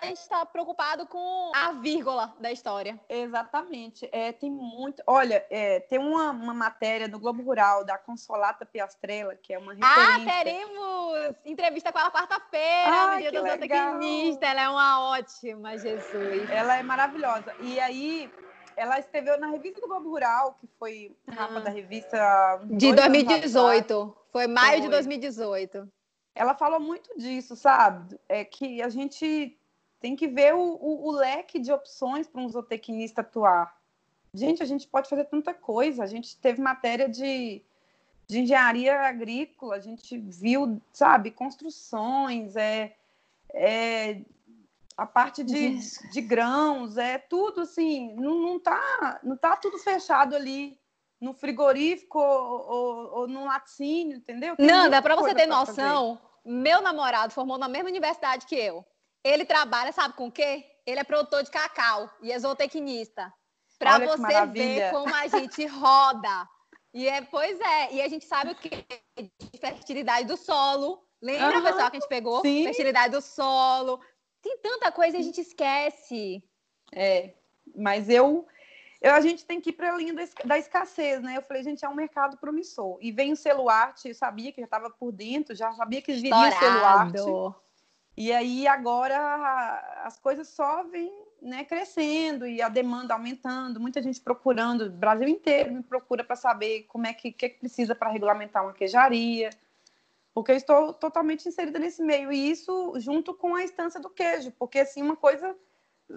a 0.00 0.06
gente 0.06 0.16
está 0.16 0.46
preocupado 0.46 1.06
com 1.06 1.52
a 1.54 1.72
vírgula 1.72 2.34
da 2.40 2.50
história. 2.50 2.98
Exatamente. 3.06 4.08
É, 4.10 4.32
tem 4.32 4.50
muito. 4.50 5.02
Olha, 5.06 5.44
é, 5.50 5.80
tem 5.80 5.98
uma, 5.98 6.30
uma 6.30 6.54
matéria 6.54 7.06
no 7.06 7.18
Globo 7.18 7.42
Rural 7.42 7.84
da 7.84 7.98
Consolata 7.98 8.64
Piastrella, 8.64 9.36
que 9.36 9.52
é 9.52 9.58
uma 9.58 9.72
ah, 9.82 10.16
referência. 10.16 10.32
Ah, 10.32 10.42
teremos 10.42 11.36
entrevista 11.44 11.92
com 11.92 11.98
ela 11.98 12.10
quarta-feira, 12.10 12.90
ah, 12.90 13.14
no 13.14 13.20
dia 13.20 13.32
do 13.32 13.46
zootecnista. 13.46 14.46
Ela 14.46 14.62
é 14.62 14.68
uma 14.70 15.10
ótima, 15.10 15.76
Jesus. 15.76 16.50
Ela 16.50 16.78
é 16.78 16.82
maravilhosa. 16.82 17.54
E 17.60 17.78
aí, 17.78 18.32
ela 18.76 18.98
escreveu 18.98 19.38
na 19.38 19.48
revista 19.48 19.80
do 19.80 19.86
Globo 19.86 20.10
Rural, 20.10 20.56
que 20.60 20.66
foi 20.78 21.16
capa 21.26 21.58
ah. 21.58 21.60
da 21.60 21.70
revista. 21.70 22.60
De 22.64 22.92
2018. 22.92 24.16
Foi 24.30 24.46
maio 24.46 24.78
foi. 24.78 24.80
de 24.82 24.88
2018. 24.88 25.88
Ela 26.34 26.54
falou 26.54 26.80
muito 26.80 27.16
disso, 27.18 27.54
sabe? 27.54 28.18
É 28.28 28.44
que 28.44 28.80
a 28.82 28.88
gente 28.88 29.58
tem 30.00 30.16
que 30.16 30.26
ver 30.26 30.54
o, 30.54 30.58
o, 30.60 31.08
o 31.08 31.10
leque 31.12 31.58
de 31.58 31.72
opções 31.72 32.26
para 32.26 32.40
um 32.40 32.48
zootecnista 32.48 33.20
atuar. 33.20 33.76
Gente, 34.34 34.62
a 34.62 34.66
gente 34.66 34.88
pode 34.88 35.08
fazer 35.08 35.24
tanta 35.24 35.52
coisa. 35.52 36.02
A 36.02 36.06
gente 36.06 36.36
teve 36.38 36.60
matéria 36.60 37.08
de, 37.08 37.62
de 38.26 38.40
engenharia 38.40 39.00
agrícola, 39.00 39.76
a 39.76 39.80
gente 39.80 40.18
viu, 40.18 40.80
sabe, 40.92 41.30
construções, 41.30 42.56
é, 42.56 42.96
é 43.52 44.20
a 44.96 45.06
parte 45.06 45.42
de, 45.42 45.78
de 46.10 46.20
grãos, 46.20 46.96
é 46.96 47.18
tudo 47.18 47.62
assim, 47.62 48.14
não, 48.16 48.40
não, 48.40 48.60
tá, 48.60 49.20
não 49.22 49.36
tá 49.36 49.56
tudo 49.56 49.78
fechado 49.78 50.34
ali 50.34 50.78
no 51.20 51.32
frigorífico 51.32 52.18
ou, 52.18 52.70
ou, 52.70 53.18
ou 53.18 53.28
no 53.28 53.44
laticínio, 53.44 54.16
entendeu? 54.16 54.56
Tem 54.56 54.66
não, 54.66 54.90
dá 54.90 55.00
para 55.00 55.14
você 55.14 55.34
ter 55.34 55.46
noção, 55.46 56.20
meu 56.44 56.80
namorado 56.80 57.32
formou 57.32 57.56
na 57.56 57.68
mesma 57.68 57.88
universidade 57.88 58.46
que 58.46 58.56
eu. 58.56 58.84
Ele 59.24 59.44
trabalha, 59.44 59.92
sabe 59.92 60.14
com 60.14 60.26
o 60.26 60.32
quê? 60.32 60.64
Ele 60.84 60.98
é 60.98 61.04
produtor 61.04 61.44
de 61.44 61.50
cacau 61.50 62.10
e 62.20 62.32
é 62.32 62.38
zootecnista. 62.38 63.32
Para 63.78 63.98
você 63.98 64.46
ver 64.46 64.90
como 64.90 65.14
a 65.14 65.28
gente 65.28 65.64
roda. 65.66 66.48
E 66.94 67.08
é, 67.08 67.22
pois 67.22 67.58
é, 67.60 67.94
e 67.94 68.02
a 68.02 68.08
gente 68.08 68.24
sabe 68.24 68.52
o 68.52 68.54
que 68.54 68.68
de 69.18 69.58
fertilidade 69.58 70.26
do 70.26 70.36
solo. 70.36 71.02
Lembra, 71.22 71.56
uhum, 71.56 71.62
pessoal, 71.62 71.90
que 71.90 71.96
a 71.96 72.00
gente 72.00 72.08
pegou? 72.08 72.40
Sim. 72.42 72.64
Fertilidade 72.64 73.12
do 73.12 73.20
solo, 73.20 74.00
tem 74.42 74.58
tanta 74.58 74.90
coisa 74.90 75.16
e 75.16 75.20
a 75.20 75.22
gente 75.22 75.40
esquece. 75.40 76.42
É, 76.92 77.30
mas 77.74 78.08
eu, 78.08 78.46
eu 79.00 79.14
a 79.14 79.20
gente 79.20 79.46
tem 79.46 79.60
que 79.60 79.70
ir 79.70 79.72
para 79.72 79.94
a 79.94 79.96
linha 79.96 80.14
da 80.44 80.58
escassez, 80.58 81.22
né? 81.22 81.36
Eu 81.36 81.42
falei, 81.42 81.62
gente, 81.62 81.84
é 81.84 81.88
um 81.88 81.94
mercado 81.94 82.36
promissor. 82.36 82.98
E 83.00 83.12
vem 83.12 83.32
o 83.32 83.36
celuarte, 83.36 84.08
eu 84.08 84.14
sabia 84.14 84.52
que 84.52 84.60
já 84.60 84.66
estava 84.66 84.90
por 84.90 85.12
dentro, 85.12 85.54
já 85.54 85.72
sabia 85.72 86.02
que 86.02 86.12
viria 86.12 86.48
o 86.48 86.52
celuarte. 86.52 87.18
E 88.16 88.30
aí 88.30 88.66
agora 88.66 90.02
as 90.04 90.18
coisas 90.18 90.48
só 90.48 90.84
vêm 90.84 91.10
né, 91.40 91.64
crescendo 91.64 92.46
e 92.46 92.60
a 92.60 92.68
demanda 92.68 93.14
aumentando, 93.14 93.80
muita 93.80 94.02
gente 94.02 94.20
procurando, 94.20 94.86
o 94.86 94.90
Brasil 94.90 95.26
inteiro 95.26 95.72
me 95.72 95.82
procura 95.82 96.22
para 96.22 96.36
saber 96.36 96.84
como 96.84 97.06
é 97.06 97.12
que, 97.14 97.32
que, 97.32 97.48
que 97.48 97.58
precisa 97.58 97.94
para 97.94 98.10
regulamentar 98.10 98.62
uma 98.62 98.72
queijaria, 98.72 99.50
porque 100.34 100.52
eu 100.52 100.56
estou 100.56 100.92
totalmente 100.94 101.48
inserida 101.48 101.78
nesse 101.78 102.02
meio, 102.02 102.32
e 102.32 102.50
isso 102.50 102.94
junto 102.96 103.34
com 103.34 103.54
a 103.54 103.62
instância 103.62 104.00
do 104.00 104.10
queijo, 104.10 104.52
porque 104.58 104.80
assim, 104.80 105.02
uma 105.02 105.16
coisa 105.16 105.56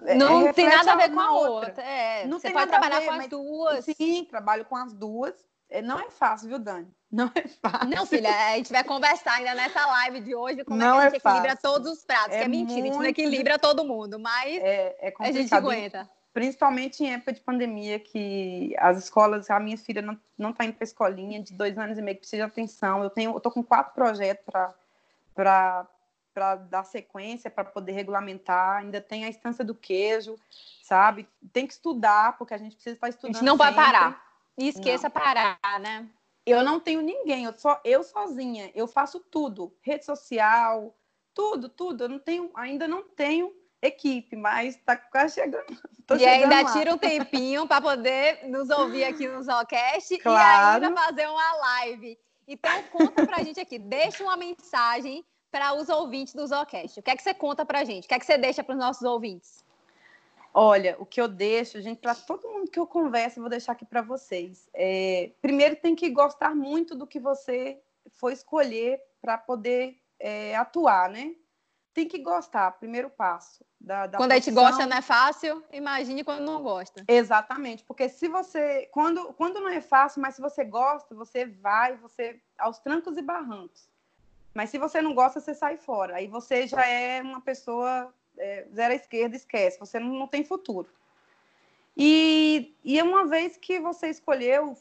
é, 0.04 0.14
não 0.14 0.52
tem 0.52 0.68
nada 0.68 0.92
a 0.92 0.96
ver 0.96 1.10
com 1.10 1.20
a 1.20 1.32
outra. 1.32 1.68
outra. 1.68 1.82
É, 1.82 2.26
não 2.26 2.38
você 2.38 2.50
pode 2.50 2.68
trabalhar 2.68 3.00
ver, 3.00 3.06
com 3.06 3.12
as 3.12 3.26
duas. 3.28 3.84
Sim, 3.84 4.24
trabalho 4.24 4.64
com 4.64 4.76
as 4.76 4.92
duas. 4.92 5.34
É, 5.68 5.82
não 5.82 5.98
é 5.98 6.10
fácil, 6.10 6.48
viu, 6.48 6.58
Dani? 6.58 6.88
Não 7.10 7.30
é 7.34 7.48
fácil. 7.48 7.88
Não, 7.88 8.06
filha, 8.06 8.30
a 8.30 8.56
gente 8.56 8.72
vai 8.72 8.84
conversar 8.84 9.34
ainda 9.34 9.54
nessa 9.54 9.84
live 9.86 10.20
de 10.20 10.34
hoje 10.34 10.64
como 10.64 10.78
não 10.78 11.00
é 11.00 11.10
que 11.10 11.16
a 11.16 11.18
gente 11.18 11.26
é 11.26 11.30
equilibra 11.30 11.56
todos 11.56 11.92
os 11.92 12.04
pratos, 12.04 12.34
é 12.34 12.38
que 12.38 12.44
é 12.44 12.48
mentira, 12.48 12.80
a 12.80 12.84
gente 12.84 12.96
não 12.96 13.04
equilibra 13.04 13.58
todo 13.58 13.84
mundo, 13.84 14.18
mas 14.18 14.62
é, 14.62 14.96
é 15.00 15.14
a 15.18 15.32
gente 15.32 15.54
aguenta. 15.54 16.08
Principalmente 16.36 17.02
em 17.02 17.14
época 17.14 17.32
de 17.32 17.40
pandemia, 17.40 17.98
que 17.98 18.76
as 18.78 18.98
escolas, 18.98 19.48
a 19.48 19.58
minha 19.58 19.78
filha 19.78 20.02
não, 20.02 20.20
não 20.36 20.52
tá 20.52 20.66
indo 20.66 20.74
para 20.74 20.84
escolinha 20.84 21.42
de 21.42 21.54
dois 21.54 21.78
anos 21.78 21.96
e 21.96 22.02
meio, 22.02 22.14
que 22.14 22.20
precisa 22.20 22.44
de 22.44 22.50
atenção. 22.52 23.02
Eu 23.02 23.08
tenho, 23.08 23.40
tô 23.40 23.50
com 23.50 23.64
quatro 23.64 23.94
projetos 23.94 24.44
para 25.34 25.86
para 26.34 26.56
dar 26.56 26.84
sequência, 26.84 27.50
para 27.50 27.64
poder 27.64 27.92
regulamentar. 27.92 28.82
Ainda 28.82 29.00
tem 29.00 29.24
a 29.24 29.28
instância 29.30 29.64
do 29.64 29.74
queijo, 29.74 30.38
sabe? 30.82 31.26
Tem 31.54 31.66
que 31.66 31.72
estudar, 31.72 32.36
porque 32.36 32.52
a 32.52 32.58
gente 32.58 32.74
precisa 32.74 32.96
estar 32.96 33.08
estudando. 33.08 33.36
A 33.36 33.38
gente 33.38 33.46
não 33.46 33.56
sempre. 33.56 33.72
vai 33.72 33.84
parar. 33.86 34.22
E 34.58 34.68
esqueça 34.68 35.08
não. 35.08 35.12
parar, 35.12 35.58
né? 35.80 36.06
Eu 36.44 36.62
não 36.62 36.78
tenho 36.78 37.00
ninguém, 37.00 37.46
eu 37.46 37.54
só 37.56 37.80
eu 37.82 38.04
sozinha. 38.04 38.70
Eu 38.74 38.86
faço 38.86 39.20
tudo, 39.20 39.74
rede 39.80 40.04
social, 40.04 40.94
tudo, 41.32 41.70
tudo. 41.70 42.04
Eu 42.04 42.10
não 42.10 42.18
tenho, 42.18 42.50
ainda 42.54 42.86
não 42.86 43.02
tenho 43.02 43.54
equipe, 43.82 44.36
mas 44.36 44.76
está 44.76 44.96
quase 44.96 45.34
chegando. 45.34 45.66
e 46.10 46.18
chegando 46.18 46.52
ainda 46.52 46.62
lá. 46.62 46.72
tira 46.72 46.94
um 46.94 46.98
tempinho 46.98 47.66
para 47.66 47.80
poder 47.80 48.46
nos 48.48 48.70
ouvir 48.70 49.04
aqui 49.04 49.28
no 49.28 49.42
Zocast 49.42 50.18
claro. 50.18 50.82
e 50.82 50.86
ainda 50.86 51.00
fazer 51.00 51.26
uma 51.28 51.52
live. 51.56 52.18
Então 52.48 52.82
conta 52.92 53.26
pra 53.26 53.42
gente 53.42 53.60
aqui, 53.60 53.78
deixa 53.78 54.22
uma 54.22 54.36
mensagem 54.36 55.24
para 55.50 55.74
os 55.74 55.88
ouvintes 55.88 56.34
do 56.34 56.46
Zocast. 56.46 57.00
O 57.00 57.02
que 57.02 57.10
é 57.10 57.16
que 57.16 57.22
você 57.22 57.34
conta 57.34 57.64
pra 57.64 57.84
gente? 57.84 58.04
O 58.04 58.08
que 58.08 58.14
é 58.14 58.18
que 58.18 58.26
você 58.26 58.38
deixa 58.38 58.62
para 58.62 58.74
os 58.74 58.78
nossos 58.78 59.02
ouvintes? 59.02 59.64
Olha, 60.52 60.96
o 60.98 61.04
que 61.04 61.20
eu 61.20 61.28
deixo, 61.28 61.80
gente, 61.82 61.98
para 61.98 62.14
todo 62.14 62.48
mundo 62.48 62.70
que 62.70 62.78
eu 62.78 62.86
converso, 62.86 63.38
eu 63.38 63.42
vou 63.42 63.50
deixar 63.50 63.72
aqui 63.72 63.84
para 63.84 64.00
vocês. 64.00 64.68
É, 64.72 65.30
primeiro, 65.42 65.76
tem 65.76 65.94
que 65.94 66.08
gostar 66.08 66.54
muito 66.54 66.94
do 66.94 67.06
que 67.06 67.20
você 67.20 67.78
foi 68.12 68.32
escolher 68.32 68.98
para 69.20 69.36
poder 69.36 69.98
é, 70.18 70.56
atuar, 70.56 71.10
né? 71.10 71.34
Tem 71.96 72.06
que 72.06 72.18
gostar, 72.18 72.72
primeiro 72.72 73.08
passo. 73.08 73.64
Da, 73.80 74.06
da 74.06 74.18
quando 74.18 74.28
profissão. 74.28 74.52
a 74.52 74.66
gente 74.66 74.70
gosta 74.70 74.86
não 74.86 74.98
é 74.98 75.00
fácil, 75.00 75.64
imagine 75.72 76.22
quando 76.22 76.44
não 76.44 76.62
gosta. 76.62 77.02
Exatamente, 77.08 77.82
porque 77.84 78.06
se 78.10 78.28
você. 78.28 78.86
Quando, 78.92 79.32
quando 79.32 79.60
não 79.60 79.70
é 79.70 79.80
fácil, 79.80 80.20
mas 80.20 80.34
se 80.34 80.42
você 80.42 80.62
gosta, 80.62 81.14
você 81.14 81.46
vai, 81.46 81.96
você 81.96 82.38
aos 82.58 82.78
trancos 82.80 83.16
e 83.16 83.22
barrancos. 83.22 83.88
Mas 84.52 84.68
se 84.68 84.76
você 84.76 85.00
não 85.00 85.14
gosta, 85.14 85.40
você 85.40 85.54
sai 85.54 85.78
fora. 85.78 86.16
Aí 86.16 86.26
você 86.26 86.66
já 86.66 86.86
é 86.86 87.22
uma 87.22 87.40
pessoa 87.40 88.12
é, 88.36 88.66
zero 88.74 88.92
à 88.92 88.96
esquerda, 88.96 89.34
esquece, 89.34 89.80
você 89.80 89.98
não, 89.98 90.12
não 90.12 90.28
tem 90.28 90.44
futuro. 90.44 90.90
E, 91.96 92.76
e 92.84 93.00
uma 93.00 93.26
vez 93.26 93.56
que 93.56 93.80
você 93.80 94.08
escolheu 94.10 94.76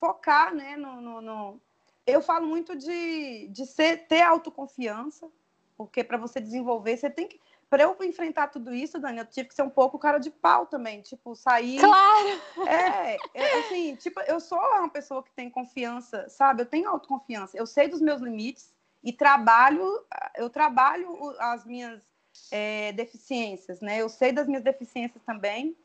focar 0.00 0.52
né, 0.52 0.76
no, 0.76 1.00
no, 1.00 1.20
no... 1.20 1.60
Eu 2.04 2.20
falo 2.20 2.48
muito 2.48 2.74
de, 2.74 3.46
de 3.46 3.64
ser, 3.64 4.08
ter 4.08 4.22
autoconfiança, 4.22 5.30
porque 5.78 6.02
para 6.02 6.18
você 6.18 6.40
desenvolver, 6.40 6.96
você 6.96 7.08
tem 7.08 7.28
que. 7.28 7.40
Para 7.70 7.84
eu 7.84 7.96
enfrentar 8.02 8.48
tudo 8.48 8.74
isso, 8.74 8.98
Dani, 8.98 9.18
eu 9.18 9.26
tive 9.26 9.48
que 9.48 9.54
ser 9.54 9.62
um 9.62 9.70
pouco 9.70 9.98
cara 9.98 10.18
de 10.18 10.30
pau 10.30 10.66
também, 10.66 11.00
tipo, 11.02 11.36
sair. 11.36 11.78
Claro! 11.78 12.28
É, 12.66 13.16
é, 13.34 13.58
assim, 13.60 13.94
tipo, 13.94 14.18
eu 14.22 14.40
sou 14.40 14.58
uma 14.58 14.88
pessoa 14.88 15.22
que 15.22 15.30
tem 15.32 15.48
confiança, 15.48 16.28
sabe? 16.28 16.62
Eu 16.62 16.66
tenho 16.66 16.88
autoconfiança, 16.88 17.56
eu 17.56 17.66
sei 17.66 17.86
dos 17.86 18.00
meus 18.00 18.20
limites 18.20 18.74
e 19.04 19.12
trabalho, 19.12 20.04
eu 20.34 20.50
trabalho 20.50 21.36
as 21.38 21.64
minhas 21.64 22.02
é, 22.50 22.90
deficiências, 22.92 23.80
né? 23.80 23.98
Eu 23.98 24.08
sei 24.08 24.32
das 24.32 24.48
minhas 24.48 24.64
deficiências 24.64 25.22
também, 25.22 25.76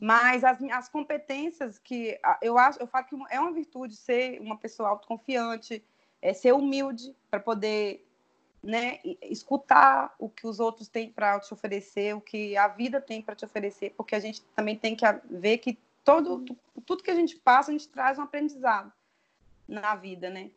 mas 0.00 0.44
as, 0.44 0.62
as 0.70 0.88
competências 0.88 1.78
que 1.78 2.18
eu 2.40 2.56
acho, 2.56 2.80
eu 2.80 2.86
falo 2.86 3.04
que 3.04 3.16
é 3.30 3.38
uma 3.38 3.52
virtude 3.52 3.96
ser 3.96 4.40
uma 4.40 4.56
pessoa 4.56 4.88
autoconfiante, 4.88 5.84
é 6.22 6.32
ser 6.32 6.52
humilde 6.52 7.14
para 7.30 7.40
poder, 7.40 8.06
né, 8.64 8.98
escutar 9.22 10.14
o 10.18 10.28
que 10.28 10.46
os 10.46 10.58
outros 10.58 10.88
têm 10.88 11.10
para 11.10 11.38
te 11.38 11.52
oferecer, 11.52 12.16
o 12.16 12.20
que 12.20 12.56
a 12.56 12.66
vida 12.66 13.00
tem 13.00 13.20
para 13.20 13.34
te 13.34 13.44
oferecer, 13.44 13.92
porque 13.96 14.14
a 14.14 14.20
gente 14.20 14.42
também 14.56 14.76
tem 14.76 14.96
que 14.96 15.04
ver 15.30 15.58
que 15.58 15.78
todo 16.02 16.44
tudo 16.86 17.02
que 17.02 17.10
a 17.10 17.14
gente 17.14 17.36
passa, 17.36 17.70
a 17.70 17.72
gente 17.72 17.88
traz 17.88 18.18
um 18.18 18.22
aprendizado 18.22 18.92
na 19.68 19.94
vida, 19.94 20.28
né? 20.28 20.50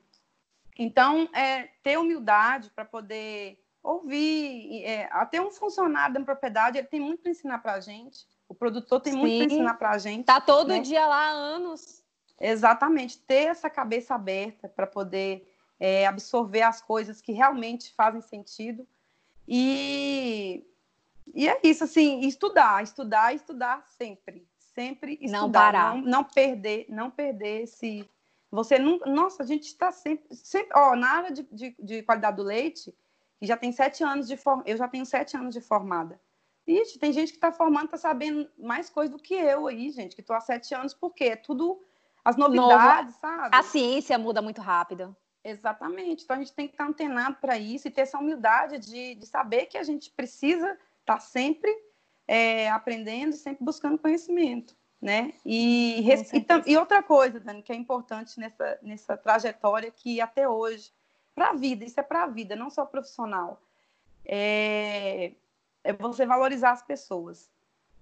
Então, 0.77 1.27
é, 1.33 1.69
ter 1.81 1.97
humildade 1.97 2.69
para 2.69 2.85
poder 2.85 3.59
ouvir. 3.83 4.83
É, 4.83 5.09
até 5.11 5.41
um 5.41 5.51
funcionário 5.51 6.15
da 6.15 6.21
propriedade, 6.21 6.77
ele 6.77 6.87
tem 6.87 6.99
muito 6.99 7.21
para 7.21 7.31
ensinar 7.31 7.59
para 7.59 7.73
a 7.73 7.79
gente. 7.79 8.25
O 8.47 8.53
produtor 8.53 9.01
tem 9.01 9.13
Sim. 9.13 9.19
muito 9.19 9.37
para 9.37 9.53
ensinar 9.53 9.73
para 9.75 9.91
a 9.91 9.97
gente. 9.97 10.21
Está 10.21 10.39
todo 10.39 10.69
né? 10.69 10.79
dia 10.79 11.05
lá 11.07 11.29
há 11.29 11.31
anos. 11.31 12.03
Exatamente. 12.39 13.17
Ter 13.17 13.47
essa 13.47 13.69
cabeça 13.69 14.13
aberta 14.13 14.69
para 14.69 14.85
poder 14.85 15.51
é, 15.79 16.05
absorver 16.07 16.61
as 16.61 16.81
coisas 16.81 17.21
que 17.21 17.31
realmente 17.31 17.93
fazem 17.93 18.21
sentido. 18.21 18.87
E, 19.47 20.65
e 21.33 21.47
é 21.47 21.59
isso, 21.63 21.83
assim, 21.83 22.21
estudar, 22.21 22.83
estudar, 22.83 23.33
estudar 23.33 23.83
sempre. 23.97 24.47
Sempre 24.57 25.13
estudar. 25.21 25.41
Não 25.41 25.51
parar. 25.51 25.95
Não, 25.95 26.01
não 26.01 26.23
perder, 26.23 26.85
não 26.89 27.09
perder 27.09 27.63
esse... 27.63 28.07
Você 28.51 28.79
não... 28.79 28.99
Nossa, 28.99 29.43
a 29.43 29.45
gente 29.45 29.67
está 29.67 29.91
sempre... 29.91 30.35
sempre 30.35 30.69
ó, 30.75 30.95
na 30.95 31.09
área 31.09 31.31
de, 31.31 31.43
de, 31.51 31.75
de 31.79 32.03
qualidade 32.03 32.37
do 32.37 32.43
leite, 32.43 32.93
que 33.39 33.45
já 33.45 33.57
tem 33.57 33.71
sete 33.71 34.03
anos 34.03 34.27
de 34.27 34.37
form... 34.37 34.61
eu 34.65 34.77
já 34.77 34.87
tenho 34.87 35.05
sete 35.05 35.35
anos 35.35 35.53
de 35.53 35.61
formada. 35.61 36.19
Ixi, 36.67 36.99
tem 36.99 37.13
gente 37.13 37.31
que 37.31 37.37
está 37.37 37.51
formando, 37.51 37.85
está 37.85 37.97
sabendo 37.97 38.49
mais 38.57 38.89
coisa 38.89 39.11
do 39.11 39.17
que 39.17 39.33
eu 39.33 39.67
aí, 39.67 39.89
gente, 39.89 40.15
que 40.15 40.21
estou 40.21 40.35
há 40.35 40.41
sete 40.41 40.75
anos, 40.75 40.93
porque 40.93 41.23
é 41.23 41.35
tudo 41.37 41.81
as 42.25 42.35
novidades, 42.35 43.15
Novo. 43.21 43.35
sabe? 43.35 43.55
A 43.55 43.63
ciência 43.63 44.17
muda 44.17 44.41
muito 44.41 44.59
rápido. 44.59 45.15
Exatamente. 45.47 46.23
Então 46.25 46.35
a 46.35 46.39
gente 46.39 46.51
tem 46.51 46.67
que 46.67 46.73
estar 46.73 46.85
antenado 46.85 47.37
para 47.39 47.57
isso 47.57 47.87
e 47.87 47.91
ter 47.91 48.01
essa 48.01 48.17
humildade 48.17 48.79
de, 48.79 49.15
de 49.15 49.25
saber 49.25 49.67
que 49.67 49.77
a 49.77 49.83
gente 49.83 50.11
precisa 50.11 50.71
estar 50.99 51.15
tá 51.15 51.19
sempre 51.19 51.73
é, 52.27 52.69
aprendendo, 52.69 53.33
sempre 53.33 53.63
buscando 53.63 53.97
conhecimento. 53.97 54.75
Né? 55.01 55.33
E, 55.45 56.01
e, 56.01 56.71
e, 56.71 56.77
outra 56.77 57.03
coisa, 57.03 57.39
Dani, 57.39 57.61
que 57.61 57.71
é 57.71 57.75
importante 57.75 58.39
nessa, 58.39 58.79
nessa 58.81 59.15
trajetória 59.15 59.91
que 59.91 60.19
até 60.19 60.49
hoje 60.49 60.91
para 61.35 61.51
a 61.51 61.53
vida, 61.53 61.85
isso 61.85 61.99
é 61.99 62.03
para 62.03 62.23
a 62.23 62.27
vida, 62.27 62.55
não 62.55 62.69
só 62.69 62.83
profissional. 62.83 63.61
É, 64.25 65.33
é 65.83 65.93
você 65.93 66.25
valorizar 66.25 66.71
as 66.71 66.81
pessoas, 66.81 67.49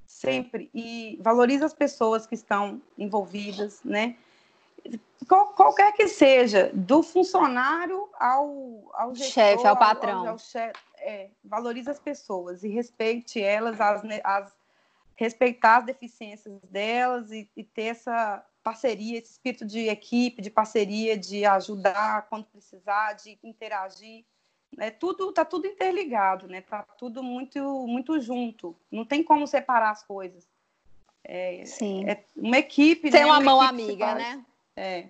sempre. 0.08 0.72
E 0.74 1.20
valoriza 1.22 1.66
as 1.66 1.74
pessoas 1.74 2.26
que 2.26 2.34
estão 2.34 2.82
envolvidas, 2.98 3.84
né? 3.84 4.16
Qual, 5.28 5.48
qualquer 5.54 5.92
que 5.94 6.08
seja, 6.08 6.70
do 6.74 7.02
funcionário 7.02 8.08
ao, 8.20 8.92
ao 8.94 9.16
gestor, 9.16 9.34
chefe, 9.34 9.68
ao 9.68 9.76
patrão. 9.76 10.20
Ao, 10.20 10.28
ao 10.30 10.38
chefe, 10.38 10.80
é, 11.00 11.30
valorize 11.44 11.90
as 11.90 12.00
pessoas 12.00 12.64
e 12.64 12.68
respeite 12.68 13.42
elas, 13.42 13.82
as, 13.82 14.04
as, 14.24 14.54
respeitar 15.16 15.78
as 15.78 15.86
deficiências 15.86 16.60
delas 16.70 17.32
e, 17.32 17.50
e 17.56 17.64
ter 17.64 17.86
essa 17.86 18.46
parceria, 18.64 19.18
esse 19.18 19.32
espírito 19.32 19.66
de 19.66 19.88
equipe, 19.88 20.42
de 20.42 20.50
parceria, 20.50 21.18
de 21.18 21.46
ajudar 21.46 22.28
quando 22.30 22.46
precisar, 22.46 23.14
de 23.14 23.38
interagir. 23.44 24.26
É 24.78 24.92
tudo 24.92 25.32
tá 25.32 25.46
tudo 25.46 25.68
interligado, 25.68 26.48
né? 26.48 26.62
Tá 26.62 26.84
tudo 26.98 27.24
muito 27.24 27.62
muito 27.88 28.20
junto. 28.20 28.76
Não 28.92 29.06
tem 29.06 29.24
como 29.24 29.48
separar 29.48 29.92
as 29.92 30.04
coisas. 30.04 30.46
É, 31.24 31.64
Sim. 31.66 32.08
É 32.08 32.24
uma 32.36 32.58
equipe, 32.58 33.10
Tem 33.10 33.22
né? 33.22 33.26
uma, 33.26 33.40
uma 33.40 33.44
mão 33.44 33.62
amiga, 33.62 34.16
né? 34.16 34.46
É. 34.76 35.10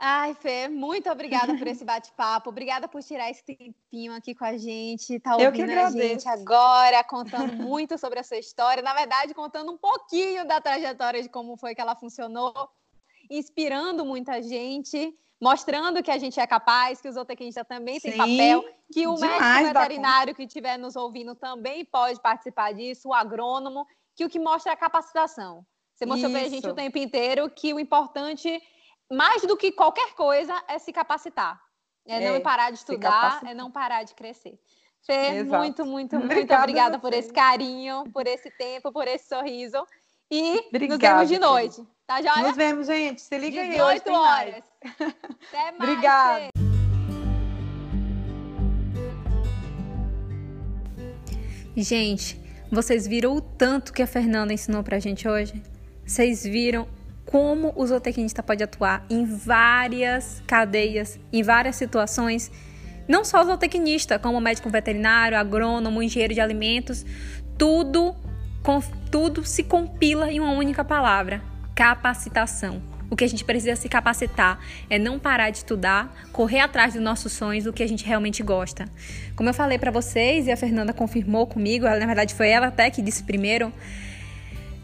Ai, 0.00 0.32
Fê, 0.34 0.68
muito 0.68 1.10
obrigada 1.10 1.56
por 1.56 1.66
esse 1.66 1.84
bate-papo. 1.84 2.50
Obrigada 2.50 2.86
por 2.86 3.02
tirar 3.02 3.30
esse 3.30 3.42
tempinho 3.44 4.14
aqui 4.14 4.32
com 4.32 4.44
a 4.44 4.56
gente. 4.56 5.18
Tá 5.18 5.36
ouvindo 5.36 5.72
a 5.72 5.90
gente 5.90 6.28
agora, 6.28 7.02
contando 7.02 7.52
muito 7.54 7.98
sobre 7.98 8.20
a 8.20 8.22
sua 8.22 8.38
história. 8.38 8.80
Na 8.80 8.94
verdade, 8.94 9.34
contando 9.34 9.72
um 9.72 9.76
pouquinho 9.76 10.46
da 10.46 10.60
trajetória 10.60 11.20
de 11.20 11.28
como 11.28 11.56
foi 11.56 11.74
que 11.74 11.80
ela 11.80 11.96
funcionou, 11.96 12.54
inspirando 13.28 14.04
muita 14.04 14.40
gente, 14.40 15.12
mostrando 15.40 16.00
que 16.00 16.12
a 16.12 16.18
gente 16.18 16.38
é 16.38 16.46
capaz, 16.46 17.00
que 17.00 17.08
o 17.08 17.12
zootecnista 17.12 17.64
também 17.64 17.98
Sim, 17.98 18.10
tem 18.10 18.18
papel, 18.18 18.64
que 18.92 19.04
o 19.08 19.18
médico 19.18 19.74
veterinário 19.74 20.34
que 20.34 20.44
estiver 20.44 20.78
nos 20.78 20.94
ouvindo 20.94 21.34
também 21.34 21.84
pode 21.84 22.20
participar 22.20 22.72
disso, 22.72 23.08
o 23.08 23.14
agrônomo, 23.14 23.84
que 24.14 24.24
o 24.24 24.28
que 24.28 24.38
mostra 24.38 24.70
é 24.70 24.74
a 24.74 24.76
capacitação. 24.76 25.66
Você 25.98 26.06
mostrou 26.06 26.30
para 26.30 26.42
a 26.42 26.48
gente 26.48 26.68
o 26.68 26.74
tempo 26.74 26.96
inteiro 26.96 27.50
que 27.50 27.74
o 27.74 27.80
importante 27.80 28.62
mais 29.10 29.42
do 29.42 29.56
que 29.56 29.72
qualquer 29.72 30.14
coisa, 30.14 30.54
é 30.68 30.78
se 30.78 30.92
capacitar. 30.92 31.60
É, 32.06 32.22
é 32.22 32.32
não 32.32 32.40
parar 32.40 32.70
de 32.70 32.78
estudar, 32.78 33.40
é 33.44 33.52
não 33.52 33.68
parar 33.68 34.04
de 34.04 34.14
crescer. 34.14 34.60
Fê, 35.04 35.38
Exato. 35.38 35.60
muito, 35.60 35.84
muito, 35.84 36.16
muito 36.20 36.54
obrigada 36.54 37.00
por 37.00 37.12
esse 37.12 37.32
carinho, 37.32 38.04
por 38.12 38.28
esse 38.28 38.48
tempo, 38.52 38.92
por 38.92 39.08
esse 39.08 39.28
sorriso. 39.28 39.84
E 40.30 40.66
Obrigada, 40.68 40.94
nos 40.94 41.00
vemos 41.00 41.28
de 41.28 41.38
noite. 41.38 41.88
Tá 42.06 42.22
joia? 42.22 42.46
Nos 42.46 42.56
vemos, 42.56 42.86
gente. 42.86 43.20
Se 43.20 43.36
liga 43.36 43.60
18 43.64 43.82
aí. 43.82 43.98
18 43.98 44.12
horas. 44.12 44.64
Até 45.48 45.72
mais. 45.72 45.90
Obrigada. 45.90 46.48
Gente, 51.76 52.40
vocês 52.70 53.04
viram 53.04 53.34
o 53.36 53.40
tanto 53.40 53.92
que 53.92 54.02
a 54.02 54.06
Fernanda 54.06 54.52
ensinou 54.52 54.84
pra 54.84 55.00
gente 55.00 55.28
hoje? 55.28 55.60
Vocês 56.08 56.42
viram 56.42 56.88
como 57.26 57.70
o 57.76 57.86
zootecnista 57.86 58.42
pode 58.42 58.64
atuar 58.64 59.04
em 59.10 59.26
várias 59.26 60.42
cadeias, 60.46 61.20
em 61.30 61.42
várias 61.42 61.76
situações? 61.76 62.50
Não 63.06 63.26
só 63.26 63.42
o 63.42 63.44
zootecnista, 63.44 64.18
como 64.18 64.40
médico 64.40 64.70
veterinário, 64.70 65.36
agrônomo, 65.36 66.02
engenheiro 66.02 66.32
de 66.32 66.40
alimentos, 66.40 67.04
tudo, 67.58 68.16
com, 68.62 68.80
tudo 69.10 69.44
se 69.44 69.62
compila 69.62 70.32
em 70.32 70.40
uma 70.40 70.52
única 70.52 70.82
palavra: 70.82 71.42
capacitação. 71.74 72.80
O 73.10 73.16
que 73.16 73.24
a 73.24 73.28
gente 73.28 73.44
precisa 73.44 73.76
se 73.76 73.86
capacitar 73.86 74.60
é 74.88 74.98
não 74.98 75.18
parar 75.18 75.50
de 75.50 75.58
estudar, 75.58 76.10
correr 76.32 76.60
atrás 76.60 76.94
dos 76.94 77.02
nossos 77.02 77.32
sonhos, 77.32 77.64
do 77.64 77.72
que 77.72 77.82
a 77.82 77.86
gente 77.86 78.06
realmente 78.06 78.42
gosta. 78.42 78.86
Como 79.36 79.50
eu 79.50 79.54
falei 79.54 79.78
para 79.78 79.90
vocês 79.90 80.46
e 80.46 80.52
a 80.52 80.56
Fernanda 80.56 80.94
confirmou 80.94 81.46
comigo, 81.46 81.84
na 81.84 82.06
verdade 82.06 82.34
foi 82.34 82.48
ela 82.48 82.68
até 82.68 82.88
que 82.90 83.02
disse 83.02 83.24
primeiro, 83.24 83.70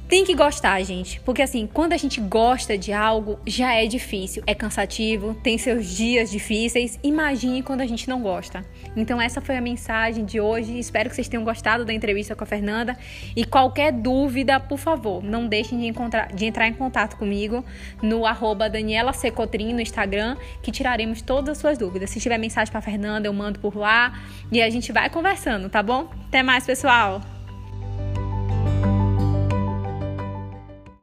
tem 0.08 0.24
que 0.24 0.34
gostar, 0.34 0.82
gente, 0.82 1.20
porque 1.20 1.42
assim, 1.42 1.66
quando 1.66 1.92
a 1.92 1.96
gente 1.96 2.20
gosta 2.20 2.76
de 2.76 2.92
algo, 2.92 3.38
já 3.46 3.72
é 3.72 3.86
difícil, 3.86 4.42
é 4.46 4.54
cansativo, 4.54 5.34
tem 5.42 5.56
seus 5.56 5.86
dias 5.86 6.30
difíceis. 6.30 6.98
Imagine 7.02 7.62
quando 7.62 7.80
a 7.80 7.86
gente 7.86 8.08
não 8.08 8.20
gosta. 8.20 8.64
Então, 8.96 9.20
essa 9.20 9.40
foi 9.40 9.56
a 9.56 9.60
mensagem 9.60 10.24
de 10.24 10.40
hoje. 10.40 10.78
Espero 10.78 11.08
que 11.08 11.16
vocês 11.16 11.28
tenham 11.28 11.42
gostado 11.42 11.84
da 11.84 11.92
entrevista 11.92 12.34
com 12.36 12.44
a 12.44 12.46
Fernanda. 12.46 12.96
E 13.34 13.44
qualquer 13.44 13.92
dúvida, 13.92 14.60
por 14.60 14.78
favor, 14.78 15.22
não 15.22 15.48
deixem 15.48 15.78
de, 15.78 15.86
encontrar, 15.86 16.32
de 16.32 16.44
entrar 16.44 16.68
em 16.68 16.74
contato 16.74 17.16
comigo 17.16 17.64
no 18.02 18.26
arroba 18.26 18.68
Daniela 18.68 19.12
Secotrim 19.12 19.72
no 19.72 19.80
Instagram, 19.80 20.36
que 20.62 20.70
tiraremos 20.70 21.22
todas 21.22 21.50
as 21.50 21.58
suas 21.58 21.78
dúvidas. 21.78 22.10
Se 22.10 22.20
tiver 22.20 22.38
mensagem 22.38 22.70
para 22.70 22.80
Fernanda, 22.80 23.26
eu 23.26 23.32
mando 23.32 23.58
por 23.58 23.76
lá 23.76 24.20
e 24.52 24.62
a 24.62 24.70
gente 24.70 24.92
vai 24.92 25.08
conversando, 25.10 25.68
tá 25.68 25.82
bom? 25.82 26.08
Até 26.28 26.42
mais, 26.42 26.64
pessoal! 26.64 27.33